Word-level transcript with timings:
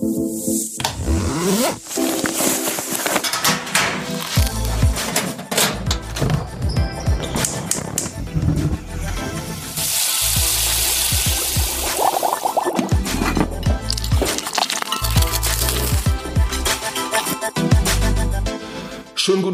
thank 0.00 0.46
you 0.48 0.61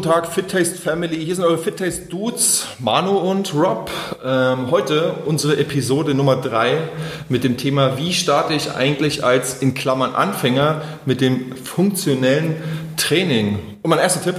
Tag, 0.09 0.25
Fit 0.25 0.49
Taste 0.49 0.75
Family. 0.75 1.23
Hier 1.23 1.35
sind 1.35 1.43
eure 1.45 1.59
Fit 1.59 1.77
Taste 1.77 2.07
Dudes, 2.07 2.65
Manu 2.79 3.11
und 3.11 3.53
Rob. 3.53 3.91
Ähm, 4.25 4.71
heute 4.71 5.13
unsere 5.27 5.57
Episode 5.57 6.15
Nummer 6.15 6.37
3 6.37 6.79
mit 7.29 7.43
dem 7.43 7.57
Thema, 7.57 7.95
wie 7.99 8.11
starte 8.15 8.55
ich 8.55 8.73
eigentlich 8.73 9.23
als 9.23 9.61
in 9.61 9.75
Klammern 9.75 10.15
Anfänger 10.15 10.81
mit 11.05 11.21
dem 11.21 11.55
funktionellen 11.55 12.55
Training. 12.97 13.59
Und 13.83 13.89
mein 13.91 13.99
erster 13.99 14.23
Tipp, 14.23 14.33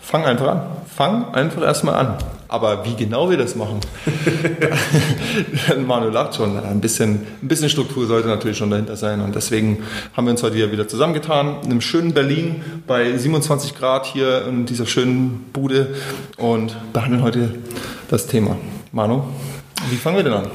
fang 0.00 0.24
einfach 0.24 0.48
an. 0.48 0.62
Fang 0.86 1.34
einfach 1.34 1.60
erstmal 1.60 1.96
an. 1.96 2.16
Aber 2.48 2.84
wie 2.84 2.94
genau 2.94 3.30
wir 3.30 3.36
das 3.36 3.56
machen, 3.56 3.80
Manu 5.86 6.08
lacht 6.08 6.36
schon. 6.36 6.56
Ein 6.58 6.80
bisschen, 6.80 7.26
ein 7.42 7.48
bisschen 7.48 7.68
Struktur 7.68 8.06
sollte 8.06 8.28
natürlich 8.28 8.58
schon 8.58 8.70
dahinter 8.70 8.96
sein. 8.96 9.20
Und 9.20 9.34
deswegen 9.34 9.82
haben 10.16 10.26
wir 10.26 10.32
uns 10.32 10.42
heute 10.42 10.56
hier 10.56 10.72
wieder 10.72 10.88
zusammengetan. 10.88 11.58
In 11.64 11.70
einem 11.70 11.80
schönen 11.80 12.12
Berlin 12.14 12.62
bei 12.86 13.16
27 13.16 13.74
Grad 13.74 14.06
hier 14.06 14.46
in 14.46 14.66
dieser 14.66 14.86
schönen 14.86 15.46
Bude 15.52 15.94
und 16.36 16.76
behandeln 16.92 17.22
heute 17.22 17.54
das 18.08 18.26
Thema. 18.26 18.56
Manu, 18.92 19.24
wie 19.90 19.96
fangen 19.96 20.16
wir 20.16 20.24
denn 20.24 20.32
an? 20.32 20.46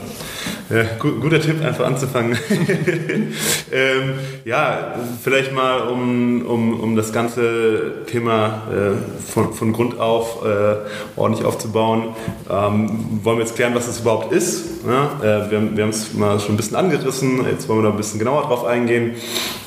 Ja, 0.70 0.84
guter 1.00 1.42
Tipp, 1.42 1.64
einfach 1.64 1.86
anzufangen. 1.86 2.38
ähm, 3.72 4.14
ja, 4.46 4.96
vielleicht 5.22 5.52
mal, 5.54 5.82
um, 5.90 6.46
um, 6.46 6.80
um 6.80 6.96
das 6.96 7.12
ganze 7.12 8.06
Thema 8.08 8.64
äh, 8.72 9.32
von, 9.32 9.54
von 9.54 9.74
Grund 9.74 10.00
auf 10.00 10.46
äh, 10.46 10.76
ordentlich 11.18 11.46
aufzubauen, 11.46 12.16
ähm, 12.50 13.20
wollen 13.24 13.38
wir 13.38 13.46
jetzt 13.46 13.56
klären, 13.56 13.76
was 13.76 13.88
das 13.88 14.00
überhaupt 14.00 14.32
ist. 14.32 14.64
Ja? 14.88 15.20
Äh, 15.22 15.52
wir 15.52 15.76
wir 15.76 15.84
haben 15.84 15.90
es 15.90 16.14
mal 16.14 16.40
schon 16.40 16.54
ein 16.54 16.58
bisschen 16.58 16.78
angerissen, 16.78 17.46
jetzt 17.50 17.68
wollen 17.68 17.80
wir 17.80 17.84
da 17.84 17.90
ein 17.90 17.98
bisschen 17.98 18.20
genauer 18.20 18.44
drauf 18.44 18.66
eingehen. 18.66 19.16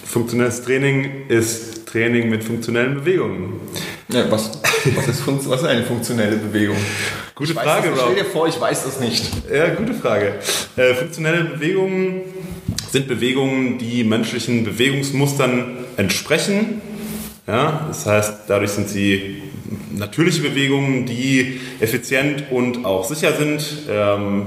Funktionelles 0.06 0.62
Training 0.62 1.28
ist 1.28 1.86
Training 1.86 2.30
mit 2.30 2.42
funktionellen 2.42 2.94
Bewegungen. 2.94 3.60
Ja, 4.08 4.30
was, 4.30 4.58
was, 4.96 5.08
ist, 5.08 5.26
was 5.26 5.60
ist 5.60 5.66
eine 5.66 5.84
funktionelle 5.84 6.36
Bewegung? 6.36 6.76
Gute 7.34 7.52
ich 7.52 7.58
Frage, 7.58 7.88
Rob. 7.88 7.98
Stell 8.02 8.14
dir 8.14 8.24
vor, 8.24 8.46
ich 8.46 8.60
weiß 8.60 8.84
das 8.84 9.00
nicht. 9.00 9.24
Ja, 9.52 9.74
gute 9.74 9.92
Frage. 9.92 10.34
Äh, 10.76 10.94
funktionelle 10.94 11.44
Bewegungen 11.44 12.20
sind 12.92 13.08
Bewegungen, 13.08 13.76
die 13.78 14.04
menschlichen 14.04 14.62
Bewegungsmustern 14.62 15.78
entsprechen. 15.96 16.80
Ja, 17.46 17.86
das 17.88 18.06
heißt, 18.06 18.34
dadurch 18.46 18.70
sind 18.70 18.88
sie 18.88 19.42
natürliche 19.92 20.42
Bewegungen, 20.42 21.06
die 21.06 21.60
effizient 21.80 22.44
und 22.52 22.84
auch 22.84 23.04
sicher 23.04 23.32
sind. 23.32 23.64
Ähm, 23.90 24.46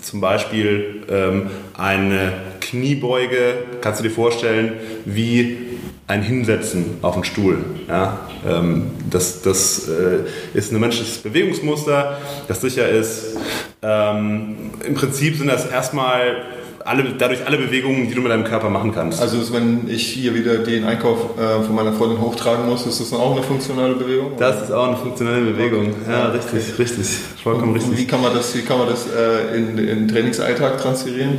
zum 0.00 0.20
Beispiel 0.20 1.02
ähm, 1.10 1.50
eine 1.76 2.32
Kniebeuge, 2.60 3.64
kannst 3.80 3.98
du 3.98 4.04
dir 4.04 4.14
vorstellen, 4.14 4.74
wie 5.04 5.71
ein 6.12 6.22
Hinsetzen 6.22 6.98
auf 7.00 7.14
den 7.14 7.24
Stuhl. 7.24 7.64
Ja, 7.88 8.20
ähm, 8.46 8.90
das 9.10 9.40
das 9.40 9.88
äh, 9.88 10.18
ist 10.52 10.70
ein 10.70 10.78
menschliches 10.78 11.18
Bewegungsmuster, 11.18 12.18
das 12.48 12.60
sicher 12.60 12.88
ist. 12.88 13.36
Ähm, 13.82 14.70
Im 14.86 14.94
Prinzip 14.94 15.36
sind 15.36 15.46
das 15.48 15.70
erstmal 15.70 16.42
alle, 16.84 17.04
dadurch 17.16 17.46
alle 17.46 17.56
Bewegungen, 17.56 18.08
die 18.08 18.14
du 18.14 18.20
mit 18.20 18.30
deinem 18.30 18.44
Körper 18.44 18.68
machen 18.68 18.92
kannst. 18.92 19.22
Also 19.22 19.52
wenn 19.54 19.88
ich 19.88 20.06
hier 20.06 20.34
wieder 20.34 20.58
den 20.58 20.84
Einkauf 20.84 21.38
äh, 21.38 21.62
von 21.62 21.74
meiner 21.74 21.94
Freundin 21.94 22.20
hochtragen 22.20 22.68
muss, 22.68 22.86
ist 22.86 23.00
das 23.00 23.12
auch 23.14 23.32
eine 23.34 23.42
funktionale 23.42 23.94
Bewegung? 23.94 24.32
Das 24.36 24.62
ist 24.62 24.70
auch 24.70 24.88
eine 24.88 24.96
funktionelle 24.98 25.52
Bewegung. 25.52 25.94
Okay. 26.02 26.12
Ja, 26.12 26.28
richtig, 26.28 26.74
okay. 26.74 26.82
richtig. 26.82 27.06
Vollkommen 27.42 27.72
und, 27.72 27.78
richtig. 27.78 27.98
Wie 27.98 28.06
kann 28.06 28.20
man 28.20 28.34
das, 28.34 28.54
wie 28.54 28.62
kann 28.62 28.78
man 28.78 28.88
das 28.88 29.06
äh, 29.06 29.56
in, 29.56 29.78
in 29.78 30.08
Trainingsalltag 30.08 30.78
transferieren? 30.78 31.38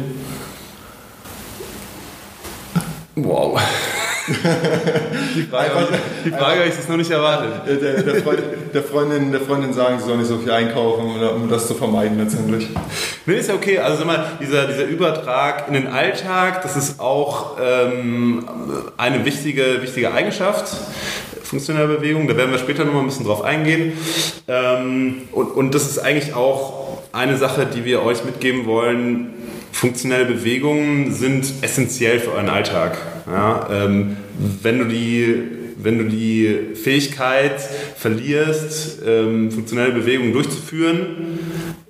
Wow. 3.15 3.61
die 5.35 5.43
Frage, 5.43 5.69
die 6.23 6.29
Frage 6.29 6.59
habe 6.59 6.69
ich 6.69 6.75
jetzt 6.75 6.89
noch 6.89 6.97
nicht 6.97 7.11
erwartet. 7.11 7.81
Der, 7.81 8.03
der, 8.03 8.15
Freund, 8.23 8.39
der, 8.73 8.83
Freundin, 8.83 9.31
der 9.31 9.41
Freundin 9.41 9.73
sagen, 9.73 9.99
sie 9.99 10.05
soll 10.05 10.17
nicht 10.17 10.27
so 10.27 10.37
viel 10.37 10.51
einkaufen, 10.51 11.21
um 11.21 11.49
das 11.49 11.67
zu 11.67 11.73
vermeiden 11.73 12.17
letztendlich. 12.17 12.69
Nee, 13.25 13.35
ist 13.35 13.49
ja 13.49 13.55
okay. 13.55 13.79
Also 13.79 13.97
sag 13.97 14.07
mal, 14.07 14.25
dieser, 14.39 14.67
dieser 14.67 14.85
Übertrag 14.85 15.67
in 15.67 15.73
den 15.73 15.87
Alltag, 15.87 16.61
das 16.61 16.77
ist 16.77 16.99
auch 16.99 17.57
ähm, 17.61 18.45
eine 18.97 19.25
wichtige, 19.25 19.81
wichtige 19.81 20.13
Eigenschaft 20.13 20.73
funktionelle 21.53 21.87
Bewegung. 21.87 22.27
Da 22.27 22.35
werden 22.35 22.51
wir 22.51 22.57
später 22.57 22.83
noch 22.83 22.93
mal 22.93 23.01
ein 23.01 23.05
bisschen 23.05 23.27
drauf 23.27 23.43
eingehen. 23.43 23.93
Ähm, 24.47 25.23
und, 25.31 25.51
und 25.51 25.75
das 25.75 25.87
ist 25.87 25.99
eigentlich 25.99 26.33
auch 26.33 26.97
eine 27.11 27.37
Sache, 27.37 27.67
die 27.67 27.85
wir 27.85 28.01
euch 28.01 28.25
mitgeben 28.25 28.65
wollen. 28.65 29.33
Funktionelle 29.83 30.23
Bewegungen 30.23 31.11
sind 31.11 31.45
essentiell 31.59 32.17
für 32.17 32.31
euren 32.31 32.47
Alltag. 32.47 32.97
Ja, 33.27 33.67
ähm, 33.69 34.15
wenn 34.61 34.79
du 34.79 34.85
die 34.85 35.43
wenn 35.77 35.97
du 35.97 36.05
die 36.05 36.75
Fähigkeit 36.75 37.59
verlierst, 37.97 39.01
ähm, 39.05 39.51
funktionelle 39.51 39.91
Bewegungen 39.91 40.31
durchzuführen, 40.31 41.37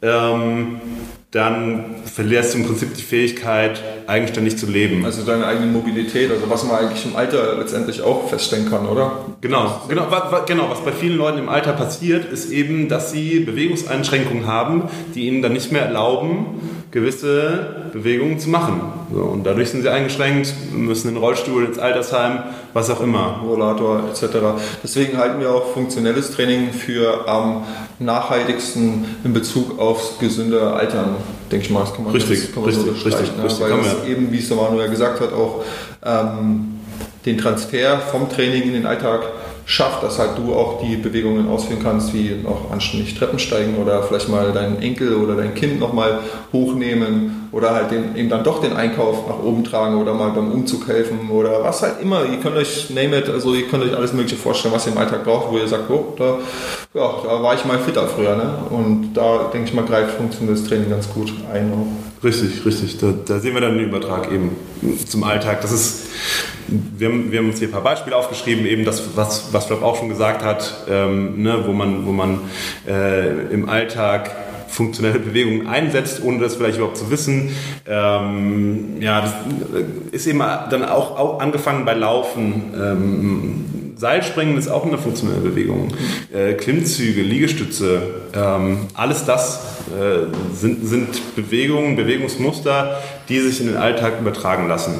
ähm, 0.02 0.82
dann 1.30 1.96
verlierst 2.06 2.56
du 2.56 2.60
im 2.60 2.66
Prinzip 2.66 2.96
die 2.96 3.04
Fähigkeit, 3.04 3.80
eigenständig 4.08 4.58
zu 4.58 4.66
leben. 4.66 5.06
Also 5.06 5.24
deine 5.24 5.46
eigene 5.46 5.68
Mobilität, 5.68 6.32
also 6.32 6.50
was 6.50 6.64
man 6.64 6.78
eigentlich 6.78 7.06
im 7.06 7.16
Alter 7.16 7.58
letztendlich 7.60 8.02
auch 8.02 8.28
feststellen 8.28 8.70
kann, 8.70 8.88
oder? 8.88 9.26
Genau, 9.42 9.82
genau, 9.88 10.08
was, 10.10 10.46
genau, 10.48 10.70
was 10.70 10.84
bei 10.84 10.92
vielen 10.92 11.18
Leuten 11.18 11.38
im 11.38 11.50
Alter 11.50 11.74
passiert, 11.74 12.26
ist 12.26 12.52
eben, 12.52 12.88
dass 12.88 13.12
sie 13.12 13.42
Bewegungseinschränkungen 13.42 14.48
haben, 14.48 14.84
die 15.14 15.28
ihnen 15.28 15.44
dann 15.44 15.54
nicht 15.54 15.72
mehr 15.72 15.84
erlauben, 15.84 16.83
gewisse 16.94 17.90
Bewegungen 17.92 18.38
zu 18.38 18.50
machen. 18.50 18.80
So, 19.12 19.22
und 19.22 19.44
dadurch 19.44 19.72
sind 19.72 19.82
sie 19.82 19.90
eingeschränkt, 19.90 20.54
müssen 20.72 21.08
in 21.08 21.16
den 21.16 21.24
Rollstuhl, 21.24 21.66
ins 21.66 21.80
Altersheim, 21.80 22.44
was 22.74 22.92
auch 22.92 23.02
immer. 23.02 23.42
Rollator 23.44 24.04
etc. 24.12 24.38
Deswegen 24.84 25.18
halten 25.18 25.40
wir 25.40 25.50
auch 25.50 25.74
funktionelles 25.74 26.32
Training 26.32 26.72
für 26.72 27.28
am 27.28 27.64
nachhaltigsten 27.98 29.06
in 29.24 29.34
Bezug 29.34 29.80
aufs 29.80 30.20
gesünde 30.20 30.72
Altern, 30.74 31.16
denke 31.52 31.66
ich 31.66 31.72
mal. 31.72 31.80
Das 31.80 31.96
kann 31.96 32.04
man, 32.04 32.14
richtig, 32.14 32.42
das, 32.42 32.54
kann 32.54 32.62
man 32.62 32.70
richtig, 32.70 32.86
so 32.86 33.10
richtig, 33.10 33.38
ne? 33.38 33.44
richtig, 33.44 33.62
Weil 33.62 33.78
das 33.78 34.08
eben, 34.08 34.32
wie 34.32 34.38
es 34.38 34.48
der 34.48 34.58
Manuel 34.58 34.90
gesagt 34.92 35.20
hat, 35.20 35.34
auch 35.34 35.64
ähm, 36.06 36.80
den 37.26 37.40
Transfer 37.40 37.98
vom 37.98 38.30
Training 38.30 38.64
in 38.64 38.74
den 38.74 38.86
Alltag 38.86 39.24
schafft, 39.66 40.04
dass 40.04 40.20
halt 40.20 40.38
du 40.38 40.54
auch 40.54 40.82
die 40.82 40.98
Bewegungen 40.98 41.48
ausführen 41.48 41.82
kannst, 41.82 42.14
wie 42.14 42.36
noch 42.44 42.72
anständig 42.72 43.16
Treppen 43.16 43.40
steigen 43.40 43.76
oder 43.78 44.04
vielleicht 44.04 44.30
mal 44.30 44.52
deinen 44.52 44.82
Enkel 44.82 45.16
oder 45.16 45.36
dein 45.36 45.56
Kind 45.56 45.80
nochmal 45.80 46.20
hochnehmen 46.52 47.48
oder 47.52 47.74
halt 47.74 47.92
den, 47.92 48.16
eben 48.16 48.30
dann 48.30 48.44
doch 48.44 48.62
den 48.62 48.74
Einkauf 48.74 49.28
nach 49.28 49.40
oben 49.40 49.64
tragen 49.64 50.02
oder 50.02 50.14
mal 50.14 50.32
beim 50.32 50.52
Umzug 50.52 50.88
helfen 50.88 51.30
oder 51.30 51.64
was 51.64 51.82
halt 51.82 52.02
immer. 52.02 52.26
Ihr 52.26 52.40
könnt 52.40 52.58
euch, 52.58 52.90
name 52.90 53.20
it, 53.20 53.30
also 53.30 53.54
ihr 53.54 53.68
könnt 53.68 53.84
euch 53.84 53.96
alles 53.96 54.12
Mögliche 54.12 54.36
vorstellen, 54.36 54.74
was 54.74 54.86
ihr 54.88 54.92
im 54.92 54.98
Alltag 54.98 55.24
braucht, 55.24 55.52
wo 55.52 55.58
ihr 55.58 55.68
sagt, 55.68 55.90
oh, 55.90 56.14
da, 56.18 56.40
ja, 56.94 57.14
da 57.24 57.44
war 57.44 57.54
ich 57.54 57.64
mal 57.64 57.80
fitter 57.80 58.08
früher. 58.08 58.36
Ne? 58.36 58.56
Und 58.70 59.14
da, 59.14 59.50
denke 59.54 59.70
ich 59.70 59.74
mal, 59.74 59.86
greift 59.86 60.18
funktionelles 60.18 60.68
Training 60.68 60.90
ganz 60.90 61.08
gut 61.10 61.32
ein. 61.52 61.72
Richtig, 62.24 62.66
richtig. 62.66 62.98
Da, 63.00 63.14
da 63.26 63.40
sehen 63.40 63.54
wir 63.54 63.62
dann 63.62 63.78
den 63.78 63.88
Übertrag 63.88 64.32
eben 64.32 64.56
zum 65.08 65.24
Alltag. 65.24 65.62
Das 65.62 65.72
ist 65.72 66.08
wir 66.68 67.10
haben, 67.10 67.32
wir 67.32 67.40
haben 67.40 67.50
uns 67.50 67.60
hier 67.60 67.68
ein 67.68 67.72
paar 67.72 67.84
Beispiele 67.84 68.16
aufgeschrieben, 68.16 68.66
eben 68.66 68.86
das, 68.86 69.16
was, 69.16 69.54
was 69.54 69.66
Flop 69.66 69.84
auch 69.84 69.98
schon 69.98 70.10
gesagt 70.10 70.44
hat, 70.44 70.86
ähm, 70.90 71.42
ne, 71.42 71.64
wo 71.66 71.74
man, 71.74 72.06
wo 72.06 72.12
man 72.12 72.40
äh, 72.88 73.52
im 73.52 73.68
Alltag 73.70 74.32
funktionelle 74.68 75.20
Bewegungen 75.20 75.68
einsetzt, 75.68 76.24
ohne 76.24 76.40
das 76.40 76.56
vielleicht 76.56 76.78
überhaupt 76.78 76.98
zu 76.98 77.12
wissen. 77.12 77.56
Ähm, 77.88 79.02
ja, 79.02 79.22
das 79.22 79.34
ist 80.12 80.26
eben 80.26 80.40
dann 80.40 80.84
auch, 80.84 81.18
auch 81.18 81.40
angefangen 81.40 81.86
bei 81.86 81.94
Laufen. 81.94 82.74
Ähm, 82.76 83.83
Seilspringen 84.04 84.58
ist 84.58 84.68
auch 84.68 84.86
eine 84.86 84.98
funktionelle 84.98 85.40
Bewegung. 85.40 85.94
Äh, 86.34 86.56
Klimmzüge, 86.56 87.22
Liegestütze, 87.22 88.02
ähm, 88.36 88.88
alles 88.96 89.24
das 89.24 89.62
äh, 89.98 90.28
sind, 90.54 90.86
sind 90.86 91.36
Bewegungen, 91.38 91.96
Bewegungsmuster, 91.96 93.02
die 93.30 93.40
sich 93.40 93.62
in 93.62 93.68
den 93.68 93.78
Alltag 93.78 94.20
übertragen 94.20 94.68
lassen. 94.68 94.96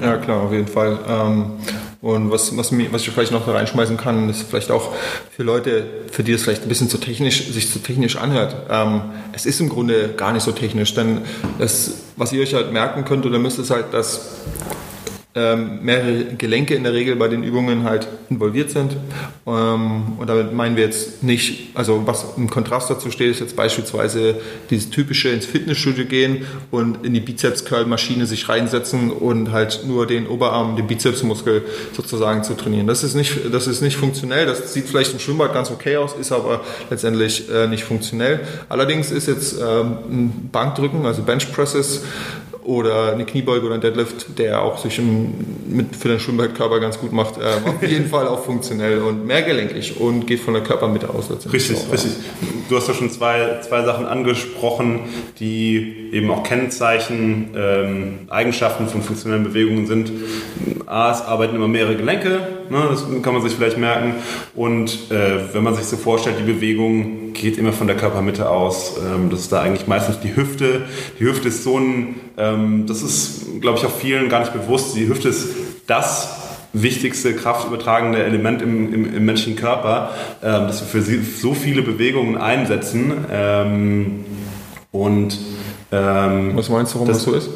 Ja, 0.00 0.16
klar, 0.16 0.42
auf 0.42 0.50
jeden 0.50 0.66
Fall. 0.66 0.98
Ähm, 1.08 1.52
und 2.00 2.32
was, 2.32 2.56
was, 2.56 2.72
was 2.90 3.02
ich 3.02 3.10
vielleicht 3.10 3.30
noch 3.30 3.46
da 3.46 3.52
reinschmeißen 3.52 3.96
kann, 3.96 4.28
ist 4.28 4.42
vielleicht 4.42 4.72
auch 4.72 4.92
für 5.30 5.44
Leute, 5.44 5.84
für 6.10 6.24
die 6.24 6.32
es 6.32 6.42
vielleicht 6.42 6.62
ein 6.62 6.68
bisschen 6.68 6.88
zu 6.88 6.98
technisch, 6.98 7.46
sich 7.52 7.70
zu 7.70 7.78
technisch 7.78 8.16
anhört. 8.16 8.56
Ähm, 8.68 9.02
es 9.32 9.46
ist 9.46 9.60
im 9.60 9.68
Grunde 9.68 10.14
gar 10.16 10.32
nicht 10.32 10.42
so 10.42 10.50
technisch, 10.50 10.94
denn 10.94 11.20
das, 11.60 11.92
was 12.16 12.32
ihr 12.32 12.42
euch 12.42 12.54
halt 12.54 12.72
merken 12.72 13.04
könnt 13.04 13.24
oder 13.24 13.38
müsst, 13.38 13.60
ist 13.60 13.70
halt, 13.70 13.94
dass 13.94 14.32
ähm, 15.34 15.80
mehrere 15.82 16.24
Gelenke 16.36 16.74
in 16.74 16.84
der 16.84 16.94
Regel 16.94 17.14
bei 17.16 17.28
den 17.28 17.42
Übungen 17.42 17.84
halt 17.84 18.08
involviert 18.30 18.70
sind. 18.70 18.96
Ähm, 19.46 20.18
und 20.18 20.26
damit 20.26 20.52
meinen 20.52 20.76
wir 20.76 20.84
jetzt 20.84 21.22
nicht, 21.22 21.76
also 21.76 22.06
was 22.06 22.24
im 22.36 22.48
Kontrast 22.48 22.88
dazu 22.88 23.10
steht, 23.10 23.30
ist 23.30 23.40
jetzt 23.40 23.54
beispielsweise 23.54 24.36
dieses 24.70 24.88
typische 24.88 25.28
ins 25.28 25.44
Fitnessstudio 25.44 26.06
gehen 26.06 26.46
und 26.70 27.04
in 27.04 27.12
die 27.12 27.20
Bizeps-Curl-Maschine 27.20 28.26
sich 28.26 28.48
reinsetzen 28.48 29.10
und 29.10 29.52
halt 29.52 29.82
nur 29.86 30.06
den 30.06 30.26
Oberarm, 30.26 30.76
den 30.76 30.86
Bizepsmuskel 30.86 31.62
sozusagen 31.92 32.42
zu 32.42 32.54
trainieren. 32.54 32.86
Das 32.86 33.04
ist 33.04 33.14
nicht, 33.14 33.52
das 33.52 33.66
ist 33.66 33.82
nicht 33.82 33.96
funktionell. 33.96 34.46
Das 34.46 34.72
sieht 34.72 34.88
vielleicht 34.88 35.12
im 35.12 35.18
Schwimmbad 35.18 35.52
ganz 35.52 35.70
okay 35.70 35.98
aus, 35.98 36.14
ist 36.18 36.32
aber 36.32 36.62
letztendlich 36.88 37.50
äh, 37.50 37.68
nicht 37.68 37.84
funktionell. 37.84 38.40
Allerdings 38.70 39.10
ist 39.10 39.28
jetzt 39.28 39.56
ähm, 39.60 39.98
ein 40.10 40.48
Bankdrücken, 40.50 41.04
also 41.04 41.22
Bench 41.22 41.52
Presses, 41.52 42.02
oder 42.68 43.12
eine 43.14 43.24
Kniebeuge 43.24 43.64
oder 43.64 43.76
ein 43.76 43.80
Deadlift, 43.80 44.38
der 44.38 44.60
auch 44.60 44.76
sich 44.76 44.98
im, 44.98 45.32
mit, 45.68 45.96
für 45.96 46.08
den 46.08 46.20
Schwimmbadkörper 46.20 46.80
ganz 46.80 46.98
gut 46.98 47.12
macht. 47.14 47.36
Ähm, 47.38 47.64
auf 47.64 47.82
jeden 47.82 48.08
Fall 48.08 48.28
auch 48.28 48.44
funktionell 48.44 49.00
und 49.00 49.26
mehrgelenkig 49.26 49.98
und 49.98 50.26
geht 50.26 50.40
von 50.40 50.52
der 50.52 50.62
Körpermitte 50.62 51.08
aus. 51.08 51.30
Richtig, 51.50 51.78
auch, 51.78 51.92
richtig. 51.94 52.12
Du 52.68 52.76
hast 52.76 52.86
ja 52.86 52.92
schon 52.92 53.10
zwei, 53.10 53.60
zwei 53.66 53.84
Sachen 53.84 54.04
angesprochen, 54.04 55.00
die 55.40 56.10
eben 56.12 56.30
auch 56.30 56.42
Kennzeichen, 56.42 57.52
ähm, 57.56 58.18
Eigenschaften 58.28 58.86
von 58.86 59.00
funktionellen 59.00 59.44
Bewegungen 59.44 59.86
sind. 59.86 60.12
A, 60.84 61.10
es 61.10 61.22
arbeiten 61.22 61.56
immer 61.56 61.68
mehrere 61.68 61.96
Gelenke, 61.96 62.40
ne, 62.70 62.88
das 62.90 63.04
kann 63.22 63.32
man 63.32 63.42
sich 63.42 63.52
vielleicht 63.52 63.78
merken. 63.78 64.14
Und 64.54 65.10
äh, 65.10 65.54
wenn 65.54 65.62
man 65.62 65.74
sich 65.74 65.84
so 65.84 65.96
vorstellt, 65.96 66.36
die 66.38 66.52
Bewegung 66.52 67.32
geht 67.32 67.58
immer 67.58 67.72
von 67.72 67.86
der 67.86 67.96
Körpermitte 67.96 68.50
aus. 68.50 68.96
Ähm, 68.98 69.30
das 69.30 69.40
ist 69.40 69.52
da 69.52 69.62
eigentlich 69.62 69.86
meistens 69.86 70.20
die 70.20 70.34
Hüfte. 70.34 70.82
Die 71.20 71.24
Hüfte 71.24 71.48
ist 71.48 71.62
so 71.62 71.78
ein 71.78 72.16
ähm, 72.38 72.86
das 72.86 73.02
ist, 73.02 73.60
glaube 73.60 73.78
ich, 73.78 73.84
auch 73.84 73.90
vielen 73.90 74.28
gar 74.28 74.40
nicht 74.40 74.52
bewusst. 74.52 74.96
Die 74.96 75.08
Hüfte 75.08 75.28
ist 75.28 75.48
das 75.86 76.36
wichtigste 76.72 77.34
kraftübertragende 77.34 78.22
Element 78.22 78.62
im, 78.62 78.92
im, 78.94 79.14
im 79.14 79.24
menschlichen 79.24 79.56
Körper, 79.56 80.10
ähm, 80.42 80.66
das 80.68 80.80
wir 80.80 81.02
für 81.02 81.22
so 81.22 81.54
viele 81.54 81.82
Bewegungen 81.82 82.36
einsetzen. 82.36 83.12
Ähm, 83.30 84.24
und 84.92 85.38
ähm, 85.90 86.52
was 86.54 86.68
meinst 86.68 86.94
du, 86.94 86.96
warum 86.96 87.08
das, 87.08 87.18
das 87.18 87.24
so 87.24 87.34
ist? 87.34 87.50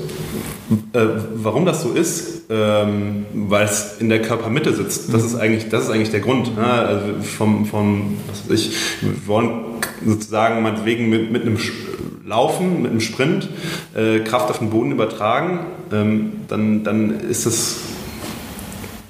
Äh, 0.93 1.07
warum 1.35 1.67
das 1.67 1.83
so 1.83 1.93
ist, 1.93 2.43
ähm, 2.51 3.27
weil 3.35 3.65
es 3.65 3.97
in 3.99 4.09
der 4.09 4.23
Körpermitte 4.23 4.73
sitzt. 4.73 5.13
Das 5.13 5.23
mhm. 5.23 5.29
ist 5.29 5.35
eigentlich, 5.37 5.69
das 5.69 5.85
ist 5.85 5.91
eigentlich 5.91 6.11
der 6.11 6.21
Grund. 6.21 6.57
Ne? 6.57 6.65
Also 6.65 7.07
vom, 7.23 7.67
vom, 7.67 8.17
was 8.29 8.51
weiß 8.51 8.67
ich, 8.67 8.77
wir 9.01 9.27
wollen 9.27 9.51
sozusagen 10.05 10.63
meinetwegen 10.63 11.09
mit, 11.09 11.33
mit 11.33 11.43
einem 11.43 11.59
Laufen, 12.27 12.83
mit 12.83 12.91
einem 12.91 13.01
Sprint 13.01 13.49
äh, 13.95 14.21
Kraft 14.21 14.51
auf 14.51 14.59
den 14.59 14.71
Boden 14.71 14.93
übertragen, 14.93 15.61
ähm, 15.93 16.33
dann, 16.49 16.85
dann 16.85 17.21
ist 17.21 17.47
das 17.47 17.79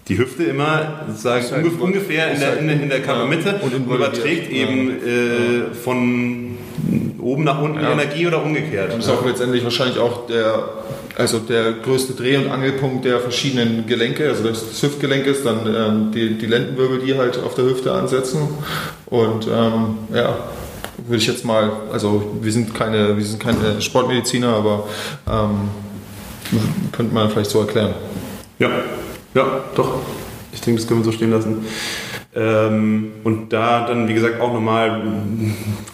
die 0.09 0.19
Hüfte 0.19 0.43
immer 0.43 1.05
sozusagen 1.09 1.45
halt 1.51 1.81
ungefähr 1.81 2.33
in 2.33 2.41
der, 2.41 2.49
halt 2.51 2.61
in, 2.61 2.69
in 2.69 2.89
der 2.89 3.03
Körpermitte 3.03 3.61
und, 3.63 3.75
und 3.75 3.87
überträgt 3.87 4.51
eben 4.51 4.91
äh, 4.91 5.75
von 5.75 6.59
oben 7.23 7.45
nach 7.45 7.61
unten 7.61 7.81
ja. 7.81 7.93
Energie 7.93 8.27
oder 8.27 8.43
umgekehrt. 8.43 8.93
Und 8.93 9.01
ist 9.01 9.09
auch 9.09 9.25
letztendlich 9.25 9.63
wahrscheinlich 9.65 9.99
auch 9.99 10.27
der, 10.27 10.69
also 11.17 11.39
der 11.39 11.73
größte 11.73 12.15
Dreh- 12.15 12.37
und 12.37 12.51
Angelpunkt 12.51 13.05
der 13.05 13.21
verschiedenen 13.21 13.87
Gelenke. 13.87 14.29
Also 14.29 14.45
das 14.45 14.83
Hüftgelenk 14.83 15.27
ist 15.27 15.47
dann 15.47 15.61
ähm, 15.67 16.13
die, 16.13 16.37
die 16.37 16.47
Lendenwirbel, 16.47 16.99
die 16.99 17.17
halt 17.17 17.39
auf 17.43 17.55
der 17.55 17.65
Hüfte 17.65 17.93
ansetzen. 17.93 18.49
Und 19.07 19.47
ähm, 19.47 19.99
ja, 20.13 20.37
würde 20.99 21.17
ich 21.17 21.27
jetzt 21.27 21.45
mal, 21.45 21.71
also 21.93 22.33
wir 22.41 22.53
sind 22.53 22.75
keine, 22.75 23.17
wir 23.17 23.25
sind 23.25 23.41
keine 23.41 23.81
Sportmediziner, 23.81 24.49
aber 24.49 24.89
ähm, 25.31 25.71
könnte 26.93 27.15
man 27.15 27.31
vielleicht 27.31 27.51
so 27.51 27.61
erklären. 27.61 27.95
Ja, 28.59 28.71
ja, 29.35 29.61
doch. 29.75 30.01
Ich 30.53 30.61
denke, 30.61 30.81
das 30.81 30.89
können 30.89 31.01
wir 31.01 31.05
so 31.05 31.13
stehen 31.13 31.31
lassen. 31.31 31.65
Ähm, 32.35 33.13
und 33.25 33.53
da 33.53 33.87
dann, 33.87 34.09
wie 34.09 34.15
gesagt, 34.15 34.41
auch 34.41 34.53
nochmal 34.53 35.03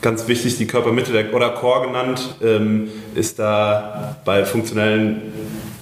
ganz 0.00 0.28
wichtig, 0.28 0.56
die 0.56 0.66
Körpermitte 0.66 1.12
der, 1.12 1.34
oder 1.34 1.50
Core 1.50 1.88
genannt, 1.88 2.36
ähm, 2.42 2.88
ist 3.14 3.38
da 3.38 4.16
bei 4.24 4.44
funktionellen 4.44 5.22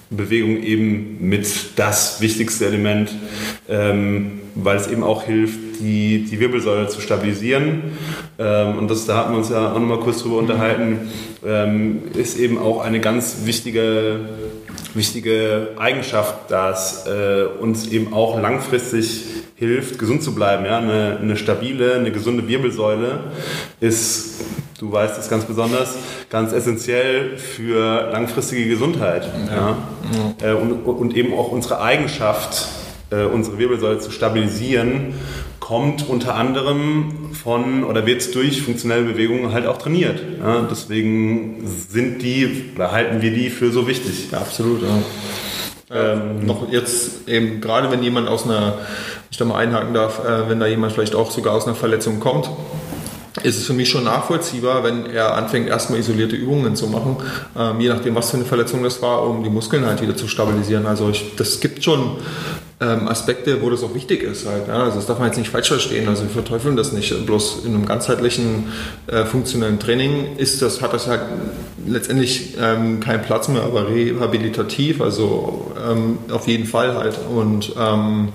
Bewegungen 0.08 0.62
eben 0.62 1.18
mit 1.20 1.46
das 1.76 2.20
wichtigste 2.20 2.66
Element, 2.66 3.14
ähm, 3.68 4.40
weil 4.54 4.76
es 4.76 4.86
eben 4.86 5.02
auch 5.02 5.24
hilft, 5.24 5.58
die, 5.80 6.24
die 6.24 6.40
Wirbelsäule 6.40 6.88
zu 6.88 7.00
stabilisieren. 7.00 7.82
Ähm, 8.38 8.78
und 8.78 8.90
das, 8.90 9.04
da 9.04 9.18
hatten 9.18 9.32
wir 9.32 9.38
uns 9.38 9.50
ja 9.50 9.72
auch 9.72 9.78
nochmal 9.78 10.00
kurz 10.00 10.22
drüber 10.22 10.38
unterhalten, 10.38 11.10
ähm, 11.44 12.02
ist 12.14 12.38
eben 12.38 12.56
auch 12.56 12.80
eine 12.80 13.00
ganz 13.00 13.38
wichtige, 13.44 14.20
wichtige 14.94 15.70
Eigenschaft, 15.76 16.50
dass 16.50 17.06
äh, 17.06 17.44
uns 17.60 17.88
eben 17.88 18.14
auch 18.14 18.40
langfristig 18.40 19.24
hilft, 19.56 19.98
gesund 19.98 20.22
zu 20.22 20.34
bleiben. 20.34 20.64
Ja? 20.64 20.78
Eine, 20.78 21.18
eine 21.20 21.36
stabile, 21.36 21.94
eine 21.94 22.12
gesunde 22.12 22.46
Wirbelsäule 22.46 23.20
ist, 23.80 24.44
du 24.78 24.92
weißt 24.92 25.18
es 25.18 25.28
ganz 25.28 25.44
besonders, 25.44 25.96
ganz 26.30 26.52
essentiell 26.52 27.36
für 27.38 28.10
langfristige 28.12 28.68
Gesundheit. 28.68 29.28
Ja. 29.48 29.76
ja? 30.42 30.50
Äh, 30.50 30.54
und, 30.54 30.72
und 30.84 31.16
eben 31.16 31.32
auch 31.34 31.50
unsere 31.50 31.80
Eigenschaft, 31.80 32.68
äh, 33.10 33.24
unsere 33.24 33.58
Wirbelsäule 33.58 33.98
zu 33.98 34.10
stabilisieren 34.10 35.14
kommt 35.66 36.08
unter 36.08 36.36
anderem 36.36 37.30
von 37.32 37.82
oder 37.82 38.06
wird 38.06 38.32
durch 38.36 38.62
funktionelle 38.62 39.02
Bewegungen 39.02 39.52
halt 39.52 39.66
auch 39.66 39.78
trainiert. 39.78 40.22
Ja, 40.40 40.64
deswegen 40.70 41.66
sind 41.66 42.22
die 42.22 42.70
oder 42.76 42.92
halten 42.92 43.20
wir 43.20 43.32
die 43.32 43.50
für 43.50 43.72
so 43.72 43.88
wichtig. 43.88 44.28
Ja, 44.30 44.38
absolut. 44.38 44.82
Ja. 44.82 45.02
Ähm, 45.88 46.46
noch 46.46 46.70
jetzt 46.70 47.28
eben 47.28 47.60
gerade 47.60 47.90
wenn 47.90 48.02
jemand 48.02 48.28
aus 48.28 48.44
einer, 48.44 48.78
ich 49.30 49.36
da 49.36 49.44
mal 49.44 49.58
einhaken 49.58 49.94
darf, 49.94 50.24
äh, 50.24 50.48
wenn 50.48 50.60
da 50.60 50.66
jemand 50.66 50.92
vielleicht 50.92 51.14
auch 51.14 51.30
sogar 51.30 51.54
aus 51.54 51.66
einer 51.66 51.74
Verletzung 51.74 52.20
kommt, 52.20 52.48
ist 53.42 53.58
es 53.58 53.66
für 53.66 53.74
mich 53.74 53.90
schon 53.90 54.04
nachvollziehbar, 54.04 54.82
wenn 54.82 55.06
er 55.06 55.34
anfängt, 55.34 55.68
erstmal 55.68 55.98
isolierte 55.98 56.36
Übungen 56.36 56.74
zu 56.74 56.86
machen, 56.86 57.16
ähm, 57.56 57.80
je 57.80 57.88
nachdem, 57.88 58.14
was 58.14 58.30
für 58.30 58.38
eine 58.38 58.46
Verletzung 58.46 58.82
das 58.82 59.02
war, 59.02 59.22
um 59.22 59.44
die 59.44 59.50
Muskeln 59.50 59.84
halt 59.84 60.00
wieder 60.00 60.16
zu 60.16 60.26
stabilisieren. 60.26 60.86
Also 60.86 61.10
ich, 61.10 61.36
das 61.36 61.60
gibt 61.60 61.84
schon 61.84 62.16
ähm, 62.78 63.08
Aspekte, 63.08 63.62
wo 63.62 63.70
das 63.70 63.82
auch 63.82 63.94
wichtig 63.94 64.22
ist. 64.22 64.46
Halt, 64.46 64.68
ja? 64.68 64.84
Also 64.84 64.96
das 64.96 65.06
darf 65.06 65.18
man 65.18 65.28
jetzt 65.28 65.38
nicht 65.38 65.50
falsch 65.50 65.68
verstehen. 65.68 66.08
Also 66.08 66.24
wir 66.24 66.30
verteufeln 66.30 66.76
das 66.76 66.92
nicht. 66.92 67.24
Bloß 67.24 67.64
in 67.64 67.74
einem 67.74 67.86
ganzheitlichen 67.86 68.64
äh, 69.06 69.24
funktionellen 69.24 69.78
Training 69.78 70.36
ist 70.36 70.60
das, 70.60 70.82
hat 70.82 70.92
das 70.92 71.06
halt 71.06 71.22
letztendlich 71.86 72.54
ähm, 72.60 73.00
keinen 73.00 73.22
Platz 73.22 73.48
mehr, 73.48 73.62
aber 73.62 73.88
rehabilitativ, 73.88 75.00
also 75.00 75.72
ähm, 75.88 76.18
auf 76.30 76.48
jeden 76.48 76.66
Fall 76.66 76.94
halt. 76.94 77.18
Und 77.34 77.72
ähm, 77.78 78.28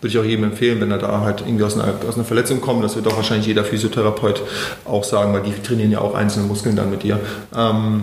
würde 0.00 0.12
ich 0.12 0.18
auch 0.18 0.24
jedem 0.24 0.44
empfehlen, 0.44 0.80
wenn 0.82 0.90
er 0.90 0.98
da 0.98 1.20
halt 1.20 1.40
irgendwie 1.40 1.64
aus 1.64 1.78
einer, 1.78 1.94
aus 2.06 2.16
einer 2.16 2.24
Verletzung 2.24 2.60
kommt, 2.60 2.84
das 2.84 2.96
wird 2.96 3.06
auch 3.06 3.16
wahrscheinlich 3.16 3.46
jeder 3.46 3.64
Physiotherapeut 3.64 4.42
auch 4.84 5.04
sagen, 5.04 5.32
weil 5.32 5.42
die 5.42 5.54
trainieren 5.62 5.90
ja 5.90 6.00
auch 6.00 6.14
einzelne 6.14 6.46
Muskeln 6.46 6.76
dann 6.76 6.90
mit 6.90 7.02
dir. 7.02 7.18
Ähm, 7.56 8.02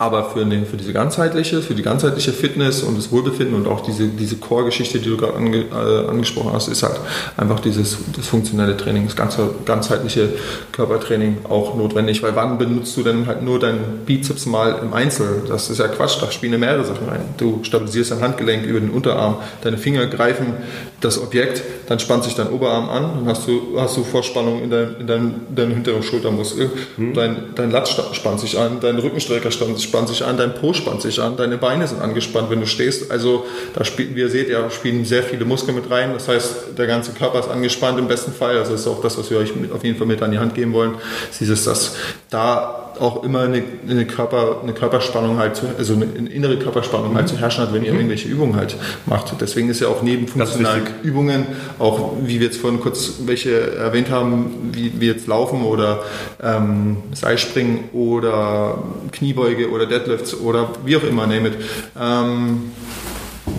aber 0.00 0.30
für, 0.30 0.42
eine, 0.42 0.64
für 0.64 0.76
diese 0.76 0.92
ganzheitliche, 0.92 1.60
für 1.60 1.74
die 1.74 1.82
ganzheitliche 1.82 2.32
Fitness 2.32 2.84
und 2.84 2.96
das 2.96 3.10
Wohlbefinden 3.10 3.56
und 3.56 3.66
auch 3.66 3.80
diese, 3.80 4.06
diese 4.06 4.36
Core-Geschichte, 4.36 5.00
die 5.00 5.08
du 5.08 5.16
gerade 5.16 5.34
ange, 5.34 5.64
äh, 5.72 6.08
angesprochen 6.08 6.52
hast, 6.52 6.68
ist 6.68 6.84
halt 6.84 7.00
einfach 7.36 7.58
dieses 7.58 7.98
das 8.16 8.28
funktionelle 8.28 8.76
Training, 8.76 9.06
das 9.06 9.16
ganze, 9.16 9.50
ganzheitliche 9.64 10.28
Körpertraining 10.70 11.38
auch 11.48 11.74
notwendig. 11.74 12.22
Weil 12.22 12.36
wann 12.36 12.58
benutzt 12.58 12.96
du 12.96 13.02
denn 13.02 13.26
halt 13.26 13.42
nur 13.42 13.58
deinen 13.58 14.04
Bizeps 14.06 14.46
mal 14.46 14.78
im 14.82 14.94
Einzel? 14.94 15.42
Das 15.48 15.68
ist 15.68 15.78
ja 15.78 15.88
Quatsch, 15.88 16.22
da 16.22 16.30
spielen 16.30 16.60
mehrere 16.60 16.84
Sachen 16.84 17.08
rein. 17.08 17.20
Du 17.36 17.60
stabilisierst 17.64 18.12
dein 18.12 18.20
Handgelenk 18.20 18.64
über 18.64 18.78
den 18.78 18.90
Unterarm, 18.90 19.38
deine 19.62 19.78
Finger 19.78 20.06
greifen 20.06 20.54
das 21.00 21.20
Objekt, 21.20 21.62
dann 21.88 22.00
spannt 22.00 22.24
sich 22.24 22.34
dein 22.34 22.48
Oberarm 22.48 22.88
an, 22.88 23.10
dann 23.16 23.28
hast 23.28 23.46
du, 23.46 23.80
hast 23.80 23.96
du 23.96 24.02
Vorspannung 24.02 24.62
in, 24.62 24.70
dein, 24.70 24.96
in 25.00 25.06
dein, 25.06 25.34
deinem 25.54 25.74
hinteren 25.74 26.02
Schultermuskel, 26.02 26.70
hm. 26.96 27.14
dein, 27.14 27.54
dein 27.54 27.70
Latz 27.70 27.94
spannt 28.12 28.40
sich 28.40 28.58
an, 28.58 28.78
dein 28.80 28.98
Rückenstrecker 28.98 29.50
spannt 29.52 29.78
sich 29.78 29.87
spannt 29.88 30.08
sich 30.08 30.24
an, 30.24 30.36
dein 30.36 30.54
Po 30.54 30.74
spannt 30.74 31.02
sich 31.02 31.20
an, 31.20 31.36
deine 31.36 31.56
Beine 31.56 31.86
sind 31.88 32.00
angespannt, 32.00 32.50
wenn 32.50 32.60
du 32.60 32.66
stehst. 32.66 33.10
Also 33.10 33.46
da 33.74 33.84
spielen, 33.84 34.14
wie 34.14 34.20
ihr 34.20 34.28
seht, 34.28 34.50
ja, 34.50 34.68
spielen 34.70 35.04
sehr 35.04 35.22
viele 35.22 35.44
Muskeln 35.44 35.74
mit 35.74 35.90
rein. 35.90 36.12
Das 36.12 36.28
heißt, 36.28 36.78
der 36.78 36.86
ganze 36.86 37.12
Körper 37.12 37.40
ist 37.40 37.48
angespannt 37.48 37.98
im 37.98 38.06
besten 38.06 38.32
Fall. 38.32 38.58
Also 38.58 38.72
das 38.72 38.82
ist 38.82 38.86
auch 38.86 39.00
das, 39.00 39.16
was 39.18 39.30
wir 39.30 39.38
euch 39.38 39.56
mit, 39.56 39.72
auf 39.72 39.82
jeden 39.82 39.96
Fall 39.96 40.06
mit 40.06 40.22
an 40.22 40.30
die 40.30 40.38
Hand 40.38 40.54
geben 40.54 40.72
wollen. 40.74 40.96
ist 41.30 41.40
dieses, 41.40 41.64
dass 41.64 41.96
da 42.28 42.87
auch 43.00 43.24
immer 43.24 43.40
eine, 43.40 43.62
eine, 43.88 44.06
Körper, 44.06 44.60
eine 44.62 44.72
Körperspannung 44.72 45.38
halt, 45.38 45.62
also 45.76 45.94
eine, 45.94 46.04
innere 46.04 46.58
Körperspannung 46.58 47.14
halt 47.14 47.28
zu 47.28 47.36
herrschen 47.38 47.62
hat, 47.62 47.72
wenn 47.72 47.84
ihr 47.84 47.92
mhm. 47.92 47.98
irgendwelche 47.98 48.28
Übungen 48.28 48.56
halt 48.56 48.76
macht. 49.06 49.34
Deswegen 49.40 49.68
ist 49.68 49.80
ja 49.80 49.88
auch 49.88 50.02
neben 50.02 50.28
funktionalen 50.28 50.82
Übungen, 51.02 51.46
auch 51.78 52.12
wie 52.22 52.40
wir 52.40 52.46
jetzt 52.46 52.58
vorhin 52.58 52.80
kurz 52.80 53.14
welche 53.24 53.76
erwähnt 53.76 54.10
haben, 54.10 54.70
wie 54.72 54.92
wir 55.00 55.12
jetzt 55.12 55.26
laufen 55.26 55.64
oder 55.64 56.02
ähm, 56.42 56.98
Seilspringen 57.12 57.90
oder 57.92 58.82
Kniebeuge 59.12 59.70
oder 59.70 59.86
Deadlifts 59.86 60.34
oder 60.34 60.70
wie 60.84 60.96
auch 60.96 61.04
immer, 61.04 61.26
name 61.26 61.48
it. 61.48 61.54
Ähm, 61.98 62.72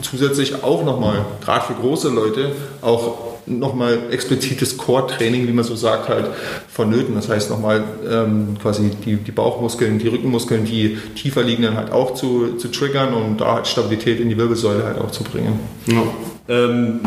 zusätzlich 0.01 0.63
auch 0.63 0.84
nochmal, 0.84 1.25
gerade 1.43 1.65
für 1.65 1.74
große 1.74 2.10
Leute, 2.10 2.51
auch 2.81 3.29
nochmal 3.50 3.98
explizites 4.12 4.77
Core-Training, 4.77 5.48
wie 5.48 5.51
man 5.51 5.63
so 5.63 5.75
sagt, 5.75 6.10
halt 6.10 6.27
vonnöten. 6.72 7.15
Das 7.15 7.29
heißt 7.29 7.50
nochmal 7.50 7.84
ähm, 8.10 8.58
quasi 8.62 8.91
die, 9.06 9.18
die 9.18 9.32
Bauchmuskeln, 9.32 10.00
die 10.00 10.08
Rückenmuskeln, 10.08 10.65
die 10.65 10.98
tiefer 11.15 11.44
liegenden 11.44 11.75
halt 11.75 11.91
auch 11.91 12.13
zu, 12.13 12.58
zu 12.58 12.70
triggern 12.70 13.13
und 13.13 13.41
da 13.41 13.56
halt 13.56 13.68
Stabilität 13.68 14.20
in 14.20 14.29
die 14.29 14.38
Wirbelsäule 14.38 14.84
halt 14.84 15.00
auch 15.00 15.12
zu 15.12 15.24
bringen. 15.24 15.60
Ja. 15.88 16.03
Ähm, 16.48 17.00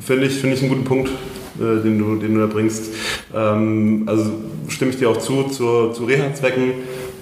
Finde 0.00 0.26
ich, 0.26 0.34
find 0.34 0.54
ich 0.54 0.60
einen 0.60 0.70
guten 0.70 0.84
Punkt, 0.84 1.10
äh, 1.58 1.82
den, 1.82 1.98
du, 1.98 2.16
den 2.16 2.34
du 2.34 2.40
da 2.40 2.46
bringst. 2.46 2.92
Ähm, 3.34 4.04
also 4.06 4.32
stimme 4.68 4.90
ich 4.90 4.98
dir 4.98 5.10
auch 5.10 5.18
zu, 5.18 5.44
zur, 5.44 5.92
zu 5.92 6.04
Reha-Zwecken 6.04 6.72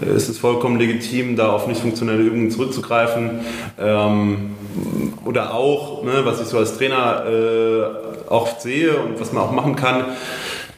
ist 0.06 0.28
es 0.28 0.38
vollkommen 0.38 0.78
legitim, 0.78 1.36
da 1.36 1.50
auf 1.50 1.66
nicht 1.66 1.80
funktionelle 1.80 2.22
Übungen 2.22 2.50
zurückzugreifen. 2.50 3.40
Ähm, 3.78 4.50
oder 5.24 5.54
auch, 5.54 6.04
ne, 6.04 6.24
was 6.24 6.40
ich 6.40 6.46
so 6.46 6.58
als 6.58 6.76
Trainer 6.76 7.24
äh, 7.26 8.30
auch 8.30 8.58
sehe 8.58 8.96
und 8.96 9.20
was 9.20 9.32
man 9.32 9.42
auch 9.42 9.52
machen 9.52 9.76
kann, 9.76 10.04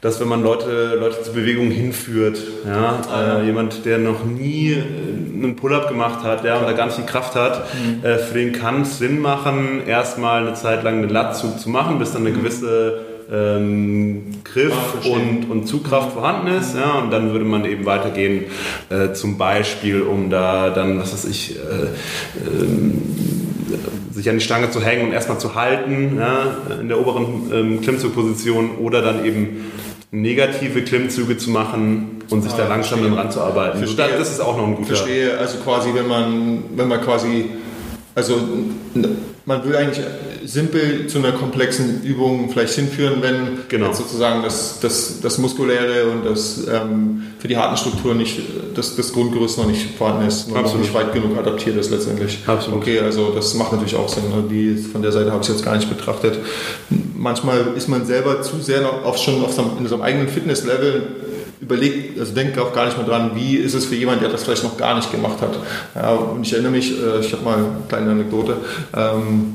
dass 0.00 0.20
wenn 0.20 0.26
man 0.26 0.42
Leute, 0.42 0.96
Leute 0.98 1.22
zur 1.22 1.34
Bewegung 1.34 1.70
hinführt, 1.70 2.38
ja, 2.66 3.38
äh, 3.38 3.46
jemand, 3.46 3.84
der 3.84 3.98
noch 3.98 4.24
nie 4.24 4.72
äh, 4.72 4.78
einen 4.80 5.54
Pull-up 5.54 5.88
gemacht 5.88 6.24
hat, 6.24 6.42
der 6.42 6.60
oder 6.60 6.74
gar 6.74 6.86
nicht 6.86 6.98
die 6.98 7.06
Kraft 7.06 7.36
hat, 7.36 7.68
mhm. 7.72 8.04
äh, 8.04 8.18
für 8.18 8.34
den 8.34 8.52
kann 8.52 8.82
es 8.82 8.98
Sinn 8.98 9.20
machen, 9.20 9.86
erstmal 9.86 10.44
eine 10.44 10.54
Zeit 10.54 10.82
lang 10.82 10.98
einen 10.98 11.08
Latzug 11.08 11.60
zu 11.60 11.70
machen, 11.70 12.00
bis 12.00 12.12
dann 12.12 12.26
eine 12.26 12.34
gewisse 12.34 13.11
ähm, 13.30 14.24
Griff 14.44 14.72
ah, 14.72 15.08
und, 15.08 15.50
und 15.50 15.66
Zugkraft 15.66 16.12
vorhanden 16.12 16.48
ist. 16.48 16.74
Ja, 16.76 16.98
und 16.98 17.10
dann 17.10 17.32
würde 17.32 17.44
man 17.44 17.64
eben 17.64 17.84
weitergehen, 17.84 18.44
äh, 18.90 19.12
zum 19.12 19.38
Beispiel, 19.38 20.02
um 20.02 20.30
da 20.30 20.70
dann, 20.70 20.98
was 20.98 21.12
weiß 21.12 21.26
ich, 21.26 21.56
äh, 21.56 21.60
äh, 21.60 21.92
sich 24.12 24.28
an 24.28 24.38
die 24.38 24.44
Stange 24.44 24.70
zu 24.70 24.82
hängen 24.82 25.06
und 25.06 25.12
erstmal 25.12 25.38
zu 25.38 25.54
halten 25.54 26.18
ja, 26.18 26.56
in 26.80 26.88
der 26.88 27.00
oberen 27.00 27.50
ähm, 27.52 27.80
Klimmzugposition 27.80 28.76
oder 28.78 29.02
dann 29.02 29.24
eben 29.24 29.72
negative 30.10 30.82
Klimmzüge 30.82 31.38
zu 31.38 31.50
machen 31.50 32.22
und 32.28 32.42
sich 32.42 32.52
ah, 32.52 32.58
da 32.58 32.68
langsam 32.68 32.98
verstehe. 32.98 33.16
dran 33.16 33.30
zu 33.30 33.40
arbeiten. 33.40 33.78
Verstehe. 33.78 34.18
Das 34.18 34.30
ist 34.30 34.40
auch 34.40 34.56
noch 34.56 34.66
ein 34.66 34.76
guter. 34.76 34.94
Verstehe, 34.96 35.38
also 35.38 35.58
quasi, 35.58 35.90
wenn 35.94 36.06
man, 36.06 36.64
wenn 36.76 36.88
man 36.88 37.00
quasi, 37.00 37.46
also 38.14 38.36
man 39.44 39.64
will 39.64 39.74
eigentlich 39.74 40.04
simpel 40.44 41.06
zu 41.08 41.18
einer 41.18 41.32
komplexen 41.32 42.02
Übung 42.02 42.50
vielleicht 42.50 42.74
hinführen, 42.74 43.22
wenn 43.22 43.58
genau. 43.68 43.92
sozusagen 43.92 44.42
das, 44.42 44.78
das, 44.80 45.20
das 45.20 45.38
Muskuläre 45.38 46.10
und 46.10 46.24
das 46.24 46.66
ähm, 46.68 47.24
für 47.38 47.48
die 47.48 47.56
harten 47.56 47.76
Strukturen 47.76 48.18
nicht, 48.18 48.40
das, 48.74 48.94
das 48.94 49.12
Grundgerüst 49.12 49.58
noch 49.58 49.66
nicht 49.66 49.96
vorhanden 49.96 50.28
ist, 50.28 50.48
noch 50.48 50.56
Absolut. 50.56 50.82
nicht 50.82 50.94
weit 50.94 51.12
genug 51.12 51.36
adaptiert 51.36 51.76
ist 51.76 51.90
letztendlich. 51.90 52.38
Absolut. 52.46 52.80
Okay, 52.80 53.00
also 53.00 53.32
das 53.34 53.54
macht 53.54 53.72
natürlich 53.72 53.96
auch 53.96 54.08
Sinn. 54.08 54.24
Ne? 54.30 54.44
Die, 54.48 54.76
von 54.76 55.02
der 55.02 55.12
Seite 55.12 55.32
habe 55.32 55.42
ich 55.42 55.48
es 55.48 55.56
jetzt 55.56 55.64
gar 55.64 55.76
nicht 55.76 55.88
betrachtet. 55.88 56.38
Manchmal 57.16 57.72
ist 57.76 57.88
man 57.88 58.06
selber 58.06 58.42
zu 58.42 58.60
sehr 58.60 58.82
noch 58.82 59.04
auf, 59.04 59.18
schon 59.18 59.44
auf 59.44 59.52
seinem, 59.52 59.78
in 59.78 59.88
seinem 59.88 60.02
eigenen 60.02 60.28
Fitnesslevel 60.28 61.02
überlegt, 61.62 62.18
also 62.18 62.34
denkt 62.34 62.58
auch 62.58 62.72
gar 62.74 62.86
nicht 62.86 62.98
mehr 62.98 63.06
dran, 63.06 63.30
wie 63.34 63.56
ist 63.56 63.74
es 63.74 63.86
für 63.86 63.94
jemanden, 63.94 64.22
der 64.22 64.30
das 64.30 64.42
vielleicht 64.42 64.64
noch 64.64 64.76
gar 64.76 64.96
nicht 64.96 65.10
gemacht 65.12 65.40
hat. 65.40 65.56
Ja, 65.94 66.10
und 66.10 66.44
ich 66.44 66.52
erinnere 66.52 66.72
mich, 66.72 66.92
äh, 67.00 67.20
ich 67.20 67.32
habe 67.32 67.44
mal 67.44 67.56
eine 67.56 67.68
kleine 67.88 68.10
Anekdote, 68.10 68.56
ähm, 68.94 69.54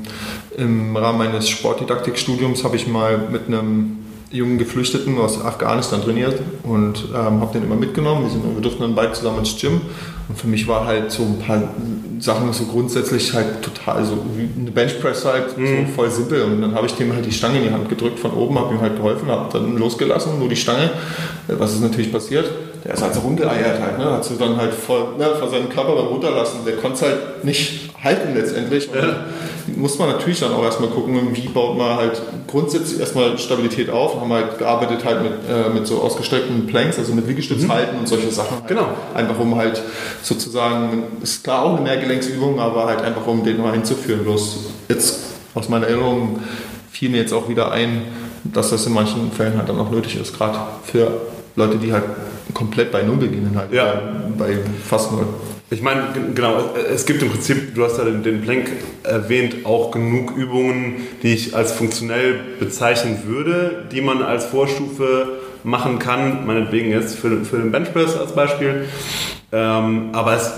im 0.56 0.96
Rahmen 0.96 1.18
meines 1.18 1.48
Sportdidaktikstudiums 1.48 2.64
habe 2.64 2.76
ich 2.76 2.88
mal 2.88 3.18
mit 3.30 3.46
einem 3.46 3.98
jungen 4.30 4.58
Geflüchteten 4.58 5.18
aus 5.18 5.42
Afghanistan 5.42 6.02
trainiert 6.02 6.38
und 6.62 7.04
ähm, 7.14 7.40
habe 7.40 7.52
den 7.52 7.64
immer 7.64 7.76
mitgenommen. 7.76 8.24
Wir, 8.24 8.30
sind, 8.30 8.44
wir 8.44 8.60
durften 8.60 8.82
dann 8.82 8.94
beide 8.94 9.12
zusammen 9.12 9.38
ins 9.38 9.58
Gym 9.58 9.80
und 10.28 10.38
für 10.38 10.46
mich 10.46 10.68
war 10.68 10.86
halt 10.86 11.10
so 11.10 11.22
ein 11.22 11.38
paar 11.38 11.62
Sachen 12.20 12.52
so 12.52 12.64
grundsätzlich 12.64 13.32
halt 13.32 13.62
total 13.62 14.04
so 14.04 14.18
wie 14.36 14.48
eine 14.60 14.70
Benchpress 14.70 15.24
halt 15.24 15.56
mhm. 15.56 15.86
so 15.86 15.92
voll 15.94 16.10
simpel 16.10 16.42
und 16.42 16.60
dann 16.60 16.74
habe 16.74 16.86
ich 16.86 16.94
dem 16.94 17.12
halt 17.12 17.24
die 17.24 17.32
Stange 17.32 17.58
in 17.58 17.64
die 17.64 17.70
Hand 17.70 17.88
gedrückt 17.88 18.18
von 18.18 18.32
oben, 18.32 18.58
habe 18.58 18.74
ihm 18.74 18.80
halt 18.80 18.96
geholfen, 18.96 19.28
habe 19.28 19.48
dann 19.52 19.76
losgelassen, 19.78 20.38
nur 20.38 20.48
die 20.48 20.56
Stange. 20.56 20.90
Was 21.46 21.72
ist 21.72 21.80
natürlich 21.80 22.12
passiert? 22.12 22.50
Der 22.84 22.94
ist 22.94 23.02
halt 23.02 23.14
so 23.14 23.20
rumgeeiert 23.20 23.80
halt, 23.80 23.98
ne? 23.98 24.12
hat 24.12 24.24
so 24.24 24.36
dann 24.36 24.56
halt 24.56 24.72
voll 24.72 25.16
ne, 25.18 25.26
vor 25.38 25.48
seinem 25.48 25.68
Körper 25.68 25.94
beim 25.94 26.06
Runterlassen. 26.06 26.60
Der 26.66 26.76
konnte 26.76 26.96
es 26.96 27.02
halt 27.02 27.44
nicht 27.44 27.87
halten 28.02 28.34
letztendlich. 28.34 28.88
Und 28.90 29.76
muss 29.76 29.98
man 29.98 30.08
natürlich 30.08 30.40
dann 30.40 30.52
auch 30.52 30.64
erstmal 30.64 30.90
gucken, 30.90 31.34
wie 31.34 31.48
baut 31.48 31.76
man 31.76 31.96
halt 31.96 32.22
grundsätzlich 32.46 33.00
erstmal 33.00 33.38
Stabilität 33.38 33.90
auf. 33.90 34.14
Wir 34.14 34.20
haben 34.20 34.32
halt 34.32 34.58
gearbeitet 34.58 35.04
halt 35.04 35.22
mit, 35.22 35.32
äh, 35.48 35.68
mit 35.70 35.86
so 35.86 36.00
ausgestreckten 36.00 36.66
Planks, 36.66 36.98
also 36.98 37.12
mit 37.12 37.26
Liegestütz 37.26 37.62
mhm. 37.62 37.72
halten 37.72 37.98
und 37.98 38.08
solche 38.08 38.30
Sachen. 38.30 38.56
Halt. 38.56 38.68
Genau. 38.68 38.88
Einfach 39.14 39.38
um 39.38 39.56
halt 39.56 39.82
sozusagen, 40.22 41.04
ist 41.22 41.44
klar 41.44 41.64
auch 41.64 41.74
eine 41.74 41.82
Mehrgelenksübung, 41.82 42.60
aber 42.60 42.86
halt 42.86 43.02
einfach 43.02 43.26
um 43.26 43.44
den 43.44 43.60
mal 43.60 43.72
hinzuführen. 43.72 44.22
Bloß 44.22 44.58
jetzt 44.88 45.20
aus 45.54 45.68
meiner 45.68 45.86
Erinnerung 45.86 46.40
fiel 46.90 47.10
mir 47.10 47.18
jetzt 47.18 47.32
auch 47.32 47.48
wieder 47.48 47.70
ein, 47.72 48.02
dass 48.44 48.70
das 48.70 48.86
in 48.86 48.92
manchen 48.92 49.30
Fällen 49.32 49.56
halt 49.56 49.68
dann 49.68 49.78
auch 49.78 49.90
nötig 49.90 50.18
ist, 50.20 50.36
gerade 50.36 50.58
für 50.84 51.20
Leute, 51.56 51.76
die 51.76 51.92
halt 51.92 52.04
komplett 52.54 52.90
bei 52.90 53.02
Null 53.02 53.16
beginnen, 53.16 53.52
halt 53.56 53.72
ja. 53.72 54.00
bei, 54.36 54.46
bei 54.46 54.58
fast 54.84 55.12
Null. 55.12 55.26
Ich 55.70 55.82
meine, 55.82 56.02
genau, 56.34 56.70
es 56.90 57.04
gibt 57.04 57.20
im 57.20 57.28
Prinzip, 57.28 57.74
du 57.74 57.84
hast 57.84 57.98
ja 57.98 58.04
den, 58.04 58.22
den 58.22 58.40
Plank 58.40 58.70
erwähnt, 59.02 59.66
auch 59.66 59.90
genug 59.90 60.34
Übungen, 60.34 61.06
die 61.22 61.34
ich 61.34 61.54
als 61.54 61.72
funktionell 61.72 62.40
bezeichnen 62.58 63.18
würde, 63.26 63.86
die 63.92 64.00
man 64.00 64.22
als 64.22 64.46
Vorstufe 64.46 65.40
machen 65.64 65.98
kann, 65.98 66.46
meinetwegen 66.46 66.90
jetzt 66.90 67.16
für, 67.16 67.44
für 67.44 67.58
den 67.58 67.70
Benchpress 67.70 68.16
als 68.16 68.34
Beispiel. 68.34 68.86
Ähm, 69.52 70.08
aber 70.12 70.36
es 70.36 70.52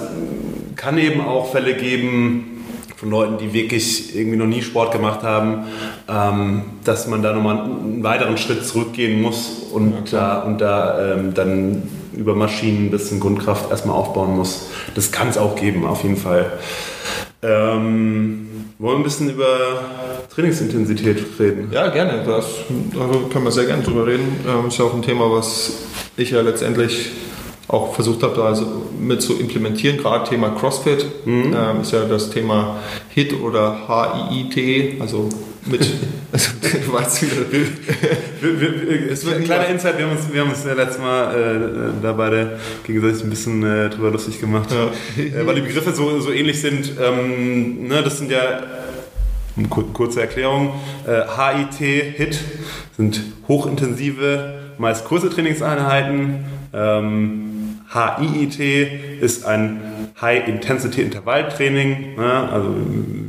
kann 0.76 0.96
eben 0.96 1.20
auch 1.20 1.50
Fälle 1.50 1.74
geben 1.74 2.64
von 2.94 3.10
Leuten, 3.10 3.38
die 3.38 3.52
wirklich 3.52 4.14
irgendwie 4.14 4.36
noch 4.36 4.46
nie 4.46 4.62
Sport 4.62 4.92
gemacht 4.92 5.24
haben, 5.24 5.64
ähm, 6.08 6.62
dass 6.84 7.08
man 7.08 7.20
da 7.20 7.32
nochmal 7.32 7.64
einen 7.64 8.04
weiteren 8.04 8.36
Schritt 8.36 8.64
zurückgehen 8.64 9.20
muss 9.20 9.66
und 9.72 10.12
ja, 10.12 10.18
da, 10.20 10.38
und 10.42 10.60
da 10.60 11.14
ähm, 11.14 11.34
dann 11.34 11.82
über 12.12 12.34
Maschinen 12.34 12.86
ein 12.86 12.90
bisschen 12.90 13.20
Grundkraft 13.20 13.70
erstmal 13.70 13.96
aufbauen 13.96 14.36
muss. 14.36 14.68
Das 14.94 15.12
kann 15.12 15.28
es 15.28 15.38
auch 15.38 15.56
geben, 15.56 15.86
auf 15.86 16.02
jeden 16.02 16.16
Fall. 16.16 16.52
Ähm, 17.42 18.48
wollen 18.78 18.96
wir 18.96 19.00
ein 19.00 19.02
bisschen 19.02 19.30
über 19.30 19.46
Trainingsintensität 20.34 21.24
reden? 21.38 21.68
Ja, 21.72 21.88
gerne. 21.88 22.24
Das, 22.24 22.46
darüber 22.94 23.28
können 23.30 23.44
wir 23.44 23.52
sehr 23.52 23.64
gerne 23.64 23.82
drüber 23.82 24.06
reden. 24.06 24.44
Ähm, 24.46 24.68
ist 24.68 24.78
ja 24.78 24.84
auch 24.84 24.94
ein 24.94 25.02
Thema, 25.02 25.30
was 25.30 25.72
ich 26.16 26.30
ja 26.30 26.40
letztendlich 26.42 27.10
auch 27.68 27.94
versucht 27.94 28.22
habe, 28.22 28.34
da 28.36 28.44
also 28.44 28.66
mit 28.98 29.22
zu 29.22 29.38
implementieren. 29.38 29.96
Gerade 29.98 30.28
Thema 30.28 30.50
CrossFit 30.50 31.06
mhm. 31.24 31.54
ähm, 31.56 31.80
ist 31.82 31.92
ja 31.92 32.04
das 32.04 32.30
Thema 32.30 32.78
HIT 33.10 33.40
oder 33.40 33.86
HIIT, 33.86 35.00
also 35.00 35.28
mit, 35.66 35.86
also, 36.32 36.50
du 36.62 36.92
weißt 36.92 37.22
wieder. 37.22 37.42
es 39.10 39.24
wird 39.24 39.36
ein 39.36 39.44
kleiner 39.44 39.68
Insight, 39.68 39.98
wir 39.98 40.06
haben 40.06 40.16
uns, 40.16 40.32
wir 40.32 40.40
haben 40.40 40.50
uns 40.50 40.64
ja 40.64 40.72
letztes 40.72 40.98
Mal 40.98 41.34
äh, 41.34 42.02
da 42.02 42.12
beide 42.12 42.58
gegenseitig 42.84 43.24
ein 43.24 43.30
bisschen 43.30 43.62
äh, 43.62 43.90
drüber 43.90 44.10
lustig 44.10 44.40
gemacht, 44.40 44.70
ja. 44.70 45.22
äh, 45.22 45.46
weil 45.46 45.56
die 45.56 45.62
Begriffe 45.62 45.92
so, 45.92 46.20
so 46.20 46.32
ähnlich 46.32 46.60
sind. 46.60 46.92
Ähm, 47.00 47.88
ne, 47.88 48.02
das 48.02 48.18
sind 48.18 48.30
ja 48.30 48.62
kurze 49.68 50.20
Erklärung. 50.22 50.74
Äh, 51.06 51.22
HIT, 51.36 52.16
HIT 52.16 52.38
sind 52.96 53.20
hochintensive, 53.48 54.54
meist 54.78 55.04
kurze 55.04 55.30
Trainingseinheiten. 55.30 56.44
Ähm, 56.72 57.80
HIIT 57.92 58.60
ist 59.20 59.44
ein 59.44 59.80
High-Intensity-Intervalltraining, 60.20 62.16
ne? 62.16 62.48
also 62.50 62.74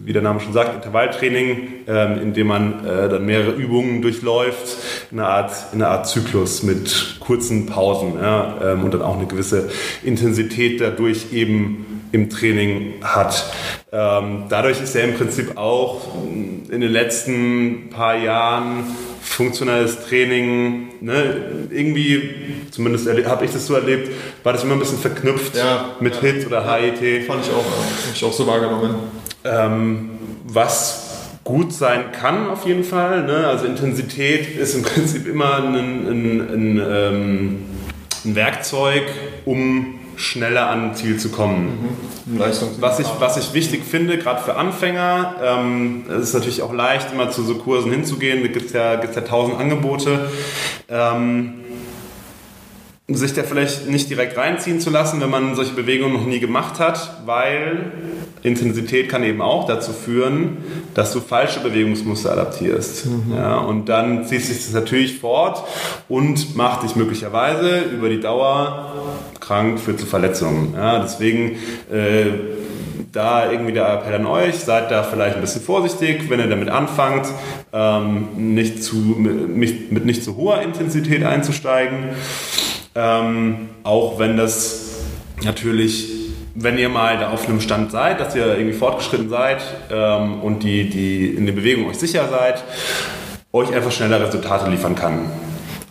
wie 0.04 0.14
der 0.14 0.22
Name 0.22 0.40
schon 0.42 0.52
sagt, 0.52 0.76
Intervalltraining, 0.76 1.86
ähm, 1.88 2.22
in 2.22 2.34
dem 2.34 2.48
man 2.48 2.86
äh, 2.86 3.08
dann 3.08 3.26
mehrere 3.26 3.52
Übungen 3.52 4.02
durchläuft, 4.02 4.78
in 5.12 5.20
einer 5.20 5.30
Art, 5.30 5.54
in 5.72 5.82
einer 5.82 5.92
Art 5.92 6.08
Zyklus 6.08 6.64
mit 6.64 7.18
kurzen 7.20 7.66
Pausen 7.68 8.16
ja? 8.22 8.74
ähm, 8.74 8.84
und 8.84 8.94
dann 8.94 9.02
auch 9.02 9.18
eine 9.18 9.28
gewisse 9.28 9.70
Intensität 10.04 10.82
dadurch 10.82 11.32
eben 11.32 11.91
im 12.12 12.30
Training 12.30 12.96
hat. 13.02 13.52
Ähm, 13.92 14.46
dadurch 14.50 14.82
ist 14.82 14.96
er 14.96 15.04
im 15.04 15.16
Prinzip 15.16 15.58
auch 15.58 16.08
in 16.26 16.82
den 16.82 16.92
letzten 16.92 17.90
paar 17.90 18.16
Jahren 18.16 18.86
funktionelles 19.22 20.06
Training, 20.08 20.90
ne, 21.02 21.68
irgendwie, 21.70 22.66
zumindest 22.72 23.08
habe 23.08 23.46
ich 23.46 23.52
das 23.52 23.68
so 23.68 23.76
erlebt, 23.76 24.12
war 24.44 24.54
das 24.54 24.64
immer 24.64 24.74
ein 24.74 24.80
bisschen 24.80 24.98
verknüpft 24.98 25.56
ja, 25.56 25.96
mit 26.00 26.16
ja, 26.16 26.22
HIT 26.22 26.48
oder 26.48 26.64
HIT. 26.64 27.26
Fand 27.26 27.46
ich 27.46 27.52
auch, 27.52 27.66
habe 27.66 28.14
ich 28.14 28.24
auch 28.24 28.34
so 28.34 28.48
wahrgenommen. 28.48 28.96
Ähm, 29.44 30.10
was 30.46 31.12
gut 31.44 31.74
sein 31.74 32.12
kann 32.12 32.50
auf 32.50 32.66
jeden 32.66 32.84
Fall. 32.84 33.24
Ne? 33.24 33.48
Also 33.48 33.66
Intensität 33.66 34.56
ist 34.58 34.76
im 34.76 34.84
Prinzip 34.84 35.28
immer 35.28 35.58
ein, 35.58 35.76
ein, 35.76 36.42
ein, 36.42 36.82
ähm, 36.84 37.66
ein 38.26 38.36
Werkzeug, 38.36 39.04
um 39.46 40.01
schneller 40.16 40.70
an 40.70 40.94
Ziel 40.96 41.18
zu 41.18 41.30
kommen. 41.30 41.98
Mhm. 42.26 42.40
Was, 42.80 43.00
ich, 43.00 43.08
was 43.20 43.38
ich 43.38 43.54
wichtig 43.54 43.84
finde, 43.84 44.18
gerade 44.18 44.42
für 44.42 44.56
Anfänger, 44.56 45.36
ähm, 45.44 46.06
es 46.10 46.30
ist 46.30 46.34
natürlich 46.34 46.62
auch 46.62 46.74
leicht, 46.74 47.12
immer 47.12 47.30
zu 47.30 47.44
so 47.44 47.56
Kursen 47.56 47.92
hinzugehen, 47.92 48.42
da 48.42 48.48
gibt 48.48 48.68
es 48.68 48.74
ja, 48.74 48.96
gibt's 48.96 49.16
ja 49.16 49.24
tausend 49.24 49.60
Angebote. 49.60 50.30
Ähm, 50.90 51.56
sich 53.16 53.34
da 53.34 53.44
vielleicht 53.44 53.90
nicht 53.90 54.10
direkt 54.10 54.38
reinziehen 54.38 54.80
zu 54.80 54.90
lassen, 54.90 55.22
wenn 55.22 55.30
man 55.30 55.56
solche 55.56 55.74
Bewegungen 55.74 56.14
noch 56.14 56.26
nie 56.26 56.40
gemacht 56.40 56.80
hat, 56.80 57.22
weil 57.26 57.92
Intensität 58.44 59.10
kann 59.10 59.24
eben 59.24 59.42
auch 59.42 59.68
dazu 59.68 59.92
führen, 59.92 60.58
dass 60.94 61.14
du 61.14 61.20
falsche 61.20 61.60
Bewegungsmuster 61.60 62.32
adaptierst. 62.32 63.06
Mhm. 63.06 63.36
Ja, 63.36 63.58
und 63.58 63.88
dann 63.88 64.26
zieht 64.26 64.44
sich 64.44 64.58
das 64.58 64.74
natürlich 64.74 65.20
fort 65.20 65.64
und 66.10 66.56
macht 66.56 66.84
dich 66.84 66.96
möglicherweise 66.96 67.82
über 67.82 68.10
die 68.10 68.20
Dauer 68.20 68.94
krank, 69.40 69.80
führt 69.80 70.00
zu 70.00 70.06
Verletzungen. 70.06 70.74
Ja, 70.76 71.00
deswegen 71.00 71.58
äh, 71.92 72.26
da 73.12 73.52
irgendwie 73.52 73.74
der 73.74 73.94
Appell 73.94 74.16
an 74.16 74.26
euch, 74.26 74.56
seid 74.56 74.90
da 74.90 75.04
vielleicht 75.04 75.36
ein 75.36 75.42
bisschen 75.42 75.62
vorsichtig, 75.62 76.30
wenn 76.30 76.40
ihr 76.40 76.48
damit 76.48 76.70
anfangt, 76.70 77.28
ähm, 77.74 78.30
nicht 78.54 78.84
zu, 78.84 78.96
mit, 78.96 79.92
mit 79.92 80.06
nicht 80.06 80.24
zu 80.24 80.38
hoher 80.38 80.62
Intensität 80.62 81.24
einzusteigen. 81.24 82.10
Ähm, 82.94 83.70
auch 83.84 84.20
wenn 84.20 84.38
das 84.38 84.98
natürlich, 85.44 86.10
wenn 86.56 86.78
ihr 86.78 86.90
mal 86.90 87.18
da 87.18 87.32
auf 87.32 87.48
einem 87.48 87.62
Stand 87.62 87.92
seid, 87.92 88.20
dass 88.20 88.36
ihr 88.36 88.46
irgendwie 88.58 88.78
fortgeschritten 88.78 89.30
seid 89.30 89.62
ähm, 89.90 90.42
und 90.42 90.64
die, 90.64 90.90
die 90.90 91.28
in 91.28 91.46
der 91.46 91.54
Bewegung 91.54 91.88
euch 91.88 91.98
sicher 91.98 92.28
seid, 92.30 92.64
euch 93.54 93.74
einfach 93.74 93.92
schneller 93.92 94.20
Resultate 94.20 94.70
liefern 94.70 94.96
kann. 94.96 95.32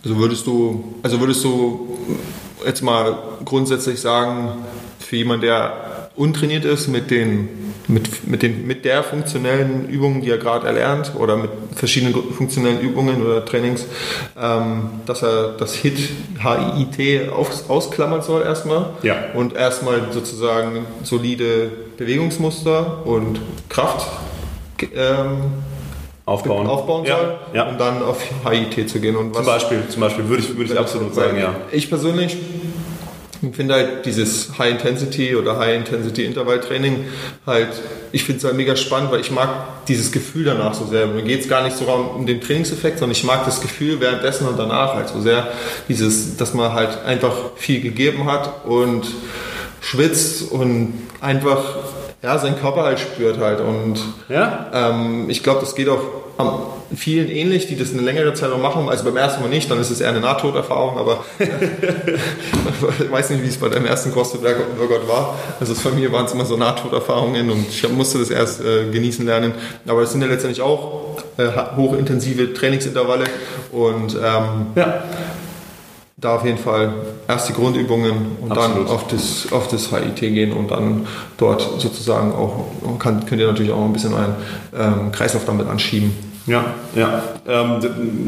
Also 0.03 0.17
würdest 0.17 0.47
du, 0.47 0.95
also 1.03 1.19
würdest 1.19 1.43
du 1.43 1.97
jetzt 2.65 2.81
mal 2.81 3.17
grundsätzlich 3.45 3.99
sagen, 3.99 4.49
für 4.99 5.15
jemanden, 5.15 5.45
der 5.45 6.09
untrainiert 6.15 6.65
ist 6.65 6.87
mit 6.87 7.11
den 7.11 7.70
mit, 7.91 8.27
mit, 8.27 8.41
den, 8.41 8.65
mit 8.65 8.85
der 8.85 9.03
funktionellen 9.03 9.87
Übung, 9.89 10.21
die 10.21 10.29
er 10.29 10.37
gerade 10.37 10.65
erlernt 10.65 11.11
oder 11.17 11.37
mit 11.37 11.51
verschiedenen 11.75 12.13
funktionellen 12.33 12.79
Übungen 12.79 13.21
oder 13.21 13.45
Trainings, 13.45 13.85
ähm, 14.39 14.89
dass 15.05 15.21
er 15.21 15.53
das 15.57 15.75
HIT, 15.75 15.99
HIIT 16.39 17.29
aus, 17.29 17.69
ausklammern 17.69 18.21
soll 18.21 18.43
erstmal 18.43 18.91
ja. 19.03 19.15
und 19.33 19.55
erstmal 19.55 20.11
sozusagen 20.11 20.85
solide 21.03 21.69
Bewegungsmuster 21.97 23.05
und 23.05 23.39
Kraft 23.69 24.07
ähm, 24.95 25.53
aufbauen, 26.25 26.67
aufbauen 26.67 27.05
ja. 27.05 27.17
soll, 27.17 27.35
ja. 27.53 27.69
um 27.69 27.77
dann 27.77 28.01
auf 28.01 28.21
HIT 28.49 28.89
zu 28.89 28.99
gehen. 28.99 29.15
Und 29.15 29.35
was, 29.35 29.43
zum 29.43 29.45
Beispiel, 29.45 29.83
zum 29.89 30.01
Beispiel 30.01 30.27
würde 30.29 30.43
ich, 30.43 30.57
würde 30.57 30.73
ich 30.73 30.79
absolut 30.79 31.13
sagen, 31.13 31.37
ja. 31.37 31.55
Ich 31.71 31.89
persönlich 31.89 32.37
ich 33.41 33.55
finde 33.55 33.73
halt 33.73 34.05
dieses 34.05 34.57
High-Intensity 34.59 35.35
oder 35.35 35.57
High-Intensity-Intervall-Training 35.57 37.05
halt, 37.47 37.69
ich 38.11 38.23
finde 38.23 38.37
es 38.39 38.43
halt 38.43 38.55
mega 38.55 38.75
spannend, 38.75 39.11
weil 39.11 39.19
ich 39.19 39.31
mag 39.31 39.85
dieses 39.87 40.11
Gefühl 40.11 40.45
danach 40.45 40.75
so 40.75 40.85
sehr. 40.85 41.07
Mir 41.07 41.23
geht 41.23 41.41
es 41.41 41.49
gar 41.49 41.63
nicht 41.63 41.75
so 41.75 41.85
um 41.85 42.25
den 42.25 42.39
Trainingseffekt, 42.39 42.99
sondern 42.99 43.15
ich 43.15 43.23
mag 43.23 43.45
das 43.45 43.61
Gefühl 43.61 43.99
währenddessen 43.99 44.47
und 44.47 44.59
danach 44.59 44.93
halt 44.93 45.09
so 45.09 45.21
sehr, 45.21 45.47
dieses, 45.87 46.37
dass 46.37 46.53
man 46.53 46.73
halt 46.73 47.03
einfach 47.03 47.33
viel 47.55 47.81
gegeben 47.81 48.25
hat 48.25 48.65
und 48.65 49.07
schwitzt 49.81 50.51
und 50.51 50.93
einfach 51.19 51.63
ja, 52.21 52.37
seinen 52.37 52.59
Körper 52.59 52.83
halt 52.83 52.99
spürt 52.99 53.39
halt. 53.39 53.59
Und 53.59 53.99
ja? 54.29 54.69
ähm, 54.71 55.29
ich 55.29 55.41
glaube, 55.41 55.61
das 55.61 55.73
geht 55.73 55.89
auch 55.89 56.01
vielen 56.95 57.29
ähnlich, 57.29 57.67
die 57.67 57.75
das 57.75 57.93
eine 57.93 58.01
längere 58.01 58.33
Zeit 58.33 58.49
noch 58.49 58.61
machen. 58.61 58.89
Also 58.89 59.03
beim 59.03 59.17
ersten 59.17 59.41
Mal 59.41 59.49
nicht, 59.49 59.69
dann 59.69 59.79
ist 59.79 59.89
es 59.89 60.01
eher 60.01 60.09
eine 60.09 60.19
Nahtoderfahrung, 60.19 60.97
aber 60.97 61.23
ich 61.39 63.11
weiß 63.11 63.29
nicht, 63.31 63.43
wie 63.43 63.47
es 63.47 63.57
bei 63.57 63.69
deinem 63.69 63.85
ersten 63.85 64.11
CrossFit-Workout 64.11 65.07
war. 65.07 65.37
Also 65.59 65.73
bei 65.83 65.95
mir 65.95 66.11
waren 66.11 66.25
es 66.25 66.33
immer 66.33 66.45
so 66.45 66.57
Nahtoderfahrungen 66.57 67.49
und 67.49 67.69
ich 67.69 67.87
musste 67.89 68.19
das 68.19 68.29
erst 68.29 68.61
äh, 68.61 68.89
genießen 68.91 69.25
lernen. 69.25 69.53
Aber 69.87 70.01
es 70.01 70.11
sind 70.11 70.21
ja 70.21 70.27
letztendlich 70.27 70.61
auch 70.61 71.17
äh, 71.37 71.47
hochintensive 71.75 72.53
Trainingsintervalle 72.53 73.25
und 73.71 74.15
ähm, 74.15 74.67
ja 74.75 75.03
da 76.21 76.35
auf 76.35 76.45
jeden 76.45 76.59
Fall 76.59 76.93
erst 77.27 77.49
die 77.49 77.53
Grundübungen 77.53 78.37
und 78.41 78.51
Absolut. 78.51 78.87
dann 78.87 78.95
auf 78.95 79.07
das, 79.07 79.51
auf 79.51 79.67
das 79.67 79.89
HIT 79.89 80.19
gehen 80.19 80.53
und 80.53 80.69
dann 80.69 81.07
dort 81.37 81.81
sozusagen 81.81 82.31
auch, 82.31 82.67
kann, 82.99 83.25
könnt 83.25 83.41
ihr 83.41 83.47
natürlich 83.47 83.71
auch 83.71 83.83
ein 83.83 83.91
bisschen 83.91 84.13
euren 84.13 84.35
ähm, 84.77 85.11
Kreislauf 85.11 85.45
damit 85.45 85.67
anschieben. 85.67 86.30
Ja, 86.47 86.65
ja. 86.95 87.23
Ähm, 87.47 88.27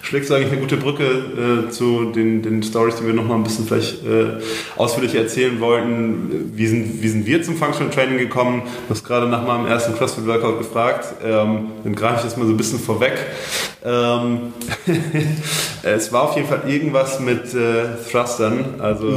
schlägst 0.00 0.30
du 0.30 0.34
eigentlich 0.34 0.52
eine 0.52 0.60
gute 0.60 0.78
Brücke 0.78 1.04
äh, 1.04 1.70
zu 1.70 2.12
den, 2.12 2.42
den 2.42 2.62
Stories, 2.62 2.96
die 2.96 3.06
wir 3.06 3.12
noch 3.12 3.26
mal 3.26 3.34
ein 3.34 3.44
bisschen 3.44 3.66
vielleicht 3.66 4.04
äh, 4.06 4.40
ausführlicher 4.76 5.18
erzählen 5.18 5.60
wollten. 5.60 6.52
Wie 6.54 6.66
sind, 6.66 7.02
wie 7.02 7.08
sind 7.08 7.26
wir 7.26 7.42
zum 7.42 7.56
Functional 7.56 7.92
Training 7.92 8.18
gekommen? 8.18 8.62
Du 8.88 8.94
hast 8.94 9.04
gerade 9.04 9.26
nach 9.28 9.46
meinem 9.46 9.66
ersten 9.66 9.94
CrossFit-Workout 9.94 10.58
gefragt. 10.58 11.14
Ähm, 11.24 11.72
dann 11.84 11.94
greife 11.94 12.16
ich 12.16 12.22
das 12.22 12.36
mal 12.36 12.46
so 12.46 12.52
ein 12.52 12.56
bisschen 12.56 12.78
vorweg. 12.78 13.14
Ähm, 13.84 14.52
es 15.82 16.12
war 16.12 16.22
auf 16.22 16.36
jeden 16.36 16.48
Fall 16.48 16.62
irgendwas 16.66 17.20
mit 17.20 17.54
äh, 17.54 17.84
Thrustern. 18.10 18.76
Also, 18.78 19.08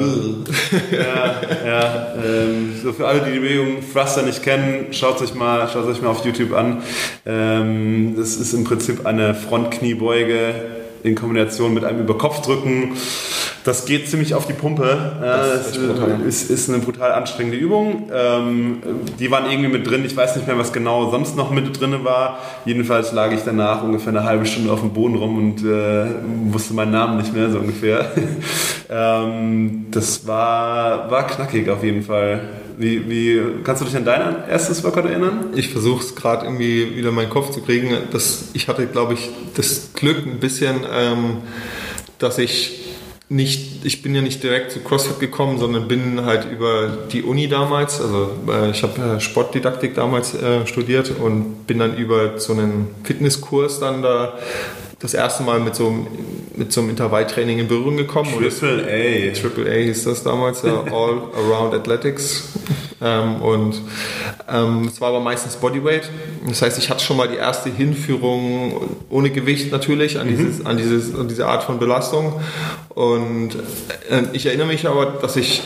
ja, 0.91 1.41
ja 1.65 2.13
ähm, 2.15 2.73
so 2.83 2.93
für 2.93 3.07
alle, 3.07 3.21
die 3.21 3.31
die 3.31 3.39
Bewegung 3.39 3.77
Thruster 3.93 4.23
nicht 4.23 4.43
kennen, 4.43 4.87
schaut 4.91 5.15
es 5.15 5.31
euch 5.31 5.35
mal, 5.35 5.69
schaut 5.69 5.85
euch 5.85 6.01
mal 6.01 6.09
auf 6.09 6.25
YouTube 6.25 6.53
an. 6.53 6.83
Ähm, 7.25 8.15
das 8.17 8.35
ist 8.35 8.53
im 8.53 8.63
Prinzip 8.63 9.05
eine 9.05 9.20
Frontkniebeuge 9.33 10.53
in 11.03 11.15
Kombination 11.15 11.73
mit 11.73 11.83
einem 11.83 12.01
Überkopfdrücken. 12.01 12.93
Das 13.63 13.85
geht 13.85 14.09
ziemlich 14.09 14.33
auf 14.33 14.47
die 14.47 14.53
Pumpe. 14.53 15.17
Das 15.21 15.77
ist, 15.77 15.77
ist, 16.25 16.49
ist, 16.49 16.69
eine 16.69 16.79
brutal 16.79 17.11
anstrengende 17.11 17.57
Übung. 17.57 18.09
Ähm, 18.11 18.81
die 19.19 19.29
waren 19.29 19.49
irgendwie 19.49 19.69
mit 19.69 19.87
drin. 19.87 20.03
Ich 20.03 20.17
weiß 20.17 20.35
nicht 20.35 20.47
mehr, 20.47 20.57
was 20.57 20.73
genau 20.73 21.11
sonst 21.11 21.35
noch 21.35 21.51
mit 21.51 21.79
drin 21.79 22.03
war. 22.03 22.39
Jedenfalls 22.65 23.11
lag 23.11 23.31
ich 23.31 23.41
danach 23.45 23.83
ungefähr 23.83 24.09
eine 24.09 24.23
halbe 24.23 24.47
Stunde 24.47 24.71
auf 24.71 24.79
dem 24.79 24.91
Boden 24.91 25.15
rum 25.15 25.37
und 25.37 25.63
äh, 25.63 26.05
wusste 26.51 26.73
meinen 26.73 26.91
Namen 26.91 27.17
nicht 27.17 27.33
mehr, 27.33 27.51
so 27.51 27.59
ungefähr. 27.59 28.11
ähm, 28.89 29.85
das 29.91 30.25
war, 30.25 31.11
war 31.11 31.27
knackig 31.27 31.69
auf 31.69 31.83
jeden 31.83 32.01
Fall. 32.01 32.41
Wie, 32.77 33.09
wie, 33.09 33.41
kannst 33.63 33.81
du 33.81 33.85
dich 33.85 33.95
an 33.95 34.05
dein 34.05 34.47
erstes 34.49 34.83
Workout 34.83 35.05
erinnern? 35.05 35.51
Ich 35.55 35.69
versuche 35.69 36.03
es 36.03 36.15
gerade 36.15 36.45
irgendwie 36.45 36.95
wieder 36.95 37.09
in 37.09 37.15
meinen 37.15 37.29
Kopf 37.29 37.51
zu 37.51 37.61
kriegen. 37.61 37.95
Das, 38.11 38.49
ich 38.53 38.67
hatte, 38.67 38.87
glaube 38.87 39.13
ich, 39.13 39.29
das 39.55 39.93
Glück 39.93 40.25
ein 40.25 40.39
bisschen, 40.39 40.81
ähm, 40.91 41.37
dass 42.17 42.37
ich 42.37 42.81
nicht, 43.31 43.85
ich 43.85 44.01
bin 44.01 44.13
ja 44.13 44.21
nicht 44.21 44.43
direkt 44.43 44.71
zu 44.71 44.79
CrossFit 44.79 45.19
gekommen, 45.19 45.57
sondern 45.57 45.87
bin 45.87 46.25
halt 46.25 46.51
über 46.51 46.97
die 47.11 47.23
Uni 47.23 47.47
damals, 47.47 48.01
also 48.01 48.31
äh, 48.49 48.71
ich 48.71 48.83
habe 48.83 49.01
äh, 49.01 49.19
Sportdidaktik 49.21 49.95
damals 49.95 50.33
äh, 50.35 50.67
studiert 50.67 51.13
und 51.17 51.65
bin 51.65 51.79
dann 51.79 51.95
über 51.95 52.39
so 52.39 52.51
einen 52.51 52.89
Fitnesskurs 53.03 53.79
dann 53.79 54.01
da 54.01 54.37
das 55.01 55.15
erste 55.15 55.43
Mal 55.43 55.59
mit 55.59 55.75
so, 55.75 55.87
einem, 55.87 56.07
mit 56.55 56.71
so 56.71 56.81
einem 56.81 56.91
Intervalltraining 56.91 57.59
in 57.59 57.67
Berührung 57.67 57.97
gekommen. 57.97 58.31
Triple 58.31 58.83
A. 58.83 59.33
Triple 59.33 59.69
A 59.69 59.73
hieß 59.73 60.03
das 60.03 60.23
damals, 60.23 60.61
ja, 60.61 60.83
All 60.91 61.23
Around 61.35 61.73
Athletics. 61.73 62.49
Ähm, 63.01 63.41
und 63.41 63.81
ähm, 64.47 64.87
es 64.87 65.01
war 65.01 65.09
aber 65.09 65.19
meistens 65.19 65.55
Bodyweight. 65.55 66.07
Das 66.47 66.61
heißt, 66.61 66.77
ich 66.77 66.91
hatte 66.91 67.03
schon 67.03 67.17
mal 67.17 67.27
die 67.27 67.37
erste 67.37 67.71
Hinführung 67.71 68.95
ohne 69.09 69.31
Gewicht 69.31 69.71
natürlich 69.71 70.19
an, 70.19 70.27
mhm. 70.27 70.37
dieses, 70.37 70.65
an, 70.65 70.77
dieses, 70.77 71.15
an 71.15 71.27
diese 71.27 71.47
Art 71.47 71.63
von 71.63 71.79
Belastung. 71.79 72.39
Und 72.89 73.55
äh, 74.09 74.23
ich 74.33 74.45
erinnere 74.45 74.67
mich 74.67 74.87
aber, 74.87 75.05
dass 75.07 75.35
ich 75.35 75.63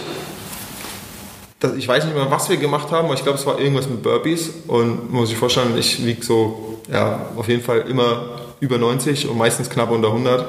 ich 1.78 1.88
weiß 1.88 2.06
nicht 2.06 2.16
mehr, 2.16 2.30
was 2.30 2.48
wir 2.48 2.58
gemacht 2.58 2.92
haben, 2.92 3.06
aber 3.06 3.16
ich 3.16 3.24
glaube, 3.24 3.40
es 3.40 3.46
war 3.48 3.60
irgendwas 3.60 3.90
mit 3.90 4.04
Burpees 4.04 4.52
und 4.68 5.12
man 5.12 5.22
muss 5.22 5.30
sich 5.30 5.38
vorstellen, 5.38 5.76
ich 5.80 6.06
wiege 6.06 6.24
so, 6.24 6.80
ja, 6.92 7.28
auf 7.36 7.48
jeden 7.48 7.64
Fall 7.64 7.86
immer 7.90 8.45
über 8.60 8.78
90 8.78 9.30
und 9.30 9.38
meistens 9.38 9.70
knapp 9.70 9.92
unter 9.92 10.10
100 10.10 10.46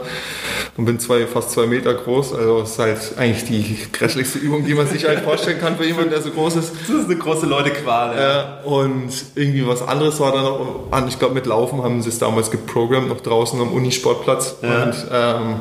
und 0.77 0.85
bin 0.85 0.99
zwei, 0.99 1.27
fast 1.27 1.53
zwei 1.53 1.67
Meter 1.67 1.95
groß. 1.95 2.35
Also 2.35 2.61
es 2.61 2.73
ist 2.73 2.79
halt 2.79 2.99
eigentlich 3.19 3.45
die 3.45 3.79
grässlichste 3.93 4.39
Übung, 4.39 4.65
die 4.65 4.75
man 4.75 4.87
sich 4.87 5.07
halt 5.07 5.21
vorstellen 5.21 5.59
kann 5.59 5.77
für 5.77 5.85
jemanden, 5.87 6.11
der 6.11 6.23
so 6.23 6.31
groß 6.31 6.57
ist. 6.57 6.73
Das 6.89 6.91
ist 6.91 7.07
eine 7.07 7.17
große 7.17 7.47
Leute-Qual. 7.47 8.17
Ja. 8.17 8.61
und 8.65 9.11
irgendwie 9.35 9.67
was 9.67 9.83
anderes 9.87 10.21
war 10.21 10.33
da 10.33 10.43
noch 10.43 10.89
an. 10.91 11.09
Ich 11.09 11.19
glaube, 11.19 11.35
mit 11.35 11.47
Laufen 11.47 11.83
haben 11.83 12.03
sie 12.03 12.09
es 12.09 12.19
damals 12.19 12.51
geprogrammt, 12.51 13.09
noch 13.09 13.21
draußen 13.21 13.61
am 13.61 13.73
Unisportplatz. 13.73 14.57
Ja. 14.63 14.85
Und 14.85 14.95
ähm, 15.13 15.57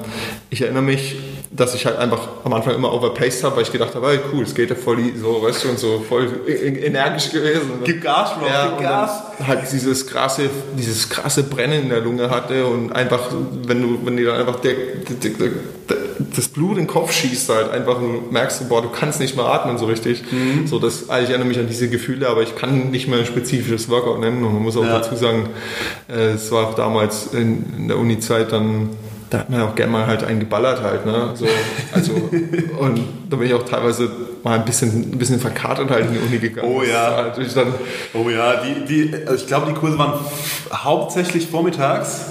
ich 0.49 0.61
erinnere 0.61 0.83
mich, 0.83 1.15
dass 1.55 1.73
ich 1.73 1.85
halt 1.85 1.97
einfach 1.97 2.27
am 2.43 2.53
Anfang 2.53 2.75
immer 2.75 2.93
overpaced 2.93 3.43
habe, 3.43 3.57
weil 3.57 3.63
ich 3.63 3.71
gedacht 3.71 3.95
habe, 3.95 4.07
hey, 4.07 4.19
cool, 4.33 4.43
es 4.43 4.53
geht 4.53 4.69
ja 4.69 4.75
voll 4.75 4.97
so, 5.15 5.41
weißt 5.41 5.63
du, 5.63 5.69
und 5.69 5.79
so 5.79 5.99
voll 5.99 6.27
energisch 6.47 7.31
gewesen. 7.31 7.79
Gib 7.83 8.01
Gas, 8.01 8.33
Bro, 8.37 8.47
ja, 8.47 8.67
gib 8.69 8.79
Gas. 8.79 9.21
Halt 9.45 9.61
dieses 9.71 10.07
krasse, 10.07 10.49
dieses 10.77 11.09
krasse 11.09 11.43
Brennen 11.43 11.83
in 11.83 11.89
der 11.89 12.01
Lunge 12.01 12.29
hatte 12.29 12.65
und 12.65 12.91
einfach, 12.91 13.31
wenn 13.65 13.81
du, 13.81 13.99
wenn 14.05 14.17
dir 14.17 14.27
dann 14.27 14.39
einfach 14.39 14.59
der, 14.59 14.73
der, 14.73 15.29
der, 15.29 15.51
das 16.35 16.47
Blut 16.47 16.71
in 16.71 16.85
den 16.85 16.87
Kopf 16.87 17.13
schießt 17.13 17.49
halt, 17.49 17.71
einfach 17.71 17.97
und 17.97 18.31
merkst 18.31 18.61
du, 18.61 18.65
boah, 18.65 18.81
du 18.81 18.89
kannst 18.89 19.19
nicht 19.19 19.35
mehr 19.35 19.45
atmen 19.45 19.77
so 19.77 19.85
richtig. 19.85 20.23
Mhm. 20.31 20.67
So, 20.67 20.79
das, 20.79 21.09
also 21.09 21.23
ich 21.23 21.29
erinnere 21.29 21.47
mich 21.47 21.59
an 21.59 21.67
diese 21.67 21.89
Gefühle, 21.89 22.27
aber 22.27 22.41
ich 22.41 22.55
kann 22.55 22.91
nicht 22.91 23.07
mehr 23.07 23.19
ein 23.19 23.25
spezifisches 23.25 23.89
Workout 23.89 24.19
nennen 24.19 24.43
und 24.43 24.53
man 24.53 24.63
muss 24.63 24.75
auch 24.75 24.83
ja. 24.83 24.99
dazu 24.99 25.15
sagen, 25.15 25.49
äh, 26.09 26.31
es 26.31 26.51
war 26.51 26.67
auch 26.67 26.73
damals 26.75 27.33
in, 27.33 27.65
in 27.77 27.87
der 27.87 27.97
Uni-Zeit 27.97 28.51
dann 28.51 28.89
da 29.35 29.41
hat 29.41 29.49
man 29.49 29.61
auch 29.61 29.75
gerne 29.75 29.91
mal 29.91 30.07
halt 30.07 30.23
einen 30.23 30.39
geballert 30.39 30.81
halt, 30.81 31.05
ne? 31.05 31.31
So, 31.33 31.45
also, 31.91 32.13
und 32.79 33.01
da 33.29 33.35
bin 33.35 33.47
ich 33.47 33.53
auch 33.53 33.65
teilweise 33.65 34.09
mal 34.43 34.57
ein 34.57 34.63
bisschen, 34.63 35.11
ein 35.11 35.17
bisschen 35.17 35.39
verkatert 35.41 35.89
halt 35.89 36.05
in 36.05 36.13
die 36.13 36.19
Uni 36.19 36.37
gegangen. 36.37 36.71
Oh 36.71 36.81
ja. 36.81 37.33
Dann 37.35 37.73
oh 38.13 38.29
ja, 38.29 38.61
die, 38.61 38.85
die, 38.85 39.13
also 39.13 39.35
ich 39.35 39.47
glaube, 39.47 39.67
die 39.67 39.73
Kurse 39.73 39.97
waren 39.97 40.13
hauptsächlich 40.71 41.47
vormittags. 41.47 42.27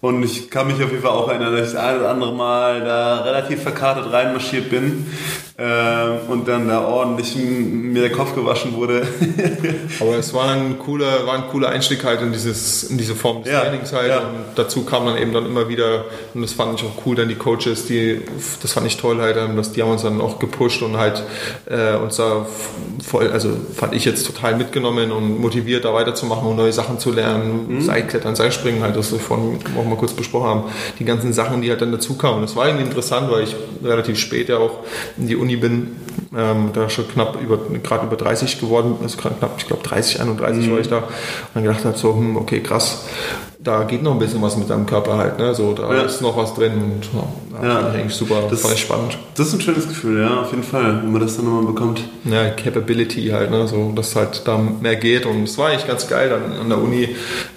Und 0.00 0.22
ich 0.22 0.50
kann 0.50 0.66
mich 0.66 0.76
auf 0.76 0.90
jeden 0.90 1.02
Fall 1.02 1.12
auch 1.12 1.28
erinnern, 1.28 1.56
dass 1.56 1.68
ich 1.68 1.72
das 1.72 1.82
ein 1.82 1.96
oder 1.96 2.10
andere 2.10 2.34
Mal 2.34 2.84
da 2.84 3.22
relativ 3.22 3.62
verkartet 3.62 4.12
reinmarschiert 4.12 4.68
bin 4.68 5.06
äh, 5.56 6.30
und 6.32 6.48
dann 6.48 6.66
da 6.66 6.84
ordentlich 6.84 7.36
mir 7.36 8.02
der 8.02 8.10
Kopf 8.10 8.34
gewaschen 8.34 8.74
wurde. 8.74 9.06
Aber 10.00 10.16
es 10.16 10.34
war 10.34 10.48
ein 10.50 10.78
cooler, 10.80 11.26
war 11.26 11.34
ein 11.34 11.44
cooler 11.50 11.68
Einstieg 11.68 12.02
halt 12.02 12.22
in, 12.22 12.32
dieses, 12.32 12.82
in 12.84 12.98
diese 12.98 13.14
Form 13.14 13.44
des 13.44 13.52
Ja, 13.52 13.60
Trainings 13.60 13.92
halt. 13.92 14.08
ja. 14.08 14.18
Und 14.18 14.44
dazu 14.56 14.84
kam 14.84 15.06
dann 15.06 15.16
eben 15.16 15.32
dann 15.32 15.46
immer 15.46 15.68
wieder, 15.68 16.06
und 16.34 16.42
das 16.42 16.52
fand 16.52 16.80
ich 16.80 16.84
auch 16.84 17.06
cool, 17.06 17.14
dann 17.14 17.28
die 17.28 17.36
Coaches, 17.36 17.86
die, 17.86 18.20
das 18.62 18.72
fand 18.72 18.86
ich 18.88 18.96
toll 18.96 19.20
halt, 19.20 19.36
ähm, 19.36 19.56
dass 19.56 19.70
die 19.70 19.80
haben 19.82 19.92
uns 19.92 20.02
dann 20.02 20.20
auch 20.20 20.40
gepusht 20.40 20.82
und 20.82 20.96
halt 20.96 21.22
äh, 21.66 21.94
uns 21.96 22.16
da 22.16 22.46
voll, 23.06 23.30
also 23.30 23.50
fand 23.76 23.94
ich 23.94 24.04
jetzt 24.04 24.26
total 24.26 24.56
mitgenommen 24.56 25.12
und 25.12 25.40
motiviert, 25.40 25.84
da 25.84 25.94
weiterzumachen 25.94 26.48
und 26.48 26.56
neue 26.56 26.72
Sachen 26.72 26.98
zu 26.98 27.12
lernen. 27.12 27.76
Mhm. 27.76 27.80
Seilklettern, 27.80 28.34
Seilspringen 28.34 28.82
halt, 28.82 28.96
das 28.96 29.12
wir 29.12 29.20
vorhin 29.20 29.60
auch 29.78 29.84
mal 29.84 29.96
kurz 29.96 30.14
besprochen 30.14 30.48
haben. 30.48 30.62
Die 30.98 31.04
ganzen 31.04 31.32
Sachen, 31.32 31.62
die 31.62 31.70
halt 31.70 31.80
dann 31.80 31.92
dazu 31.92 32.14
kamen. 32.16 32.42
Das 32.42 32.56
war 32.56 32.66
irgendwie 32.66 32.86
interessant, 32.86 33.30
weil 33.30 33.44
ich 33.44 33.54
relativ 33.84 34.18
spät 34.18 34.48
ja 34.48 34.58
auch 34.58 34.80
in 35.16 35.28
die 35.28 35.43
Uni 35.44 35.56
bin, 35.56 35.96
ähm, 36.36 36.70
da 36.72 36.88
schon 36.88 37.06
knapp 37.06 37.40
über, 37.40 37.58
gerade 37.82 38.06
über 38.06 38.16
30 38.16 38.58
geworden, 38.58 38.96
also 39.02 39.18
knapp, 39.18 39.54
ich 39.58 39.66
glaube 39.66 39.82
30, 39.82 40.20
31 40.20 40.70
war 40.70 40.78
ich 40.78 40.88
da. 40.88 40.98
Und 40.98 41.08
dann 41.54 41.62
gedacht 41.64 41.84
habe, 41.84 41.96
so, 41.98 42.14
hm, 42.14 42.36
okay, 42.36 42.60
krass, 42.60 43.04
da 43.64 43.82
geht 43.84 44.02
noch 44.02 44.12
ein 44.12 44.18
bisschen 44.18 44.42
was 44.42 44.56
mit 44.58 44.68
deinem 44.68 44.84
Körper 44.86 45.16
halt, 45.16 45.38
ne? 45.38 45.54
So, 45.54 45.72
da 45.72 45.92
Ja. 45.92 46.02
ist 46.02 46.20
noch 46.20 46.36
was 46.36 46.54
drin 46.54 46.72
und 46.74 47.08
ja, 47.14 47.66
Ja. 47.68 47.74
fand 47.80 47.94
ich 47.94 48.00
eigentlich 48.02 48.14
super, 48.14 48.42
Das- 48.50 48.70
ich 48.70 48.78
spannend. 48.80 49.16
Das 49.36 49.48
ist 49.48 49.54
ein 49.54 49.60
schönes 49.62 49.88
Gefühl, 49.88 50.20
ja, 50.20 50.42
auf 50.42 50.50
jeden 50.50 50.62
Fall, 50.62 51.00
wenn 51.02 51.10
man 51.10 51.20
das 51.22 51.36
dann 51.36 51.46
nochmal 51.46 51.64
bekommt. 51.72 52.00
Ja, 52.24 52.50
Capability 52.50 53.28
halt, 53.28 53.50
ne? 53.50 53.66
so, 53.66 53.92
dass 53.96 54.14
halt 54.16 54.42
da 54.44 54.58
mehr 54.58 54.96
geht. 54.96 55.26
Und 55.26 55.44
es 55.44 55.56
war 55.58 55.68
eigentlich 55.70 55.86
ganz 55.86 56.06
geil, 56.06 56.28
dann 56.30 56.52
an 56.60 56.68
der 56.68 56.78
Uni 56.78 57.08